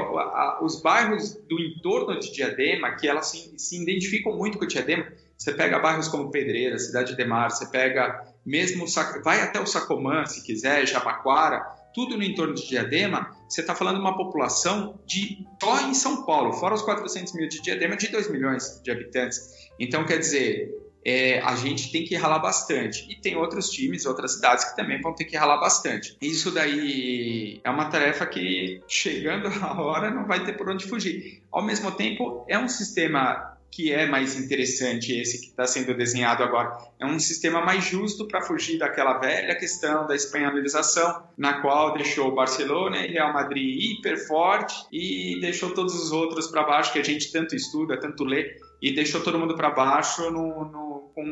os 0.63 0.81
bairros 0.81 1.35
do 1.49 1.61
entorno 1.61 2.19
de 2.19 2.33
Diadema, 2.33 2.95
que 2.95 3.09
elas 3.09 3.27
se, 3.27 3.53
se 3.57 3.83
identificam 3.83 4.37
muito 4.37 4.59
com 4.59 4.67
Diadema, 4.67 5.07
você 5.41 5.55
pega 5.55 5.79
bairros 5.79 6.07
como 6.07 6.31
Pedreira, 6.31 6.79
Cidade 6.79 7.17
de 7.17 7.25
Mar, 7.25 7.51
você 7.51 7.65
pega 7.65 8.27
mesmo, 8.45 8.85
vai 9.25 9.41
até 9.41 9.59
o 9.59 9.65
Sacomã, 9.65 10.27
se 10.27 10.45
quiser, 10.45 10.87
Jabaquara, 10.87 11.63
tudo 11.95 12.15
no 12.15 12.23
entorno 12.23 12.53
de 12.53 12.69
Diadema, 12.69 13.35
você 13.49 13.63
está 13.63 13.75
falando 13.75 13.95
de 13.95 14.03
uma 14.03 14.15
população 14.15 15.01
de 15.07 15.39
só 15.59 15.81
em 15.81 15.95
São 15.95 16.27
Paulo, 16.27 16.53
fora 16.53 16.75
os 16.75 16.83
400 16.83 17.33
mil 17.33 17.49
de 17.49 17.63
Diadema, 17.63 17.97
de 17.97 18.09
2 18.09 18.31
milhões 18.31 18.83
de 18.85 18.91
habitantes. 18.91 19.41
Então, 19.79 20.05
quer 20.05 20.19
dizer, 20.19 20.75
é, 21.03 21.41
a 21.41 21.57
gente 21.57 21.91
tem 21.91 22.05
que 22.05 22.15
ralar 22.17 22.39
bastante. 22.39 23.11
E 23.11 23.19
tem 23.19 23.35
outros 23.35 23.71
times, 23.71 24.05
outras 24.05 24.35
cidades 24.35 24.65
que 24.67 24.77
também 24.77 25.01
vão 25.01 25.15
ter 25.15 25.25
que 25.25 25.37
ralar 25.37 25.57
bastante. 25.59 26.17
Isso 26.21 26.51
daí 26.51 27.61
é 27.65 27.71
uma 27.71 27.87
tarefa 27.87 28.27
que, 28.27 28.83
chegando 28.87 29.49
a 29.65 29.81
hora, 29.81 30.11
não 30.11 30.27
vai 30.27 30.45
ter 30.45 30.53
por 30.53 30.69
onde 30.69 30.87
fugir. 30.87 31.43
Ao 31.51 31.65
mesmo 31.65 31.91
tempo, 31.93 32.45
é 32.47 32.59
um 32.59 32.69
sistema 32.69 33.50
que 33.71 33.93
é 33.93 34.07
mais 34.07 34.37
interessante 34.37 35.13
esse 35.13 35.41
que 35.41 35.47
está 35.47 35.67
sendo 35.67 35.97
desenhado 35.97 36.43
agora. 36.43 36.77
É 36.99 37.07
um 37.07 37.19
sistema 37.19 37.61
mais 37.61 37.85
justo 37.85 38.27
para 38.27 38.43
fugir 38.43 38.79
daquela 38.79 39.19
velha 39.19 39.55
questão 39.55 40.07
da 40.07 40.15
espanholização, 40.15 41.23
na 41.37 41.61
qual 41.61 41.95
deixou 41.95 42.29
o 42.29 42.35
Barcelona 42.35 43.07
e 43.07 43.13
Real 43.13 43.33
Madrid 43.33 43.81
hiper 43.81 44.27
forte 44.27 44.75
e 44.93 45.39
deixou 45.41 45.73
todos 45.73 45.95
os 45.95 46.11
outros 46.11 46.49
para 46.49 46.65
baixo, 46.65 46.93
que 46.93 46.99
a 46.99 47.05
gente 47.05 47.31
tanto 47.31 47.55
estuda, 47.55 47.99
tanto 47.99 48.25
lê, 48.25 48.57
e 48.83 48.95
deixou 48.95 49.23
todo 49.23 49.39
mundo 49.39 49.55
para 49.55 49.71
baixo 49.71 50.31
no, 50.31 50.65
no, 50.65 50.90
com 51.15 51.25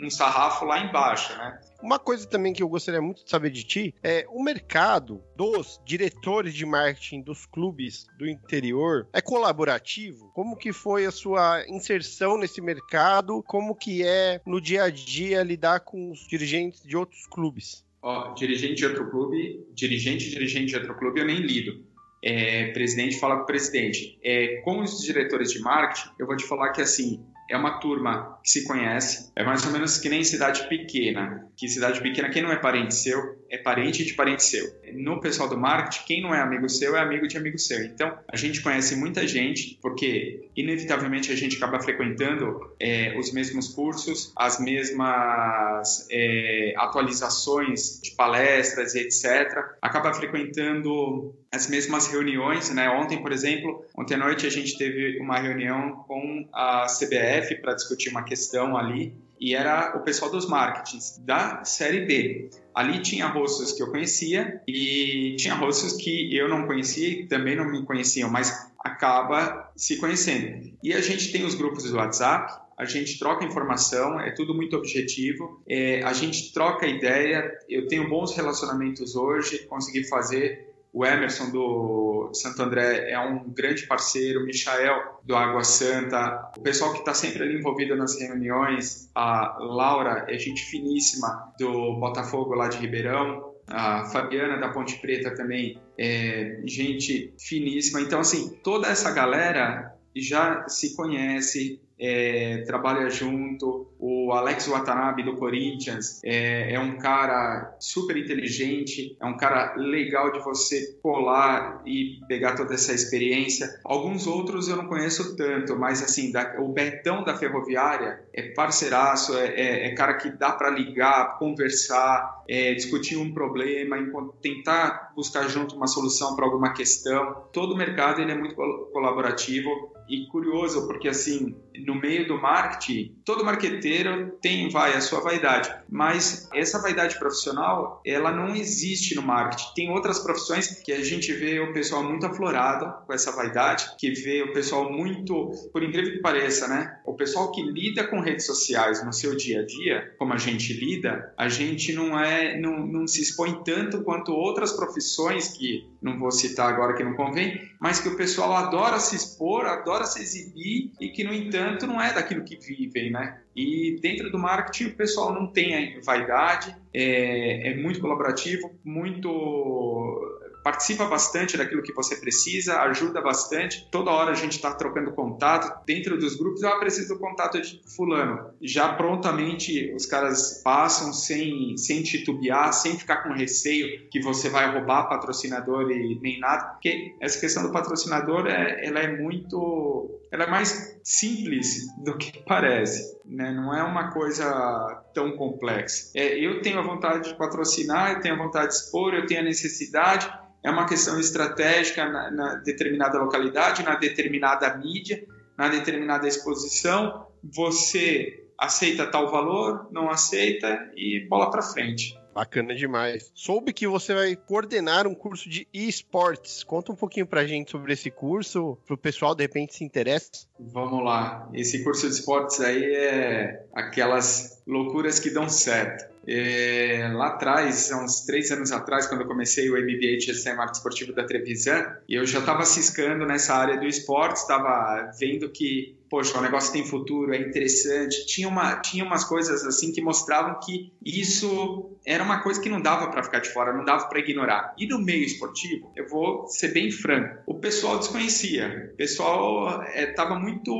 um 0.00 0.10
sarrafo 0.10 0.64
lá 0.64 0.80
embaixo, 0.80 1.36
né? 1.36 1.60
Uma 1.82 1.98
coisa 1.98 2.26
também 2.26 2.52
que 2.52 2.62
eu 2.62 2.68
gostaria 2.68 3.00
muito 3.00 3.24
de 3.24 3.30
saber 3.30 3.50
de 3.50 3.62
ti 3.62 3.94
é 4.02 4.26
o 4.30 4.42
mercado 4.42 5.22
dos 5.36 5.80
diretores 5.84 6.54
de 6.54 6.66
marketing 6.66 7.22
dos 7.22 7.46
clubes 7.46 8.06
do 8.18 8.26
interior 8.28 9.08
é 9.12 9.20
colaborativo? 9.20 10.30
Como 10.34 10.56
que 10.56 10.72
foi 10.72 11.06
a 11.06 11.12
sua 11.12 11.64
inserção 11.68 12.36
nesse 12.36 12.60
mercado? 12.60 13.42
Como 13.44 13.74
que 13.74 14.04
é 14.04 14.40
no 14.46 14.60
dia 14.60 14.84
a 14.84 14.90
dia 14.90 15.42
lidar 15.42 15.80
com 15.80 16.10
os 16.10 16.26
dirigentes 16.26 16.82
de 16.82 16.96
outros 16.96 17.26
clubes? 17.26 17.86
Ó, 18.02 18.32
dirigente 18.34 18.76
de 18.76 18.86
outro 18.86 19.10
clube, 19.10 19.66
dirigente, 19.74 20.30
dirigente 20.30 20.66
de 20.66 20.76
outro 20.76 20.96
clube, 20.96 21.20
eu 21.20 21.26
nem 21.26 21.38
lido. 21.38 21.84
É, 22.22 22.72
presidente 22.72 23.18
fala 23.18 23.36
com 23.36 23.42
o 23.42 23.46
presidente. 23.46 24.18
É, 24.22 24.60
com 24.62 24.80
os 24.80 25.02
diretores 25.02 25.52
de 25.52 25.60
marketing, 25.60 26.10
eu 26.18 26.26
vou 26.26 26.36
te 26.36 26.44
falar 26.44 26.72
que 26.72 26.80
assim, 26.80 27.24
é 27.48 27.56
uma 27.56 27.78
turma 27.78 28.37
que 28.48 28.52
se 28.52 28.64
conhece, 28.64 29.30
é 29.36 29.44
mais 29.44 29.64
ou 29.66 29.72
menos 29.72 29.98
que 29.98 30.08
nem 30.08 30.24
cidade 30.24 30.66
pequena. 30.68 31.46
Que 31.54 31.68
cidade 31.68 32.00
pequena, 32.00 32.30
quem 32.30 32.42
não 32.42 32.50
é 32.50 32.56
parente 32.56 32.94
seu, 32.94 33.36
é 33.50 33.58
parente 33.58 34.04
de 34.04 34.14
parente 34.14 34.42
seu. 34.42 34.64
No 34.94 35.20
pessoal 35.20 35.50
do 35.50 35.58
marketing, 35.58 36.06
quem 36.06 36.22
não 36.22 36.34
é 36.34 36.40
amigo 36.40 36.66
seu 36.68 36.96
é 36.96 37.00
amigo 37.00 37.28
de 37.28 37.36
amigo 37.36 37.58
seu. 37.58 37.84
Então, 37.84 38.18
a 38.26 38.36
gente 38.36 38.62
conhece 38.62 38.96
muita 38.96 39.26
gente, 39.26 39.78
porque 39.82 40.48
inevitavelmente 40.56 41.30
a 41.30 41.36
gente 41.36 41.56
acaba 41.56 41.78
frequentando 41.78 42.72
é, 42.80 43.18
os 43.18 43.32
mesmos 43.32 43.68
cursos, 43.68 44.32
as 44.34 44.58
mesmas 44.58 46.06
é, 46.10 46.72
atualizações 46.78 48.00
de 48.02 48.12
palestras, 48.12 48.94
etc. 48.94 49.76
Acaba 49.82 50.14
frequentando 50.14 51.34
as 51.52 51.68
mesmas 51.68 52.06
reuniões, 52.06 52.70
né? 52.70 52.88
Ontem, 52.90 53.20
por 53.20 53.32
exemplo, 53.32 53.84
ontem 53.96 54.14
à 54.14 54.18
noite 54.18 54.46
a 54.46 54.50
gente 54.50 54.76
teve 54.78 55.18
uma 55.20 55.38
reunião 55.38 56.04
com 56.06 56.48
a 56.52 56.86
CBF 56.86 57.56
para 57.60 57.74
discutir 57.74 58.10
uma 58.10 58.22
questão 58.22 58.37
ali 58.76 59.14
e 59.40 59.54
era 59.54 59.96
o 59.96 60.00
pessoal 60.00 60.30
dos 60.30 60.46
marketings 60.48 61.18
da 61.24 61.64
série 61.64 62.04
B. 62.06 62.50
Ali 62.74 63.00
tinha 63.00 63.26
rostos 63.26 63.72
que 63.72 63.82
eu 63.82 63.90
conhecia 63.90 64.60
e 64.66 65.36
tinha 65.38 65.54
rostos 65.54 65.94
que 65.94 66.36
eu 66.36 66.48
não 66.48 66.66
conhecia 66.66 67.08
e 67.08 67.26
também 67.26 67.56
não 67.56 67.70
me 67.70 67.84
conheciam, 67.84 68.30
mas 68.30 68.70
acaba 68.84 69.70
se 69.76 69.96
conhecendo. 69.96 70.72
E 70.82 70.92
a 70.92 71.00
gente 71.00 71.32
tem 71.32 71.44
os 71.44 71.54
grupos 71.54 71.84
do 71.84 71.96
WhatsApp, 71.96 72.52
a 72.76 72.84
gente 72.84 73.18
troca 73.18 73.44
informação, 73.44 74.20
é 74.20 74.30
tudo 74.30 74.54
muito 74.54 74.76
objetivo, 74.76 75.60
é, 75.68 76.02
a 76.02 76.12
gente 76.12 76.52
troca 76.52 76.86
ideia. 76.86 77.50
Eu 77.68 77.88
tenho 77.88 78.08
bons 78.08 78.36
relacionamentos 78.36 79.16
hoje, 79.16 79.66
consegui 79.66 80.04
fazer 80.04 80.67
o 80.92 81.04
Emerson 81.04 81.50
do 81.50 82.30
Santo 82.32 82.62
André 82.62 83.10
é 83.10 83.18
um 83.18 83.50
grande 83.50 83.86
parceiro, 83.86 84.40
o 84.40 84.44
Michael 84.44 85.20
do 85.24 85.36
Água 85.36 85.62
Santa, 85.64 86.50
o 86.56 86.60
pessoal 86.60 86.92
que 86.92 87.00
está 87.00 87.14
sempre 87.14 87.42
ali 87.42 87.58
envolvido 87.58 87.94
nas 87.94 88.18
reuniões, 88.18 89.10
a 89.14 89.58
Laura 89.60 90.26
é 90.28 90.38
gente 90.38 90.62
finíssima 90.64 91.52
do 91.58 91.98
Botafogo 91.98 92.54
lá 92.54 92.68
de 92.68 92.78
Ribeirão, 92.78 93.54
a 93.66 94.06
Fabiana 94.06 94.56
da 94.56 94.70
Ponte 94.70 94.98
Preta 94.98 95.34
também 95.34 95.78
é 95.98 96.62
gente 96.64 97.34
finíssima. 97.38 98.00
Então, 98.00 98.20
assim, 98.20 98.58
toda 98.62 98.88
essa 98.88 99.10
galera 99.12 99.94
já 100.16 100.66
se 100.68 100.96
conhece, 100.96 101.80
é, 101.98 102.62
trabalha 102.66 103.10
junto. 103.10 103.88
O 103.98 104.32
Alex 104.32 104.68
Watanabe 104.68 105.24
do 105.24 105.36
Corinthians 105.36 106.20
é, 106.24 106.74
é, 106.74 106.80
um 106.80 106.98
cara 106.98 107.76
super 107.80 108.16
inteligente, 108.16 109.16
é 109.20 109.26
um 109.26 109.36
cara 109.36 109.74
legal 109.76 110.30
de 110.30 110.38
você 110.38 110.96
colar 111.02 111.82
e 111.84 112.20
pegar 112.28 112.54
toda 112.54 112.74
essa 112.74 112.92
experiência. 112.92 113.80
Alguns 113.84 114.26
outros 114.26 114.68
eu 114.68 114.76
não 114.76 114.86
conheço 114.86 115.36
tanto, 115.36 115.76
mas 115.76 116.02
assim, 116.02 116.30
da, 116.30 116.60
o 116.60 116.68
Betão 116.68 117.24
da 117.24 117.36
Ferroviária 117.36 118.20
é 118.32 118.42
parceiraço, 118.52 119.36
é, 119.36 119.46
é, 119.46 119.86
é 119.88 119.94
cara 119.94 120.14
que 120.14 120.30
dá 120.30 120.52
para 120.52 120.70
ligar, 120.70 121.38
conversar, 121.38 122.44
é, 122.48 122.74
discutir 122.74 123.16
um 123.16 123.32
problema, 123.32 123.96
tentar 124.40 125.12
buscar 125.16 125.48
junto 125.48 125.74
uma 125.74 125.88
solução 125.88 126.36
para 126.36 126.44
alguma 126.44 126.72
questão. 126.72 127.48
Todo 127.52 127.74
o 127.74 127.76
mercado 127.76 128.20
ele 128.20 128.30
é 128.30 128.36
muito 128.36 128.54
colaborativo 128.54 129.97
e 130.08 130.26
curioso, 130.26 130.86
porque 130.86 131.08
assim, 131.08 131.54
no 131.86 131.94
meio 131.94 132.26
do 132.26 132.40
marketing, 132.40 133.14
todo 133.24 133.44
marqueteiro 133.44 134.32
tem, 134.40 134.68
vai, 134.68 134.94
a 134.94 135.00
sua 135.00 135.20
vaidade, 135.20 135.70
mas 135.88 136.48
essa 136.54 136.80
vaidade 136.80 137.18
profissional, 137.18 138.00
ela 138.04 138.32
não 138.32 138.54
existe 138.54 139.14
no 139.14 139.22
marketing. 139.22 139.74
Tem 139.74 139.90
outras 139.90 140.18
profissões 140.18 140.80
que 140.82 140.92
a 140.92 141.02
gente 141.02 141.32
vê 141.32 141.60
o 141.60 141.72
pessoal 141.72 142.02
muito 142.02 142.26
aflorado 142.26 143.06
com 143.06 143.12
essa 143.12 143.32
vaidade, 143.32 143.86
que 143.98 144.10
vê 144.10 144.42
o 144.42 144.52
pessoal 144.52 144.90
muito, 144.90 145.50
por 145.72 145.82
incrível 145.82 146.12
que 146.12 146.20
pareça, 146.20 146.66
né? 146.68 146.98
O 147.04 147.14
pessoal 147.14 147.52
que 147.52 147.62
lida 147.62 148.06
com 148.06 148.20
redes 148.20 148.46
sociais 148.46 149.04
no 149.04 149.12
seu 149.12 149.36
dia 149.36 149.60
a 149.60 149.66
dia, 149.66 150.14
como 150.18 150.32
a 150.32 150.38
gente 150.38 150.72
lida, 150.72 151.32
a 151.36 151.48
gente 151.48 151.92
não 151.92 152.18
é, 152.18 152.58
não, 152.58 152.86
não 152.86 153.06
se 153.06 153.22
expõe 153.22 153.62
tanto 153.64 154.02
quanto 154.02 154.32
outras 154.32 154.72
profissões 154.72 155.48
que 155.48 155.86
não 156.00 156.18
vou 156.18 156.30
citar 156.30 156.72
agora 156.72 156.94
que 156.94 157.02
não 157.02 157.14
convém, 157.14 157.60
mas 157.80 158.00
que 158.00 158.08
o 158.08 158.16
pessoal 158.16 158.54
adora 158.54 158.98
se 159.00 159.16
expor, 159.16 159.66
adora 159.66 160.04
se 160.04 160.22
exibir 160.22 160.92
e 161.00 161.08
que, 161.08 161.24
no 161.24 161.32
entanto, 161.32 161.86
não 161.86 162.00
é 162.00 162.12
daquilo 162.12 162.44
que 162.44 162.56
vivem, 162.56 163.10
né? 163.10 163.40
E 163.54 163.98
dentro 164.00 164.30
do 164.30 164.38
marketing 164.38 164.90
o 164.90 164.94
pessoal 164.94 165.34
não 165.34 165.46
tem 165.46 166.00
vaidade, 166.00 166.74
é, 166.94 167.70
é 167.70 167.76
muito 167.76 168.00
colaborativo, 168.00 168.70
muito 168.84 170.37
participa 170.68 171.06
bastante 171.06 171.56
daquilo 171.56 171.82
que 171.82 171.94
você 171.94 172.14
precisa, 172.16 172.82
ajuda 172.82 173.22
bastante. 173.22 173.88
Toda 173.90 174.10
hora 174.10 174.32
a 174.32 174.34
gente 174.34 174.52
está 174.52 174.70
trocando 174.74 175.12
contato 175.12 175.82
dentro 175.86 176.18
dos 176.18 176.36
grupos. 176.36 176.62
Eu 176.62 176.68
ah, 176.68 176.78
preciso 176.78 177.14
do 177.14 177.18
contato 177.18 177.58
de 177.58 177.80
fulano. 177.96 178.50
Já 178.60 178.92
prontamente 178.92 179.90
os 179.94 180.04
caras 180.04 180.60
passam 180.62 181.10
sem, 181.14 181.74
sem 181.78 182.02
titubear, 182.02 182.74
sem 182.74 182.98
ficar 182.98 183.22
com 183.22 183.32
receio 183.32 184.10
que 184.10 184.20
você 184.20 184.50
vai 184.50 184.70
roubar 184.70 185.08
patrocinador 185.08 185.90
e 185.90 186.18
nem 186.20 186.38
nada. 186.38 186.72
Porque 186.72 187.14
essa 187.18 187.40
questão 187.40 187.62
do 187.62 187.72
patrocinador 187.72 188.46
é, 188.46 188.86
ela 188.86 189.00
é 189.00 189.16
muito, 189.16 190.17
ela 190.30 190.44
é 190.44 190.50
mais 190.50 191.00
simples 191.02 191.86
do 192.04 192.16
que 192.16 192.42
parece. 192.46 193.18
Né? 193.24 193.50
Não 193.52 193.74
é 193.74 193.82
uma 193.82 194.10
coisa 194.10 195.04
tão 195.14 195.36
complexa. 195.36 196.10
É, 196.14 196.38
eu 196.38 196.62
tenho 196.62 196.78
a 196.78 196.82
vontade 196.82 197.30
de 197.30 197.38
patrocinar, 197.38 198.12
eu 198.12 198.20
tenho 198.20 198.34
a 198.34 198.38
vontade 198.38 198.68
de 198.68 198.74
expor, 198.74 199.14
eu 199.14 199.26
tenho 199.26 199.40
a 199.40 199.44
necessidade 199.44 200.30
é 200.62 200.70
uma 200.70 200.86
questão 200.86 201.18
estratégica 201.18 202.08
na, 202.08 202.30
na 202.30 202.54
determinada 202.56 203.18
localidade, 203.18 203.82
na 203.82 203.94
determinada 203.94 204.76
mídia, 204.76 205.24
na 205.56 205.68
determinada 205.68 206.26
exposição. 206.26 207.26
Você 207.42 208.44
aceita 208.58 209.06
tal 209.06 209.30
valor, 209.30 209.88
não 209.92 210.10
aceita 210.10 210.90
e 210.96 211.26
bola 211.28 211.50
para 211.50 211.62
frente. 211.62 212.18
Bacana 212.38 212.72
demais. 212.72 213.32
Soube 213.34 213.72
que 213.72 213.84
você 213.88 214.14
vai 214.14 214.36
coordenar 214.36 215.08
um 215.08 215.14
curso 215.14 215.48
de 215.48 215.66
esportes. 215.74 216.62
Conta 216.62 216.92
um 216.92 216.94
pouquinho 216.94 217.26
pra 217.26 217.44
gente 217.44 217.72
sobre 217.72 217.92
esse 217.92 218.12
curso, 218.12 218.78
pro 218.86 218.96
pessoal 218.96 219.34
de 219.34 219.42
repente 219.42 219.74
se 219.74 219.82
interessa. 219.82 220.46
Vamos 220.56 221.04
lá. 221.04 221.50
Esse 221.52 221.82
curso 221.82 222.06
de 222.06 222.14
esportes 222.14 222.60
aí 222.60 222.94
é 222.94 223.66
aquelas 223.74 224.62
loucuras 224.64 225.18
que 225.18 225.30
dão 225.30 225.48
certo. 225.48 226.08
É, 226.26 227.10
lá 227.14 227.28
atrás, 227.28 227.90
há 227.90 228.02
uns 228.02 228.20
três 228.22 228.50
anos 228.50 228.72
atrás, 228.72 229.06
quando 229.06 229.22
eu 229.22 229.26
comecei 229.26 229.70
o 229.70 229.74
MBA 229.74 230.18
de 230.18 230.26
Gestão 230.26 230.52
e 230.52 230.56
Marketing 230.56 230.78
Esportivo 230.78 231.12
da 231.12 231.24
Trevisan, 231.24 231.96
eu 232.08 232.26
já 232.26 232.40
estava 232.40 232.64
ciscando 232.64 233.24
nessa 233.26 233.54
área 233.54 233.78
do 233.78 233.86
esporte, 233.86 234.36
estava 234.36 235.10
vendo 235.18 235.48
que 235.50 235.98
poxa, 236.08 236.38
o 236.38 236.42
negócio 236.42 236.72
tem 236.72 236.84
futuro, 236.84 237.32
é 237.32 237.38
interessante. 237.38 238.26
Tinha, 238.26 238.48
uma, 238.48 238.76
tinha 238.80 239.04
umas 239.04 239.24
coisas 239.24 239.64
assim 239.64 239.92
que 239.92 240.00
mostravam 240.00 240.58
que 240.60 240.92
isso 241.04 241.96
era 242.04 242.22
uma 242.22 242.42
coisa 242.42 242.60
que 242.60 242.68
não 242.68 242.80
dava 242.80 243.10
para 243.10 243.22
ficar 243.22 243.40
de 243.40 243.50
fora, 243.50 243.72
não 243.72 243.84
dava 243.84 244.06
para 244.08 244.18
ignorar. 244.18 244.74
E 244.78 244.86
no 244.86 244.98
meio 244.98 245.24
esportivo, 245.24 245.92
eu 245.94 246.08
vou 246.08 246.46
ser 246.48 246.68
bem 246.68 246.90
franco, 246.90 247.42
o 247.46 247.54
pessoal 247.54 247.98
desconhecia. 247.98 248.90
O 248.92 248.96
pessoal 248.96 249.82
estava 249.94 250.34
é, 250.34 250.38
muito 250.38 250.72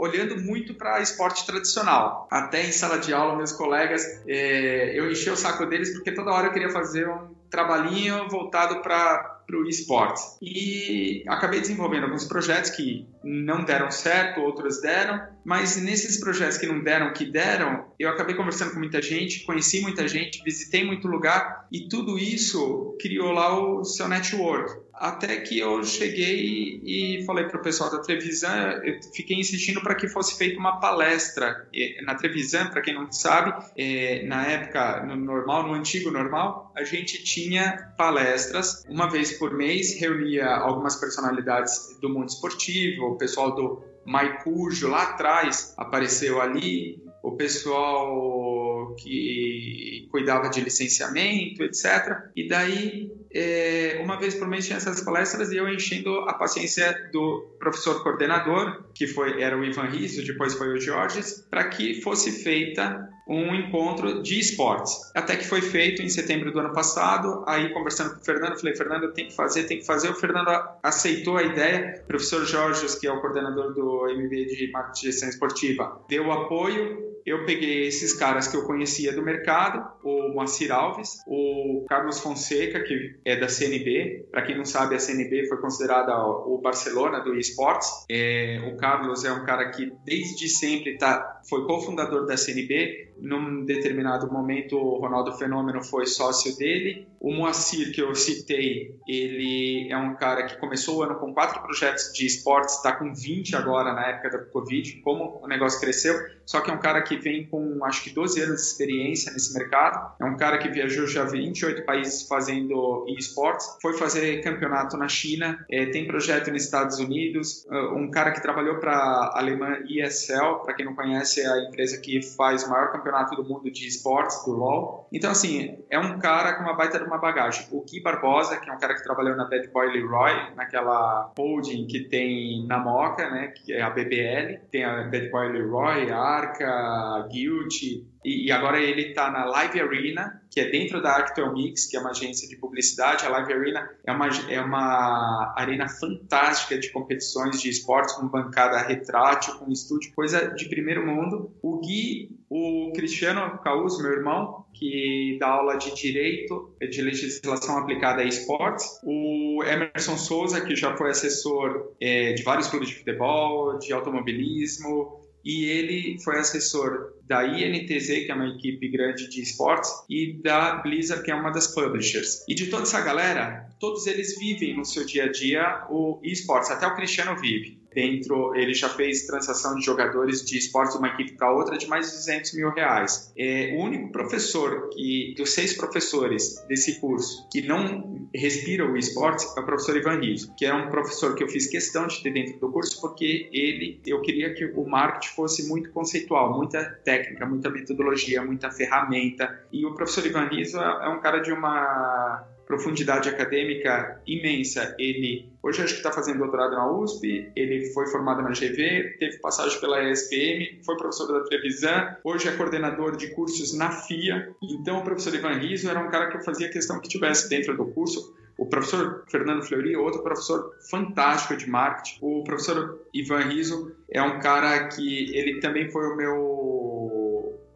olhando 0.00 0.40
muito 0.40 0.72
para 0.74 1.02
esporte 1.02 1.44
tradicional. 1.44 2.26
Até 2.30 2.66
em 2.66 2.72
sala 2.72 2.98
de 2.98 3.12
aula, 3.12 3.36
meus 3.36 3.52
colegas, 3.52 4.02
é, 4.26 4.98
eu 4.98 5.10
enchi 5.10 5.28
o 5.28 5.36
saco 5.36 5.66
deles 5.66 5.92
porque 5.92 6.10
toda 6.12 6.32
hora 6.32 6.46
eu 6.46 6.52
queria 6.52 6.70
fazer 6.70 7.06
um 7.06 7.34
trabalhinho 7.50 8.26
voltado 8.28 8.80
para 8.80 9.38
o 9.52 9.68
esporte. 9.68 10.22
E 10.40 11.22
acabei 11.28 11.60
desenvolvendo 11.60 12.04
alguns 12.04 12.24
projetos 12.24 12.70
que 12.70 13.06
não 13.22 13.64
deram 13.64 13.90
certo, 13.90 14.40
outros 14.40 14.80
deram, 14.80 15.20
mas 15.44 15.76
nesses 15.76 16.18
projetos 16.18 16.58
que 16.58 16.66
não 16.66 16.82
deram, 16.82 17.12
que 17.12 17.24
deram, 17.24 17.86
eu 17.98 18.08
acabei 18.08 18.34
conversando 18.34 18.72
com 18.72 18.78
muita 18.78 19.00
gente, 19.02 19.44
conheci 19.44 19.80
muita 19.80 20.06
gente, 20.08 20.42
visitei 20.42 20.84
muito 20.84 21.08
lugar 21.08 21.66
e 21.72 21.88
tudo 21.88 22.18
isso 22.18 22.96
criou 23.00 23.32
lá 23.32 23.58
o 23.58 23.84
seu 23.84 24.08
network. 24.08 24.90
Até 25.00 25.38
que 25.38 25.58
eu 25.58 25.82
cheguei 25.82 26.82
e 26.84 27.24
falei 27.24 27.46
para 27.46 27.58
o 27.58 27.62
pessoal 27.62 27.90
da 27.90 28.00
Trevisan, 28.00 28.82
eu 28.84 29.00
fiquei 29.14 29.38
insistindo 29.38 29.80
para 29.80 29.94
que 29.94 30.06
fosse 30.06 30.36
feita 30.36 30.58
uma 30.58 30.78
palestra. 30.78 31.66
Na 32.02 32.14
Trevisan, 32.14 32.66
para 32.66 32.82
quem 32.82 32.92
não 32.92 33.10
sabe, 33.10 33.64
é, 33.78 34.26
na 34.26 34.46
época, 34.46 35.02
no 35.06 35.16
normal, 35.16 35.66
no 35.66 35.72
antigo 35.72 36.10
normal, 36.10 36.70
a 36.76 36.84
gente 36.84 37.24
tinha 37.24 37.92
palestras 37.96 38.84
uma 38.90 39.08
vez 39.08 39.32
por 39.32 39.54
mês, 39.54 39.98
reunia 39.98 40.46
algumas 40.48 40.96
personalidades 40.96 41.98
do 41.98 42.10
mundo 42.10 42.28
esportivo, 42.28 43.09
o 43.12 43.16
pessoal 43.16 43.54
do 43.54 43.82
Maicujo 44.04 44.88
lá 44.88 45.02
atrás 45.02 45.74
apareceu 45.76 46.40
ali, 46.40 47.02
o 47.22 47.32
pessoal 47.32 48.94
que 48.96 50.08
cuidava 50.10 50.48
de 50.48 50.60
licenciamento, 50.60 51.62
etc. 51.62 52.30
E 52.34 52.48
daí 52.48 53.12
é, 53.32 54.00
uma 54.02 54.18
vez 54.18 54.34
por 54.34 54.48
mês 54.48 54.66
tinha 54.66 54.76
essas 54.76 55.02
palestras 55.02 55.52
e 55.52 55.56
eu 55.56 55.68
enchendo 55.68 56.10
a 56.28 56.34
paciência 56.34 57.10
do 57.12 57.56
professor 57.58 58.02
coordenador, 58.02 58.84
que 58.94 59.06
foi 59.06 59.42
era 59.42 59.56
o 59.56 59.64
Ivan 59.64 59.86
Rizzo, 59.86 60.24
depois 60.24 60.54
foi 60.54 60.68
o 60.72 60.80
Georges, 60.80 61.46
para 61.48 61.68
que 61.68 62.00
fosse 62.02 62.42
feita 62.42 63.08
um 63.28 63.54
encontro 63.54 64.22
de 64.22 64.40
esportes. 64.40 64.92
Até 65.14 65.36
que 65.36 65.46
foi 65.46 65.62
feito 65.62 66.02
em 66.02 66.08
setembro 66.08 66.50
do 66.52 66.58
ano 66.58 66.72
passado, 66.72 67.44
aí 67.46 67.72
conversando 67.72 68.14
com 68.14 68.20
o 68.20 68.24
Fernando, 68.24 68.58
falei, 68.58 68.74
Fernando, 68.74 69.12
tem 69.12 69.28
que 69.28 69.36
fazer, 69.36 69.64
tem 69.64 69.78
que 69.78 69.86
fazer. 69.86 70.10
O 70.10 70.14
Fernando 70.14 70.50
aceitou 70.82 71.36
a 71.36 71.44
ideia, 71.44 72.00
o 72.02 72.08
professor 72.08 72.44
Jorge, 72.44 72.84
que 72.98 73.06
é 73.06 73.12
o 73.12 73.20
coordenador 73.20 73.72
do 73.72 74.06
MBA 74.12 74.46
de 74.46 74.70
Marketing 74.72 75.06
e 75.06 75.12
Gestão 75.12 75.28
Esportiva, 75.28 76.04
deu 76.08 76.32
apoio, 76.32 77.10
eu 77.24 77.44
peguei 77.44 77.86
esses 77.86 78.14
caras 78.14 78.48
que 78.48 78.56
eu 78.56 78.64
conhecia 78.64 79.12
do 79.12 79.22
mercado, 79.22 79.86
o 80.02 80.32
Moacir 80.34 80.72
Alves, 80.72 81.22
o 81.26 81.84
Carlos 81.88 82.18
Fonseca, 82.18 82.82
que 82.82 83.19
é 83.24 83.36
da 83.36 83.48
CNB. 83.48 84.26
Para 84.30 84.42
quem 84.42 84.56
não 84.56 84.64
sabe, 84.64 84.94
a 84.94 84.98
CNB 84.98 85.46
foi 85.48 85.58
considerada 85.58 86.16
o 86.24 86.58
Barcelona 86.58 87.20
do 87.20 87.34
esportes. 87.36 87.88
É, 88.10 88.60
o 88.72 88.76
Carlos 88.76 89.24
é 89.24 89.32
um 89.32 89.44
cara 89.44 89.70
que 89.70 89.92
desde 90.04 90.48
sempre 90.48 90.96
tá, 90.96 91.40
foi 91.48 91.66
cofundador 91.66 92.26
da 92.26 92.36
CNB, 92.36 93.09
num 93.20 93.64
determinado 93.64 94.30
momento 94.32 94.76
o 94.76 94.98
Ronaldo 94.98 95.32
Fenômeno 95.32 95.82
foi 95.82 96.06
sócio 96.06 96.56
dele. 96.56 97.06
O 97.20 97.32
Moacir, 97.32 97.92
que 97.92 98.00
eu 98.00 98.14
citei, 98.14 98.94
ele 99.06 99.88
é 99.90 99.96
um 99.96 100.14
cara 100.16 100.44
que 100.44 100.58
começou 100.58 100.98
o 100.98 101.02
ano 101.02 101.16
com 101.16 101.34
quatro 101.34 101.60
projetos 101.62 102.12
de 102.14 102.26
esportes, 102.26 102.76
está 102.76 102.92
com 102.92 103.12
20 103.12 103.54
agora 103.56 103.92
na 103.92 104.06
época 104.06 104.30
da 104.30 104.38
Covid, 104.38 105.00
como 105.02 105.40
o 105.42 105.46
negócio 105.46 105.78
cresceu. 105.80 106.14
Só 106.46 106.60
que 106.60 106.70
é 106.70 106.74
um 106.74 106.80
cara 106.80 107.02
que 107.02 107.16
vem 107.16 107.46
com 107.46 107.84
acho 107.84 108.02
que 108.02 108.10
12 108.10 108.40
anos 108.40 108.60
de 108.60 108.66
experiência 108.66 109.32
nesse 109.32 109.52
mercado. 109.52 110.14
É 110.20 110.24
um 110.24 110.36
cara 110.36 110.58
que 110.58 110.68
viajou 110.68 111.06
já 111.06 111.24
28 111.24 111.84
países 111.84 112.26
fazendo 112.26 113.04
esportes, 113.18 113.66
foi 113.82 113.96
fazer 113.96 114.42
campeonato 114.42 114.96
na 114.96 115.08
China, 115.08 115.64
é, 115.70 115.86
tem 115.86 116.06
projeto 116.06 116.50
nos 116.50 116.64
Estados 116.64 116.98
Unidos. 116.98 117.66
Uh, 117.66 117.94
um 117.96 118.10
cara 118.10 118.32
que 118.32 118.40
trabalhou 118.40 118.78
para 118.78 118.92
a 118.92 119.38
alemã 119.38 119.78
ESL, 119.88 120.60
para 120.64 120.74
quem 120.74 120.84
não 120.84 120.94
conhece, 120.94 121.40
é 121.40 121.46
a 121.46 121.64
empresa 121.64 122.00
que 122.00 122.22
faz 122.22 122.64
o 122.64 122.70
maior 122.70 122.90
campeonato 122.90 123.09
campeonato 123.10 123.36
do 123.36 123.44
mundo 123.44 123.70
de 123.70 123.86
esportes, 123.86 124.44
do 124.44 124.52
LoL. 124.52 125.08
Então, 125.12 125.30
assim, 125.30 125.78
é 125.90 125.98
um 125.98 126.18
cara 126.18 126.54
com 126.54 126.62
uma 126.62 126.74
baita 126.74 126.98
de 126.98 127.04
uma 127.04 127.18
bagagem. 127.18 127.66
O 127.72 127.84
Gui 127.84 128.00
Barbosa, 128.00 128.56
que 128.58 128.70
é 128.70 128.72
um 128.72 128.78
cara 128.78 128.94
que 128.94 129.02
trabalhou 129.02 129.36
na 129.36 129.44
Bad 129.44 129.68
Boy 129.68 129.92
Leroy, 129.92 130.54
naquela 130.54 131.32
holding 131.38 131.86
que 131.86 132.00
tem 132.04 132.66
na 132.66 132.78
Moca, 132.78 133.28
né, 133.28 133.48
que 133.48 133.72
é 133.72 133.82
a 133.82 133.90
BBL. 133.90 134.60
Tem 134.70 134.84
a 134.84 135.02
Bad 135.04 135.28
Boy 135.30 135.52
Leroy, 135.52 136.10
Arca, 136.10 137.26
Guild, 137.30 138.08
e, 138.22 138.52
agora 138.52 138.78
ele 138.78 139.08
está 139.08 139.30
na 139.30 139.46
Live 139.46 139.80
Arena, 139.80 140.42
que 140.50 140.60
é 140.60 140.68
dentro 140.68 141.00
da 141.00 141.16
Actel 141.16 141.52
Mix, 141.54 141.86
que 141.86 141.96
é 141.96 142.00
uma 142.00 142.10
agência 142.10 142.46
de 142.46 142.56
publicidade. 142.56 143.24
A 143.24 143.30
Live 143.30 143.52
Arena 143.52 143.90
é 144.04 144.12
uma, 144.12 144.28
é 144.48 144.60
uma 144.60 145.54
arena 145.56 145.88
fantástica 145.88 146.78
de 146.78 146.90
competições 146.90 147.60
de 147.60 147.70
esportes, 147.70 148.14
com 148.14 148.28
bancada 148.28 148.78
retrátil, 148.78 149.54
com 149.54 149.70
estúdio, 149.72 150.12
coisa 150.14 150.54
de 150.54 150.68
primeiro 150.68 151.06
mundo. 151.06 151.50
O 151.62 151.80
Gui, 151.80 152.38
o 152.50 152.92
Cristiano 152.92 153.58
Caus, 153.62 154.02
meu 154.02 154.10
irmão, 154.10 154.64
que 154.74 155.36
dá 155.38 155.46
aula 155.46 155.76
de 155.76 155.94
Direito 155.94 156.74
de 156.80 157.00
Legislação 157.00 157.78
Aplicada 157.78 158.22
a 158.22 158.24
Esportes. 158.24 158.84
O 159.04 159.62
Emerson 159.62 160.18
Souza, 160.18 160.60
que 160.60 160.74
já 160.74 160.96
foi 160.96 161.10
assessor 161.10 161.94
é, 162.00 162.32
de 162.32 162.42
vários 162.42 162.66
clubes 162.66 162.88
de 162.88 162.96
futebol, 162.96 163.78
de 163.78 163.92
automobilismo, 163.92 165.20
e 165.44 165.64
ele 165.64 166.18
foi 166.24 166.38
assessor 166.38 167.12
da 167.24 167.46
INTZ, 167.46 168.26
que 168.26 168.32
é 168.32 168.34
uma 168.34 168.48
equipe 168.48 168.88
grande 168.88 169.30
de 169.30 169.40
esportes, 169.40 169.90
e 170.10 170.32
da 170.42 170.74
Blizzard, 170.74 171.22
que 171.22 171.30
é 171.30 171.34
uma 171.34 171.50
das 171.50 171.68
publishers. 171.68 172.44
E 172.48 172.54
de 172.54 172.66
toda 172.66 172.82
essa 172.82 173.00
galera, 173.00 173.68
todos 173.78 174.08
eles 174.08 174.36
vivem 174.36 174.76
no 174.76 174.84
seu 174.84 175.06
dia 175.06 175.24
a 175.24 175.30
dia 175.30 175.86
o 175.88 176.20
esportes, 176.24 176.70
até 176.70 176.84
o 176.86 176.96
Cristiano 176.96 177.40
vive 177.40 177.79
dentro, 177.94 178.54
ele 178.54 178.74
já 178.74 178.88
fez 178.88 179.26
transação 179.26 179.74
de 179.74 179.84
jogadores 179.84 180.44
de 180.44 180.58
esportes 180.58 180.94
de 180.94 180.98
uma 180.98 181.08
equipe 181.08 181.32
para 181.32 181.52
outra 181.52 181.76
de 181.76 181.86
mais 181.86 182.06
de 182.06 182.16
200 182.16 182.54
mil 182.54 182.70
reais. 182.70 183.32
É, 183.36 183.74
o 183.76 183.82
único 183.82 184.10
professor 184.12 184.88
que, 184.90 185.34
dos 185.36 185.50
seis 185.50 185.76
professores 185.76 186.64
desse 186.68 187.00
curso 187.00 187.48
que 187.50 187.62
não 187.62 188.28
respira 188.34 188.84
o 188.84 188.96
esporte 188.96 189.46
é 189.56 189.60
o 189.60 189.64
professor 189.64 189.96
Ivan 189.96 190.20
Rizzo, 190.20 190.54
que 190.56 190.64
é 190.64 190.74
um 190.74 190.88
professor 190.88 191.34
que 191.34 191.42
eu 191.42 191.48
fiz 191.48 191.66
questão 191.66 192.06
de 192.06 192.22
ter 192.22 192.32
dentro 192.32 192.58
do 192.58 192.70
curso 192.70 193.00
porque 193.00 193.48
ele, 193.52 194.00
eu 194.06 194.20
queria 194.20 194.54
que 194.54 194.64
o 194.64 194.86
marketing 194.86 195.34
fosse 195.34 195.68
muito 195.68 195.90
conceitual, 195.90 196.56
muita 196.56 196.84
técnica, 197.04 197.46
muita 197.46 197.70
metodologia, 197.70 198.42
muita 198.44 198.70
ferramenta. 198.70 199.64
E 199.72 199.84
o 199.84 199.94
professor 199.94 200.24
Ivan 200.26 200.48
Rizzo 200.48 200.78
é, 200.78 201.06
é 201.06 201.08
um 201.08 201.20
cara 201.20 201.40
de 201.40 201.52
uma 201.52 202.46
profundidade 202.70 203.28
acadêmica 203.28 204.22
imensa. 204.24 204.94
Ele 204.96 205.50
hoje 205.60 205.82
acho 205.82 205.94
que 205.94 205.98
está 205.98 206.12
fazendo 206.12 206.38
doutorado 206.38 206.70
na 206.70 206.88
USP, 206.90 207.50
ele 207.56 207.86
foi 207.92 208.06
formado 208.06 208.42
na 208.42 208.50
GV, 208.50 209.16
teve 209.18 209.38
passagem 209.40 209.78
pela 209.80 210.08
ESPM, 210.08 210.80
foi 210.86 210.96
professor 210.96 211.26
da 211.32 211.44
Trevisan, 211.44 212.16
hoje 212.22 212.48
é 212.48 212.52
coordenador 212.52 213.16
de 213.16 213.34
cursos 213.34 213.76
na 213.76 213.90
FIA. 213.90 214.54
Então 214.62 214.98
o 214.98 215.02
professor 215.02 215.34
Ivan 215.34 215.54
Rizzo 215.54 215.90
era 215.90 215.98
um 215.98 216.08
cara 216.10 216.30
que 216.30 216.36
eu 216.36 216.42
fazia 216.42 216.70
questão 216.70 217.00
que 217.00 217.08
tivesse 217.08 217.48
dentro 217.48 217.76
do 217.76 217.86
curso. 217.86 218.32
O 218.56 218.66
professor 218.66 219.24
Fernando 219.28 219.64
Fleury, 219.64 219.96
outro 219.96 220.22
professor 220.22 220.70
fantástico 220.88 221.56
de 221.56 221.68
marketing. 221.68 222.18
O 222.20 222.44
professor 222.44 223.00
Ivan 223.12 223.48
Rizzo 223.48 223.96
é 224.08 224.22
um 224.22 224.38
cara 224.38 224.86
que 224.88 225.36
ele 225.36 225.58
também 225.60 225.90
foi 225.90 226.06
o 226.06 226.16
meu 226.16 227.09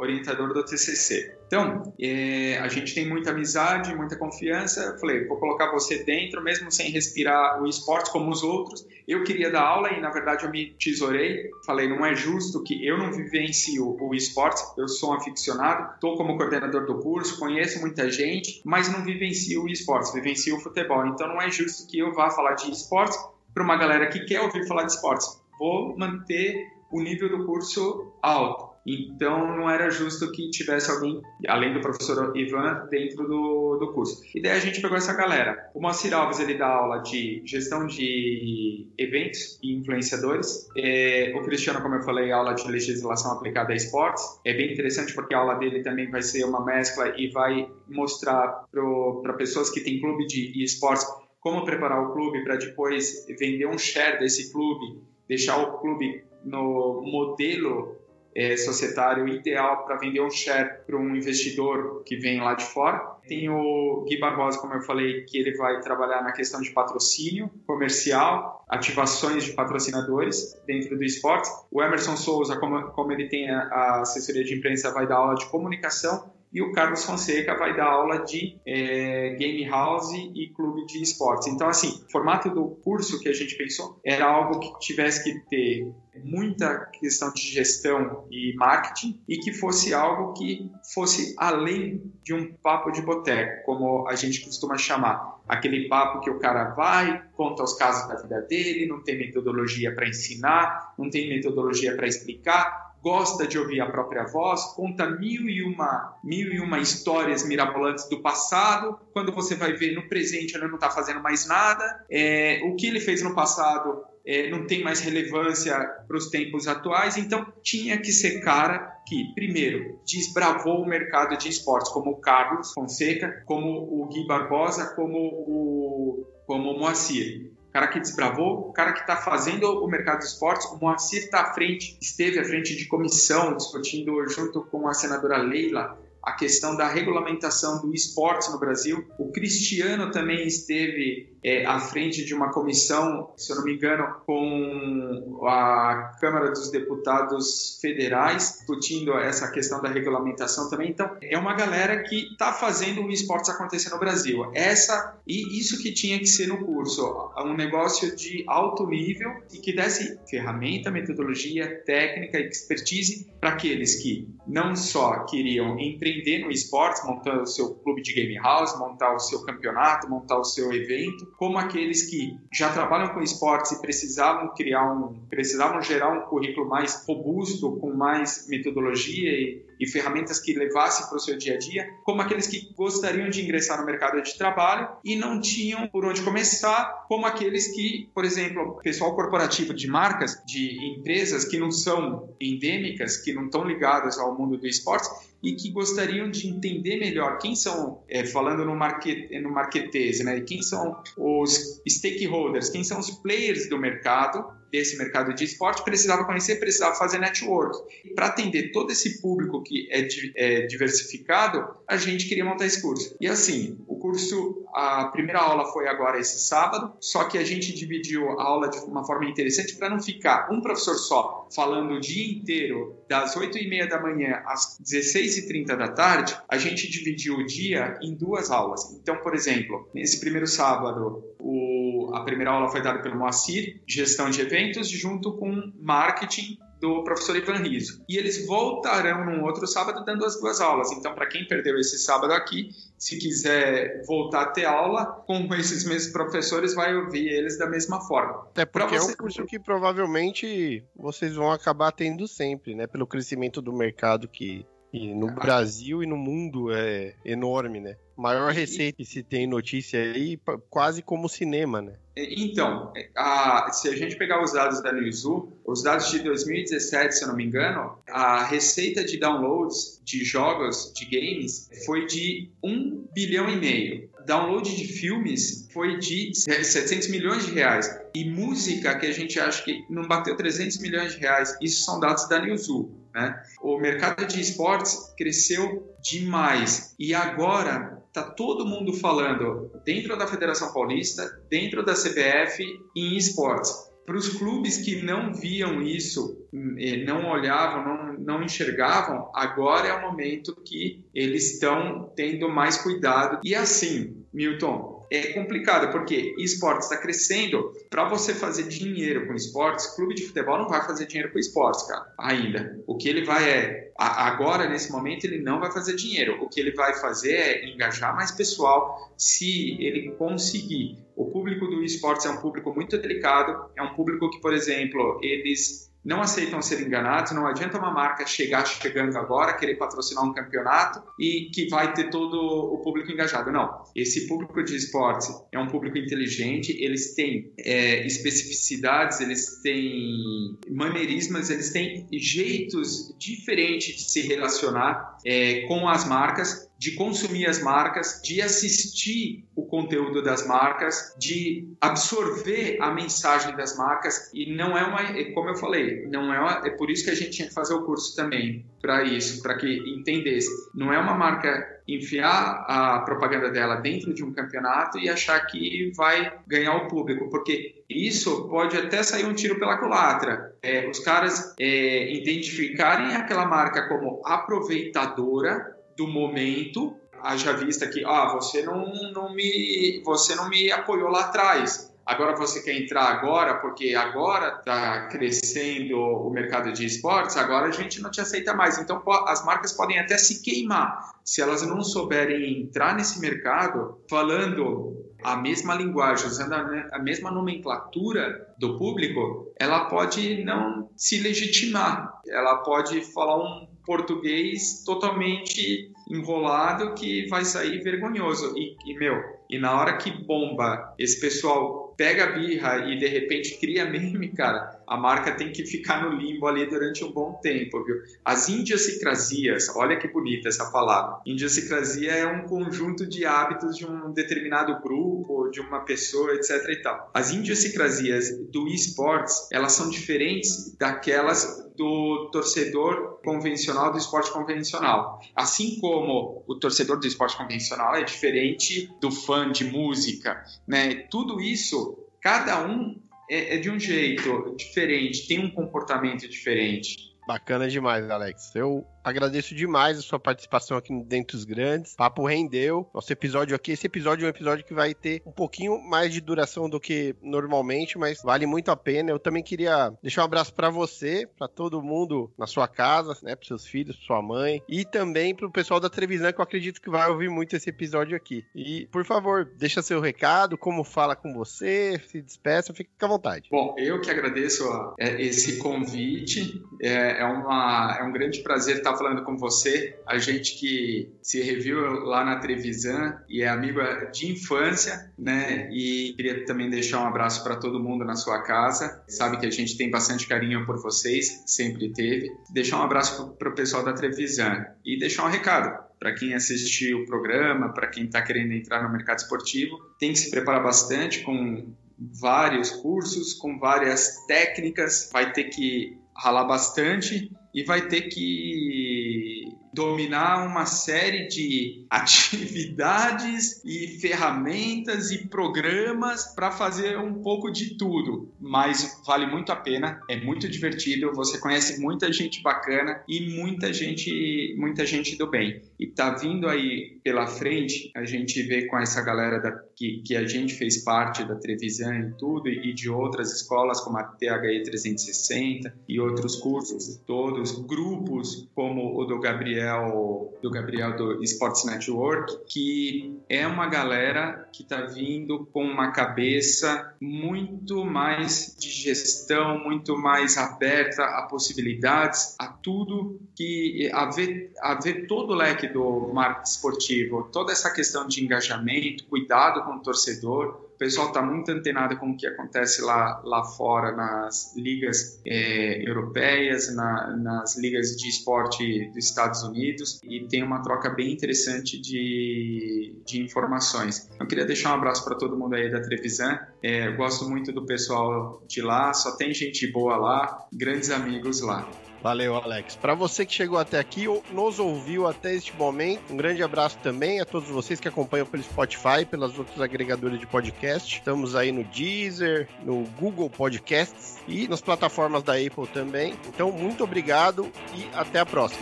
orientador 0.04 0.52
do 0.52 0.64
TCC. 0.64 1.36
Então, 1.46 1.94
é, 2.00 2.58
a 2.58 2.68
gente 2.68 2.94
tem 2.94 3.08
muita 3.08 3.30
amizade, 3.30 3.94
muita 3.94 4.16
confiança. 4.16 4.80
Eu 4.80 4.98
falei, 4.98 5.26
vou 5.26 5.38
colocar 5.38 5.70
você 5.70 6.02
dentro, 6.04 6.42
mesmo 6.42 6.70
sem 6.70 6.90
respirar 6.90 7.62
o 7.62 7.66
esporte 7.66 8.10
como 8.10 8.30
os 8.30 8.42
outros. 8.42 8.86
Eu 9.06 9.22
queria 9.24 9.50
dar 9.50 9.62
aula 9.62 9.92
e, 9.92 10.00
na 10.00 10.10
verdade, 10.10 10.44
eu 10.44 10.50
me 10.50 10.74
tesourei. 10.78 11.50
Falei, 11.66 11.88
não 11.88 12.04
é 12.04 12.14
justo 12.14 12.62
que 12.62 12.86
eu 12.86 12.98
não 12.98 13.12
vivencie 13.12 13.80
o, 13.80 14.14
esporte. 14.14 14.62
Eu 14.78 14.88
sou 14.88 15.10
um 15.10 15.14
aficionado, 15.14 15.94
estou 15.94 16.16
como 16.16 16.36
coordenador 16.36 16.86
do 16.86 17.00
curso, 17.00 17.38
conheço 17.38 17.80
muita 17.80 18.10
gente, 18.10 18.60
mas 18.64 18.90
não 18.90 19.04
vivencio 19.04 19.64
o 19.64 19.68
esporte, 19.68 20.12
vivencio 20.12 20.56
o 20.56 20.60
futebol. 20.60 21.06
Então, 21.06 21.28
não 21.28 21.40
é 21.40 21.50
justo 21.50 21.86
que 21.88 21.98
eu 21.98 22.12
vá 22.14 22.30
falar 22.30 22.54
de 22.54 22.70
esporte 22.70 23.16
para 23.52 23.62
uma 23.62 23.76
galera 23.76 24.08
que 24.08 24.24
quer 24.24 24.40
ouvir 24.40 24.66
falar 24.66 24.84
de 24.84 24.92
esportes. 24.92 25.40
Vou 25.58 25.96
manter 25.96 26.66
o 26.90 27.00
nível 27.00 27.28
do 27.28 27.44
curso 27.46 28.12
alto. 28.22 28.73
Então, 28.86 29.56
não 29.56 29.70
era 29.70 29.90
justo 29.90 30.30
que 30.30 30.50
tivesse 30.50 30.90
alguém, 30.90 31.22
além 31.48 31.72
do 31.72 31.80
professor 31.80 32.36
Ivan, 32.36 32.86
dentro 32.90 33.26
do, 33.26 33.78
do 33.78 33.92
curso. 33.92 34.22
E 34.34 34.42
daí 34.42 34.52
a 34.52 34.60
gente 34.60 34.80
pegou 34.80 34.96
essa 34.96 35.14
galera. 35.14 35.70
O 35.74 35.80
Moacir 35.80 36.12
Alves, 36.14 36.38
ele 36.40 36.54
dá 36.54 36.66
aula 36.66 36.98
de 36.98 37.42
gestão 37.46 37.86
de 37.86 38.86
eventos 38.98 39.58
e 39.62 39.74
influenciadores. 39.74 40.68
É, 40.76 41.32
o 41.34 41.42
Cristiano, 41.42 41.80
como 41.80 41.94
eu 41.94 42.02
falei, 42.02 42.30
aula 42.30 42.54
de 42.54 42.70
legislação 42.70 43.32
aplicada 43.32 43.72
a 43.72 43.76
esportes. 43.76 44.22
É 44.44 44.52
bem 44.52 44.72
interessante 44.72 45.14
porque 45.14 45.34
a 45.34 45.38
aula 45.38 45.54
dele 45.54 45.82
também 45.82 46.10
vai 46.10 46.22
ser 46.22 46.44
uma 46.44 46.64
mescla 46.64 47.14
e 47.16 47.28
vai 47.28 47.68
mostrar 47.88 48.66
para 48.70 49.32
pessoas 49.34 49.70
que 49.70 49.80
têm 49.80 50.00
clube 50.00 50.26
de 50.26 50.62
esportes 50.62 51.06
como 51.40 51.64
preparar 51.64 52.02
o 52.02 52.12
clube 52.12 52.42
para 52.42 52.56
depois 52.56 53.26
vender 53.38 53.66
um 53.66 53.76
share 53.76 54.18
desse 54.18 54.50
clube, 54.50 54.98
deixar 55.28 55.58
o 55.58 55.78
clube 55.78 56.24
no 56.42 57.02
modelo 57.02 57.96
é, 58.34 58.56
societário 58.56 59.28
ideal 59.28 59.84
para 59.84 59.96
vender 59.96 60.20
um 60.20 60.30
share 60.30 60.84
para 60.86 60.96
um 60.96 61.14
investidor 61.14 62.02
que 62.04 62.16
vem 62.16 62.40
lá 62.40 62.54
de 62.54 62.64
fora. 62.64 63.14
Tem 63.26 63.48
o 63.48 64.04
Gui 64.06 64.18
Barbosa, 64.18 64.58
como 64.58 64.74
eu 64.74 64.82
falei, 64.82 65.24
que 65.24 65.38
ele 65.38 65.56
vai 65.56 65.80
trabalhar 65.80 66.22
na 66.22 66.32
questão 66.32 66.60
de 66.60 66.70
patrocínio 66.70 67.50
comercial, 67.66 68.64
ativações 68.68 69.44
de 69.44 69.52
patrocinadores 69.52 70.60
dentro 70.66 70.96
do 70.96 71.04
esporte. 71.04 71.48
O 71.70 71.82
Emerson 71.82 72.16
Souza, 72.16 72.58
como, 72.58 72.90
como 72.90 73.12
ele 73.12 73.28
tem 73.28 73.50
a 73.50 74.00
assessoria 74.00 74.44
de 74.44 74.54
imprensa, 74.54 74.92
vai 74.92 75.06
dar 75.06 75.16
aula 75.16 75.36
de 75.36 75.46
comunicação 75.46 76.33
e 76.54 76.62
o 76.62 76.70
Carlos 76.70 77.04
Fonseca 77.04 77.58
vai 77.58 77.76
dar 77.76 77.86
aula 77.86 78.24
de 78.24 78.56
é, 78.64 79.34
game 79.36 79.64
house 79.64 80.12
e 80.12 80.52
clube 80.54 80.86
de 80.86 81.02
esportes. 81.02 81.48
Então, 81.48 81.68
assim, 81.68 82.04
o 82.06 82.12
formato 82.12 82.48
do 82.48 82.68
curso 82.84 83.18
que 83.18 83.28
a 83.28 83.32
gente 83.32 83.56
pensou 83.56 83.98
era 84.04 84.24
algo 84.24 84.60
que 84.60 84.78
tivesse 84.78 85.24
que 85.24 85.40
ter 85.48 85.92
muita 86.22 86.86
questão 86.92 87.32
de 87.32 87.42
gestão 87.42 88.24
e 88.30 88.54
marketing 88.54 89.20
e 89.28 89.38
que 89.38 89.52
fosse 89.52 89.92
algo 89.92 90.32
que 90.34 90.70
fosse 90.94 91.34
além 91.36 92.12
de 92.22 92.32
um 92.32 92.52
papo 92.54 92.92
de 92.92 93.02
boteco, 93.02 93.64
como 93.64 94.06
a 94.08 94.14
gente 94.14 94.44
costuma 94.44 94.78
chamar. 94.78 95.34
Aquele 95.48 95.88
papo 95.88 96.20
que 96.20 96.30
o 96.30 96.38
cara 96.38 96.70
vai, 96.70 97.22
conta 97.32 97.64
os 97.64 97.74
casos 97.74 98.08
da 98.08 98.14
vida 98.14 98.40
dele, 98.42 98.86
não 98.86 99.02
tem 99.02 99.18
metodologia 99.18 99.92
para 99.92 100.08
ensinar, 100.08 100.94
não 100.96 101.10
tem 101.10 101.28
metodologia 101.28 101.96
para 101.96 102.06
explicar, 102.06 102.83
gosta 103.04 103.46
de 103.46 103.58
ouvir 103.58 103.82
a 103.82 103.90
própria 103.90 104.24
voz, 104.24 104.64
conta 104.74 105.04
mil 105.10 105.46
e 105.46 105.62
uma, 105.62 106.18
mil 106.24 106.50
e 106.50 106.58
uma 106.58 106.78
histórias 106.78 107.46
mirabolantes 107.46 108.08
do 108.08 108.22
passado. 108.22 108.98
Quando 109.12 109.30
você 109.30 109.54
vai 109.54 109.74
ver 109.74 109.94
no 109.94 110.08
presente, 110.08 110.56
ele 110.56 110.68
não 110.68 110.76
está 110.76 110.88
fazendo 110.88 111.22
mais 111.22 111.46
nada. 111.46 111.84
É, 112.10 112.62
o 112.64 112.74
que 112.74 112.86
ele 112.86 112.98
fez 112.98 113.22
no 113.22 113.34
passado 113.34 114.02
é, 114.26 114.48
não 114.48 114.66
tem 114.66 114.82
mais 114.82 115.00
relevância 115.00 115.76
para 116.08 116.16
os 116.16 116.30
tempos 116.30 116.66
atuais, 116.66 117.18
então 117.18 117.46
tinha 117.62 117.98
que 117.98 118.10
ser 118.10 118.40
cara 118.40 118.90
que, 119.06 119.34
primeiro, 119.34 120.00
desbravou 120.06 120.80
o 120.80 120.88
mercado 120.88 121.36
de 121.36 121.50
esportes, 121.50 121.92
como 121.92 122.12
o 122.12 122.20
Carlos 122.22 122.72
Fonseca, 122.72 123.42
como 123.44 123.68
o 123.68 124.08
Gui 124.08 124.26
Barbosa, 124.26 124.94
como 124.96 125.18
o, 125.18 126.26
como 126.46 126.70
o 126.70 126.78
Moacir 126.78 127.52
cara 127.74 127.88
que 127.88 127.98
desbravou, 127.98 128.68
o 128.68 128.72
cara 128.72 128.92
que 128.92 129.00
está 129.00 129.16
fazendo 129.16 129.64
o 129.84 129.88
mercado 129.88 130.20
de 130.20 130.26
esportes. 130.26 130.64
O 130.66 130.78
Moacir 130.78 131.24
está 131.24 131.40
à 131.40 131.54
frente, 131.54 131.98
esteve 132.00 132.38
à 132.38 132.44
frente 132.44 132.76
de 132.76 132.86
comissão, 132.86 133.56
discutindo 133.56 134.24
junto 134.28 134.62
com 134.62 134.86
a 134.86 134.94
senadora 134.94 135.38
Leila 135.38 135.98
a 136.24 136.32
questão 136.32 136.74
da 136.76 136.88
regulamentação 136.88 137.80
do 137.80 137.94
esporte 137.94 138.50
no 138.50 138.58
Brasil. 138.58 139.04
O 139.18 139.30
Cristiano 139.30 140.10
também 140.10 140.46
esteve 140.46 141.34
é, 141.42 141.66
à 141.66 141.78
frente 141.78 142.24
de 142.24 142.34
uma 142.34 142.50
comissão, 142.50 143.32
se 143.36 143.52
eu 143.52 143.56
não 143.56 143.64
me 143.64 143.74
engano, 143.74 144.06
com 144.24 145.46
a 145.46 146.16
Câmara 146.18 146.50
dos 146.50 146.70
Deputados 146.70 147.78
Federais, 147.82 148.56
discutindo 148.58 149.12
essa 149.12 149.50
questão 149.50 149.82
da 149.82 149.90
regulamentação 149.90 150.70
também. 150.70 150.90
Então, 150.90 151.16
é 151.22 151.36
uma 151.36 151.54
galera 151.54 152.02
que 152.02 152.30
está 152.32 152.52
fazendo 152.52 153.02
o 153.02 153.10
esporte 153.10 153.50
acontecer 153.50 153.90
no 153.90 153.98
Brasil. 153.98 154.50
Essa 154.54 155.18
e 155.26 155.58
isso 155.58 155.82
que 155.82 155.92
tinha 155.92 156.18
que 156.18 156.26
ser 156.26 156.46
no 156.46 156.64
curso, 156.64 157.30
um 157.38 157.54
negócio 157.54 158.16
de 158.16 158.44
alto 158.46 158.86
nível 158.86 159.30
e 159.52 159.58
que 159.58 159.74
desse 159.74 160.18
ferramenta, 160.28 160.90
metodologia, 160.90 161.82
técnica, 161.84 162.38
expertise 162.38 163.26
para 163.38 163.50
aqueles 163.50 163.96
que 163.96 164.26
não 164.46 164.74
só 164.74 165.24
queriam 165.24 165.78
empreender 165.78 166.13
no 166.44 166.50
esporte, 166.50 167.04
montar 167.06 167.42
o 167.42 167.46
seu 167.46 167.74
clube 167.76 168.02
de 168.02 168.12
game 168.12 168.36
house, 168.36 168.78
montar 168.78 169.14
o 169.14 169.18
seu 169.18 169.44
campeonato, 169.44 170.08
montar 170.08 170.38
o 170.38 170.44
seu 170.44 170.72
evento, 170.72 171.26
como 171.36 171.58
aqueles 171.58 172.08
que 172.08 172.36
já 172.52 172.72
trabalham 172.72 173.08
com 173.14 173.20
esportes 173.20 173.72
e 173.72 173.80
precisavam 173.80 174.54
criar 174.54 174.92
um, 174.92 175.26
precisavam 175.28 175.80
gerar 175.82 176.10
um 176.10 176.22
currículo 176.22 176.68
mais 176.68 177.04
robusto, 177.06 177.76
com 177.76 177.94
mais 177.94 178.46
metodologia 178.48 179.30
e, 179.30 179.62
e 179.78 179.86
ferramentas 179.86 180.40
que 180.40 180.52
levassem 180.54 181.06
para 181.06 181.16
o 181.16 181.20
seu 181.20 181.36
dia 181.36 181.54
a 181.54 181.58
dia, 181.58 181.88
como 182.04 182.22
aqueles 182.22 182.46
que 182.46 182.72
gostariam 182.76 183.28
de 183.28 183.42
ingressar 183.42 183.78
no 183.78 183.86
mercado 183.86 184.22
de 184.22 184.36
trabalho 184.36 184.88
e 185.04 185.16
não 185.16 185.40
tinham 185.40 185.88
por 185.88 186.04
onde 186.04 186.22
começar, 186.22 187.04
como 187.08 187.26
aqueles 187.26 187.74
que, 187.74 188.08
por 188.14 188.24
exemplo, 188.24 188.80
pessoal 188.82 189.14
corporativo 189.14 189.74
de 189.74 189.86
marcas, 189.86 190.42
de 190.46 190.96
empresas 190.96 191.44
que 191.44 191.58
não 191.58 191.70
são 191.70 192.34
endêmicas, 192.40 193.16
que 193.16 193.32
não 193.32 193.46
estão 193.46 193.64
ligadas 193.64 194.18
ao 194.18 194.36
mundo 194.36 194.56
do 194.56 194.66
esporte 194.66 195.08
e 195.42 195.54
que 195.54 195.70
gostariam 195.70 196.30
de 196.30 196.48
entender 196.48 196.98
melhor 196.98 197.38
quem 197.38 197.54
são, 197.54 198.02
é, 198.08 198.24
falando 198.24 198.64
no, 198.64 198.74
market, 198.74 199.30
no 199.42 199.50
marketese, 199.50 200.24
né, 200.24 200.40
quem 200.40 200.62
são 200.62 200.96
os 201.16 201.82
stakeholders, 201.86 202.70
quem 202.70 202.82
são 202.82 202.98
os 202.98 203.10
players 203.10 203.68
do 203.68 203.78
mercado, 203.78 204.46
desse 204.74 204.98
mercado 204.98 205.32
de 205.32 205.44
esporte, 205.44 205.84
precisava 205.84 206.24
conhecer, 206.24 206.56
precisava 206.56 206.96
fazer 206.96 207.20
network. 207.20 207.78
Para 208.12 208.26
atender 208.26 208.72
todo 208.72 208.90
esse 208.90 209.22
público 209.22 209.62
que 209.62 209.88
é, 209.88 210.08
é, 210.34 210.66
diversificado, 210.66 211.76
a 211.86 211.96
gente 211.96 212.26
queria 212.26 212.44
montar 212.44 212.66
esse 212.66 212.82
curso. 212.82 213.16
E 213.20 213.28
assim, 213.28 213.78
o 213.86 213.96
curso, 214.00 214.66
a 214.74 215.04
primeira 215.04 215.38
aula 215.38 215.72
foi 215.72 215.86
agora 215.86 216.18
esse 216.18 216.40
sábado, 216.40 216.92
só 216.98 217.22
que 217.22 217.38
a 217.38 217.44
gente 217.44 217.72
dividiu 217.72 218.28
a 218.30 218.42
aula 218.42 218.68
de 218.68 218.78
uma 218.78 219.04
forma 219.06 219.26
interessante 219.26 219.76
para 219.76 219.88
não 219.88 220.02
ficar 220.02 220.50
um 220.50 220.60
professor 220.60 220.96
só 220.96 221.43
falando 221.54 221.92
o 221.92 222.00
dia 222.00 222.32
inteiro, 222.32 222.96
das 223.08 223.36
8 223.36 223.58
e 223.58 223.68
meia 223.68 223.86
da 223.86 224.00
manhã 224.00 224.42
às 224.46 224.78
16 224.80 225.38
e 225.38 225.48
30 225.48 225.76
da 225.76 225.88
tarde, 225.88 226.36
a 226.48 226.56
gente 226.56 226.90
dividiu 226.90 227.36
o 227.36 227.46
dia 227.46 227.98
em 228.02 228.14
duas 228.14 228.50
aulas. 228.50 228.96
Então, 229.00 229.16
por 229.16 229.34
exemplo, 229.34 229.88
nesse 229.94 230.20
primeiro 230.20 230.46
sábado, 230.46 231.24
o, 231.40 232.10
a 232.14 232.24
primeira 232.24 232.50
aula 232.50 232.68
foi 232.68 232.82
dada 232.82 233.00
pelo 233.00 233.18
Moacir, 233.18 233.80
gestão 233.86 234.30
de 234.30 234.40
eventos, 234.40 234.88
junto 234.88 235.32
com 235.32 235.72
marketing 235.80 236.58
do 236.84 237.02
professor 237.02 237.34
Ivan 237.34 237.62
Riso. 237.62 238.04
E 238.06 238.18
eles 238.18 238.46
voltarão 238.46 239.24
num 239.24 239.42
outro 239.42 239.66
sábado 239.66 240.04
dando 240.04 240.22
as 240.26 240.38
duas 240.38 240.60
aulas. 240.60 240.92
Então, 240.92 241.14
para 241.14 241.26
quem 241.26 241.46
perdeu 241.46 241.78
esse 241.78 241.98
sábado 241.98 242.34
aqui, 242.34 242.68
se 242.98 243.18
quiser 243.18 244.04
voltar 244.06 244.42
a 244.42 244.46
ter 244.46 244.66
aula 244.66 245.06
com 245.26 245.48
esses 245.54 245.86
mesmos 245.86 246.12
professores, 246.12 246.74
vai 246.74 246.94
ouvir 246.94 247.26
eles 247.26 247.58
da 247.58 247.66
mesma 247.66 248.02
forma. 248.02 248.46
É 248.54 248.66
porque 248.66 248.98
você... 248.98 249.12
é 249.12 249.14
um 249.14 249.16
curso 249.16 249.46
que 249.46 249.58
provavelmente 249.58 250.84
vocês 250.94 251.34
vão 251.34 251.50
acabar 251.50 251.90
tendo 251.90 252.28
sempre, 252.28 252.74
né? 252.74 252.86
Pelo 252.86 253.06
crescimento 253.06 253.62
do 253.62 253.72
mercado 253.72 254.28
que 254.28 254.66
e 254.94 255.12
no 255.12 255.26
Brasil 255.26 256.04
e 256.04 256.06
no 256.06 256.16
mundo 256.16 256.72
é 256.72 257.14
enorme, 257.24 257.80
né? 257.80 257.96
Maior 258.16 258.52
receita 258.52 258.98
que 258.98 259.04
se 259.04 259.24
tem 259.24 259.44
notícia 259.44 260.00
aí, 260.00 260.38
quase 260.70 261.02
como 261.02 261.28
cinema, 261.28 261.82
né? 261.82 261.94
É, 262.14 262.32
então, 262.40 262.92
a, 263.16 263.72
se 263.72 263.88
a 263.88 263.96
gente 263.96 264.14
pegar 264.14 264.40
os 264.40 264.52
dados 264.52 264.80
da 264.80 264.92
Newzoo, 264.92 265.52
os 265.66 265.82
dados 265.82 266.12
de 266.12 266.20
2017, 266.20 267.12
se 267.12 267.24
eu 267.24 267.28
não 267.28 267.34
me 267.34 267.44
engano, 267.44 267.98
a 268.08 268.44
receita 268.44 269.04
de 269.04 269.18
downloads 269.18 270.00
de 270.04 270.24
jogos, 270.24 270.92
de 270.94 271.06
games, 271.06 271.68
foi 271.84 272.06
de 272.06 272.52
1 272.62 273.08
bilhão 273.12 273.50
e 273.50 273.56
meio. 273.56 274.08
Download 274.24 274.76
de 274.76 274.86
filmes 274.86 275.68
foi 275.72 275.98
de 275.98 276.32
700 276.34 277.08
milhões 277.08 277.46
de 277.46 277.52
reais. 277.52 277.90
E 278.14 278.24
música, 278.24 278.96
que 278.96 279.06
a 279.06 279.12
gente 279.12 279.40
acha 279.40 279.64
que 279.64 279.84
não 279.90 280.06
bateu 280.06 280.36
300 280.36 280.78
milhões 280.78 281.14
de 281.14 281.18
reais. 281.18 281.58
Isso 281.60 281.84
são 281.84 281.98
dados 281.98 282.28
da 282.28 282.40
Newzoo. 282.40 283.03
Né? 283.14 283.40
O 283.62 283.78
mercado 283.78 284.26
de 284.26 284.40
esportes 284.40 285.14
cresceu 285.16 285.94
demais 286.02 286.94
e 286.98 287.14
agora 287.14 288.02
está 288.08 288.22
todo 288.22 288.66
mundo 288.66 288.92
falando 288.92 289.70
dentro 289.84 290.18
da 290.18 290.26
Federação 290.26 290.72
Paulista, 290.72 291.40
dentro 291.48 291.84
da 291.84 291.94
CBF 291.94 292.64
em 292.96 293.16
esportes. 293.16 293.72
Para 294.04 294.16
os 294.16 294.28
clubes 294.28 294.78
que 294.78 295.02
não 295.02 295.32
viam 295.32 295.80
isso, 295.80 296.46
eh, 296.78 297.04
não 297.04 297.30
olhavam, 297.30 297.84
não, 297.84 298.12
não 298.18 298.42
enxergavam, 298.42 299.30
agora 299.34 299.88
é 299.88 299.94
o 299.94 300.02
momento 300.02 300.54
que 300.62 301.02
eles 301.14 301.54
estão 301.54 302.12
tendo 302.14 302.48
mais 302.50 302.76
cuidado. 302.76 303.40
E 303.42 303.54
assim, 303.54 304.22
Milton, 304.32 304.93
é 305.16 305.32
complicado, 305.32 305.90
porque 305.90 306.34
esportes 306.38 306.90
está 306.90 307.00
crescendo. 307.00 307.72
Para 307.90 308.08
você 308.08 308.34
fazer 308.34 308.64
dinheiro 308.64 309.26
com 309.26 309.34
esportes, 309.34 309.86
clube 309.94 310.14
de 310.14 310.26
futebol 310.26 310.58
não 310.58 310.68
vai 310.68 310.84
fazer 310.84 311.06
dinheiro 311.06 311.32
com 311.32 311.38
esportes, 311.38 311.86
cara, 311.86 312.12
ainda. 312.18 312.82
O 312.86 312.96
que 312.96 313.08
ele 313.08 313.24
vai 313.24 313.48
é. 313.48 313.92
Agora, 313.96 314.68
nesse 314.68 314.90
momento, 314.90 315.24
ele 315.24 315.40
não 315.40 315.60
vai 315.60 315.70
fazer 315.70 315.94
dinheiro. 315.94 316.42
O 316.42 316.48
que 316.48 316.60
ele 316.60 316.72
vai 316.72 316.94
fazer 316.94 317.32
é 317.32 317.66
engajar 317.72 318.14
mais 318.14 318.32
pessoal 318.32 319.12
se 319.16 319.76
ele 319.80 320.10
conseguir. 320.12 320.98
O 321.16 321.30
público 321.30 321.66
do 321.66 321.82
esportes 321.82 322.26
é 322.26 322.30
um 322.30 322.38
público 322.38 322.74
muito 322.74 322.98
delicado, 322.98 323.70
é 323.76 323.82
um 323.82 323.94
público 323.94 324.28
que, 324.30 324.40
por 324.40 324.52
exemplo, 324.52 325.20
eles 325.22 325.93
não 326.04 326.20
aceitam 326.20 326.60
ser 326.60 326.80
enganados. 326.86 327.32
Não 327.32 327.46
adianta 327.46 327.78
uma 327.78 327.90
marca 327.90 328.26
chegar 328.26 328.64
chegando 328.66 329.16
agora, 329.16 329.54
querer 329.54 329.76
patrocinar 329.76 330.24
um 330.24 330.32
campeonato 330.32 331.02
e 331.18 331.50
que 331.52 331.68
vai 331.68 331.92
ter 331.92 332.10
todo 332.10 332.36
o 332.36 332.78
público 332.78 333.10
engajado. 333.10 333.50
Não. 333.50 333.84
Esse 333.94 334.26
público 334.26 334.62
de 334.62 334.76
esporte 334.76 335.32
é 335.50 335.58
um 335.58 335.68
público 335.68 335.96
inteligente, 335.96 336.76
eles 336.78 337.14
têm 337.14 337.52
é, 337.58 338.06
especificidades, 338.06 339.20
eles 339.20 339.60
têm 339.62 340.58
maneirismos, 340.70 341.48
eles 341.50 341.70
têm 341.70 342.06
jeitos 342.12 343.14
diferentes 343.18 343.96
de 343.96 344.10
se 344.10 344.20
relacionar 344.22 345.18
é, 345.24 345.62
com 345.66 345.88
as 345.88 346.06
marcas 346.06 346.63
de 346.78 346.92
consumir 346.92 347.46
as 347.46 347.62
marcas, 347.62 348.20
de 348.22 348.42
assistir 348.42 349.44
o 349.54 349.64
conteúdo 349.64 350.22
das 350.22 350.46
marcas, 350.46 351.14
de 351.18 351.68
absorver 351.80 352.78
a 352.80 352.92
mensagem 352.92 353.56
das 353.56 353.76
marcas 353.76 354.30
e 354.34 354.54
não 354.54 354.76
é 354.76 354.84
uma, 354.84 355.32
como 355.32 355.50
eu 355.50 355.56
falei, 355.56 356.06
não 356.06 356.32
é 356.32 356.38
uma, 356.38 356.66
é 356.66 356.70
por 356.70 356.90
isso 356.90 357.04
que 357.04 357.10
a 357.10 357.14
gente 357.14 357.30
tinha 357.30 357.48
que 357.48 357.54
fazer 357.54 357.74
o 357.74 357.84
curso 357.84 358.14
também 358.16 358.64
para 358.80 359.02
isso, 359.02 359.42
para 359.42 359.56
que 359.56 359.78
entendesse, 359.96 360.50
não 360.74 360.92
é 360.92 360.98
uma 360.98 361.14
marca 361.14 361.74
enfiar 361.86 362.64
a 362.66 363.00
propaganda 363.00 363.50
dela 363.50 363.76
dentro 363.76 364.12
de 364.12 364.24
um 364.24 364.32
campeonato 364.32 364.98
e 364.98 365.08
achar 365.08 365.38
que 365.46 365.92
vai 365.96 366.32
ganhar 366.46 366.74
o 366.76 366.88
público, 366.88 367.30
porque 367.30 367.82
isso 367.88 368.48
pode 368.48 368.76
até 368.76 369.02
sair 369.02 369.26
um 369.26 369.34
tiro 369.34 369.58
pela 369.58 369.78
culatra. 369.78 370.54
É, 370.62 370.88
os 370.88 370.98
caras 370.98 371.54
é, 371.58 372.12
identificarem 372.14 373.14
aquela 373.14 373.46
marca 373.46 373.86
como 373.88 374.22
aproveitadora 374.24 375.74
do 375.96 376.06
momento, 376.06 376.96
haja 377.22 377.52
vista 377.52 377.86
que 377.86 378.04
ah, 378.04 378.34
você 378.34 378.62
não, 378.62 378.86
não 379.12 379.34
me 379.34 380.02
você 380.04 380.34
não 380.34 380.48
me 380.48 380.70
apoiou 380.70 381.10
lá 381.10 381.20
atrás. 381.20 381.92
Agora 382.06 382.36
você 382.36 382.62
quer 382.62 382.76
entrar 382.76 383.04
agora 383.04 383.54
porque 383.54 383.94
agora 383.94 384.58
está 384.58 385.08
crescendo 385.08 385.98
o 385.98 386.30
mercado 386.30 386.70
de 386.70 386.84
esportes, 386.84 387.36
agora 387.38 387.68
a 387.68 387.70
gente 387.70 388.02
não 388.02 388.10
te 388.10 388.20
aceita 388.20 388.52
mais. 388.52 388.78
Então 388.78 389.02
as 389.26 389.42
marcas 389.44 389.72
podem 389.72 389.98
até 389.98 390.18
se 390.18 390.42
queimar 390.42 391.14
se 391.24 391.40
elas 391.40 391.66
não 391.66 391.82
souberem 391.82 392.60
entrar 392.60 392.94
nesse 392.94 393.18
mercado 393.20 393.98
falando 394.08 394.94
a 395.24 395.36
mesma 395.36 395.74
linguagem, 395.74 396.26
usando 396.26 396.52
a, 396.52 396.98
mesma 396.98 397.30
nomenclatura 397.30 398.46
do 398.58 398.76
público, 398.76 399.50
ela 399.58 399.86
pode 399.86 400.44
não 400.44 400.90
se 400.94 401.18
legitimar. 401.18 402.20
Ela 402.28 402.58
pode 402.58 403.00
falar 403.00 403.38
um 403.38 403.66
português 403.84 404.82
totalmente 404.84 405.90
enrolado 406.08 406.94
que 406.94 407.26
vai 407.28 407.44
sair 407.44 407.82
vergonhoso. 407.82 408.56
E, 408.56 408.76
e, 408.84 408.94
meu, 408.94 409.22
e 409.48 409.58
na 409.58 409.78
hora 409.78 409.96
que 409.96 410.10
bomba 410.10 410.94
esse 410.98 411.20
pessoal 411.20 411.94
pega 411.96 412.24
a 412.24 412.32
birra 412.32 412.88
e 412.88 412.98
de 412.98 413.06
repente 413.06 413.58
cria 413.58 413.84
meme, 413.88 414.28
cara, 414.28 414.73
a 414.86 414.96
marca 414.96 415.32
tem 415.32 415.52
que 415.52 415.64
ficar 415.64 416.02
no 416.02 416.16
limbo 416.16 416.46
ali 416.46 416.66
durante 416.68 417.04
um 417.04 417.12
bom 417.12 417.34
tempo, 417.42 417.84
viu? 417.84 417.96
As 418.24 418.48
idiosincrasias, 418.48 419.68
olha 419.76 419.98
que 419.98 420.08
bonita 420.08 420.48
essa 420.48 420.70
palavra. 420.70 421.20
Idiosincrasia 421.26 422.12
é 422.12 422.26
um 422.26 422.46
conjunto 422.46 423.06
de 423.06 423.24
hábitos 423.24 423.76
de 423.76 423.86
um 423.86 424.12
determinado 424.12 424.80
grupo, 424.80 425.48
de 425.50 425.60
uma 425.60 425.80
pessoa, 425.80 426.34
etc 426.34 426.64
e 426.68 426.82
tal. 426.82 427.10
As 427.14 427.32
idiosincrasias 427.32 428.30
do 428.50 428.68
esportes, 428.68 429.48
elas 429.52 429.72
são 429.72 429.88
diferentes 429.88 430.76
daquelas 430.76 431.64
do 431.76 432.30
torcedor 432.30 433.20
convencional 433.24 433.90
do 433.90 433.98
esporte 433.98 434.30
convencional. 434.32 435.20
Assim 435.34 435.78
como 435.80 436.44
o 436.46 436.54
torcedor 436.54 437.00
do 437.00 437.06
esporte 437.06 437.36
convencional 437.36 437.96
é 437.96 438.04
diferente 438.04 438.90
do 439.00 439.10
fã 439.10 439.50
de 439.50 439.64
música, 439.64 440.44
né? 440.66 440.94
Tudo 441.10 441.40
isso, 441.40 441.98
cada 442.20 442.64
um 442.64 443.00
é, 443.30 443.56
é 443.56 443.58
de 443.58 443.70
um 443.70 443.78
jeito 443.78 444.54
diferente, 444.56 445.26
tem 445.26 445.38
um 445.38 445.50
comportamento 445.50 446.28
diferente. 446.28 446.96
Bacana 447.26 447.68
demais, 447.68 448.08
Alex. 448.10 448.54
Eu 448.54 448.86
Agradeço 449.04 449.54
demais 449.54 449.98
a 449.98 450.00
sua 450.00 450.18
participação 450.18 450.78
aqui 450.78 450.90
no 450.90 451.04
Dentro 451.04 451.36
dos 451.36 451.44
Grandes. 451.44 451.94
Papo 451.94 452.26
rendeu. 452.26 452.88
Nosso 452.94 453.12
episódio 453.12 453.54
aqui, 453.54 453.72
esse 453.72 453.86
episódio 453.86 454.24
é 454.24 454.26
um 454.28 454.30
episódio 454.30 454.64
que 454.64 454.72
vai 454.72 454.94
ter 454.94 455.20
um 455.26 455.30
pouquinho 455.30 455.78
mais 455.78 456.10
de 456.10 456.22
duração 456.22 456.70
do 456.70 456.80
que 456.80 457.14
normalmente, 457.20 457.98
mas 457.98 458.22
vale 458.22 458.46
muito 458.46 458.70
a 458.70 458.76
pena. 458.76 459.10
Eu 459.10 459.18
também 459.18 459.42
queria 459.42 459.92
deixar 460.02 460.22
um 460.22 460.24
abraço 460.24 460.54
para 460.54 460.70
você, 460.70 461.28
para 461.36 461.46
todo 461.46 461.82
mundo 461.82 462.32
na 462.38 462.46
sua 462.46 462.66
casa, 462.66 463.14
né, 463.22 463.36
para 463.36 463.46
seus 463.46 463.66
filhos, 463.66 463.94
pra 463.94 464.06
sua 464.06 464.22
mãe 464.22 464.62
e 464.66 464.86
também 464.86 465.34
para 465.34 465.46
o 465.46 465.52
pessoal 465.52 465.78
da 465.78 465.90
televisão 465.90 466.32
que 466.32 466.40
eu 466.40 466.44
acredito 466.44 466.80
que 466.80 466.88
vai 466.88 467.10
ouvir 467.10 467.28
muito 467.28 467.54
esse 467.54 467.68
episódio 467.68 468.16
aqui. 468.16 468.42
E, 468.54 468.86
por 468.90 469.04
favor, 469.04 469.44
deixa 469.44 469.82
seu 469.82 470.00
recado, 470.00 470.56
como 470.56 470.82
fala 470.82 471.14
com 471.14 471.34
você, 471.34 472.00
se 472.08 472.22
despeça, 472.22 472.72
fique 472.72 472.90
à 473.02 473.06
vontade. 473.06 473.48
Bom, 473.50 473.74
eu 473.76 474.00
que 474.00 474.10
agradeço 474.10 474.64
é, 474.98 475.20
esse 475.20 475.58
convite. 475.58 476.64
É, 476.80 477.20
é, 477.20 477.24
uma, 477.26 477.98
é 478.00 478.02
um 478.02 478.12
grande 478.12 478.42
prazer 478.42 478.78
estar 478.78 478.93
falando 478.96 479.22
com 479.22 479.36
você, 479.36 479.98
a 480.06 480.18
gente 480.18 480.58
que 480.58 481.12
se 481.22 481.42
reviu 481.42 481.80
lá 482.04 482.24
na 482.24 482.36
Trevisan 482.36 483.18
e 483.28 483.42
é 483.42 483.48
amigo 483.48 483.80
de 484.12 484.32
infância, 484.32 485.12
né? 485.18 485.68
E 485.72 486.12
queria 486.16 486.44
também 486.44 486.70
deixar 486.70 487.02
um 487.02 487.06
abraço 487.06 487.42
para 487.42 487.56
todo 487.56 487.82
mundo 487.82 488.04
na 488.04 488.16
sua 488.16 488.42
casa. 488.42 489.02
Sabe 489.08 489.38
que 489.38 489.46
a 489.46 489.50
gente 489.50 489.76
tem 489.76 489.90
bastante 489.90 490.26
carinho 490.26 490.64
por 490.66 490.80
vocês, 490.80 491.42
sempre 491.46 491.92
teve. 491.92 492.30
Deixar 492.50 492.78
um 492.78 492.82
abraço 492.82 493.34
para 493.38 493.48
o 493.48 493.54
pessoal 493.54 493.84
da 493.84 493.92
Trevisan 493.92 494.64
e 494.84 494.98
deixar 494.98 495.24
um 495.24 495.30
recado 495.30 495.84
para 495.98 496.12
quem 496.12 496.34
assistiu 496.34 496.98
o 496.98 497.06
programa, 497.06 497.72
para 497.72 497.86
quem 497.86 498.04
está 498.04 498.20
querendo 498.20 498.52
entrar 498.52 498.82
no 498.82 498.92
mercado 498.92 499.20
esportivo, 499.20 499.78
tem 499.98 500.12
que 500.12 500.18
se 500.18 500.30
preparar 500.30 500.62
bastante 500.62 501.22
com 501.22 501.72
vários 501.98 502.70
cursos, 502.70 503.32
com 503.32 503.58
várias 503.58 504.26
técnicas, 504.26 505.08
vai 505.12 505.32
ter 505.32 505.44
que 505.44 505.96
ralar 506.16 506.44
bastante 506.44 507.32
e 507.54 507.62
vai 507.62 507.86
ter 507.88 508.02
que 508.02 509.54
dominar 509.74 510.46
uma 510.46 510.64
série 510.66 511.26
de 511.26 511.84
atividades 511.90 513.60
e 513.64 513.98
ferramentas 514.00 515.10
e 515.10 515.26
programas 515.26 516.34
para 516.34 516.52
fazer 516.52 516.96
um 516.98 517.14
pouco 517.14 517.50
de 517.50 517.76
tudo, 517.76 518.32
mas 518.40 519.02
vale 519.04 519.26
muito 519.26 519.50
a 519.50 519.56
pena, 519.56 520.00
é 520.08 520.16
muito 520.16 520.48
divertido, 520.48 521.12
você 521.12 521.38
conhece 521.38 521.80
muita 521.80 522.12
gente 522.12 522.40
bacana 522.40 523.02
e 523.08 523.20
muita 523.28 523.72
gente, 523.72 524.54
muita 524.56 524.86
gente 524.86 525.16
do 525.16 525.28
bem. 525.28 525.60
E 525.84 525.88
tá 525.88 526.14
vindo 526.14 526.48
aí 526.48 526.98
pela 527.04 527.26
frente, 527.26 527.90
a 527.94 528.06
gente 528.06 528.42
vê 528.44 528.66
com 528.66 528.78
essa 528.78 529.02
galera 529.02 529.38
da, 529.38 529.52
que, 529.76 529.98
que 529.98 530.16
a 530.16 530.26
gente 530.26 530.54
fez 530.54 530.82
parte 530.82 531.22
da 531.24 531.34
Trevisan 531.34 531.98
e 531.98 532.12
tudo 532.12 532.48
e 532.48 532.72
de 532.72 532.88
outras 532.88 533.30
escolas 533.30 533.82
como 533.82 533.98
a 533.98 534.02
THE 534.02 534.62
360 534.62 535.74
e 535.86 536.00
outros 536.00 536.36
cursos 536.36 536.98
todos, 537.06 537.52
grupos 537.66 538.48
como 538.54 538.98
o 538.98 539.04
do 539.04 539.20
Gabriel 539.20 540.32
do 540.40 540.50
Gabriel 540.50 540.96
do 540.96 541.22
Sports 541.22 541.66
Network, 541.66 542.34
que 542.48 543.18
é 543.34 543.46
uma 543.46 543.66
galera 543.66 544.48
que 544.52 544.62
está 544.62 544.82
vindo 544.82 545.46
com 545.46 545.64
uma 545.64 545.90
cabeça 545.90 546.94
muito 547.00 547.84
mais 547.84 548.56
de 548.58 548.70
gestão, 548.70 549.58
muito 549.58 549.96
mais 549.96 550.38
aberta 550.38 551.04
a 551.04 551.22
possibilidades, 551.22 552.36
a 552.38 552.46
tudo 552.46 553.20
que 553.34 553.90
a 553.92 554.06
ver, 554.06 554.52
a 554.60 554.74
ver 554.74 555.06
todo 555.06 555.32
o 555.32 555.36
leque 555.36 555.66
do 555.66 556.12
marketing 556.12 556.50
esportivo, 556.50 557.28
toda 557.32 557.52
essa 557.52 557.72
questão 557.72 558.06
de 558.06 558.24
engajamento, 558.24 559.04
cuidado 559.06 559.64
com 559.64 559.72
o 559.72 559.80
torcedor, 559.82 560.63
o 560.74 560.78
pessoal 560.78 561.08
está 561.08 561.22
muito 561.22 561.50
antenado 561.50 561.96
com 561.96 562.10
o 562.10 562.16
que 562.16 562.26
acontece 562.26 562.82
lá, 562.82 563.22
lá 563.24 563.44
fora 563.44 563.92
nas 563.92 564.54
ligas 564.56 565.20
é, 565.24 565.88
europeias, 565.88 566.74
na, 566.74 567.16
nas 567.16 567.56
ligas 567.56 567.96
de 567.96 568.08
esporte 568.08 568.88
dos 568.88 569.04
Estados 569.04 569.42
Unidos 569.42 570.00
e 570.02 570.26
tem 570.26 570.42
uma 570.42 570.62
troca 570.62 570.90
bem 570.90 571.12
interessante 571.12 571.80
de, 571.80 572.96
de 573.06 573.22
informações. 573.22 574.10
Eu 574.18 574.26
queria 574.26 574.44
deixar 574.44 574.72
um 574.72 574.74
abraço 574.74 575.04
para 575.04 575.14
todo 575.14 575.36
mundo 575.36 575.54
aí 575.54 575.70
da 575.70 575.80
Trevisan. 575.80 576.38
É, 576.62 576.90
gosto 576.90 577.28
muito 577.28 577.52
do 577.52 577.64
pessoal 577.64 578.42
de 578.48 578.60
lá, 578.60 578.92
só 578.92 579.16
tem 579.16 579.32
gente 579.32 579.66
boa 579.70 579.96
lá, 579.96 580.46
grandes 580.52 580.90
amigos 580.90 581.40
lá. 581.40 581.68
Valeu, 582.04 582.36
Alex. 582.36 582.76
Para 582.76 582.94
você 582.94 583.24
que 583.24 583.32
chegou 583.32 583.58
até 583.58 583.78
aqui 583.78 584.06
ou 584.06 584.22
nos 584.30 584.58
ouviu 584.58 585.06
até 585.06 585.34
este 585.34 585.56
momento, 585.56 586.12
um 586.12 586.18
grande 586.18 586.42
abraço 586.42 586.76
também 586.82 587.18
a 587.18 587.24
todos 587.24 587.48
vocês 587.48 587.80
que 587.80 587.88
acompanham 587.88 588.26
pelo 588.26 588.42
Spotify, 588.42 589.06
pelas 589.10 589.38
outras 589.38 589.58
agregadoras 589.58 590.20
de 590.20 590.26
podcast. 590.26 590.96
Estamos 590.96 591.34
aí 591.34 591.50
no 591.50 591.64
Deezer, 591.64 592.46
no 592.62 592.84
Google 593.00 593.30
Podcasts 593.30 594.18
e 594.28 594.46
nas 594.46 594.60
plataformas 594.60 595.22
da 595.22 595.32
Apple 595.32 595.66
também. 595.72 596.12
Então, 596.28 596.52
muito 596.52 596.84
obrigado 596.84 597.50
e 597.74 597.88
até 597.94 598.18
a 598.18 598.26
próxima. 598.26 598.60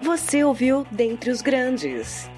Você 0.00 0.44
ouviu 0.44 0.86
Dentre 0.92 1.28
os 1.28 1.42
Grandes 1.42 2.30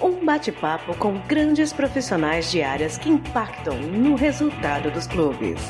um 0.00 0.24
bate-papo 0.24 0.94
com 0.96 1.18
grandes 1.26 1.72
profissionais 1.72 2.50
de 2.50 2.62
áreas 2.62 2.98
que 2.98 3.08
impactam 3.08 3.78
no 3.78 4.14
resultado 4.14 4.90
dos 4.90 5.06
clubes. 5.06 5.60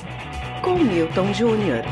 Com 0.62 0.78
Milton 0.78 1.32
Júnior. 1.32 1.84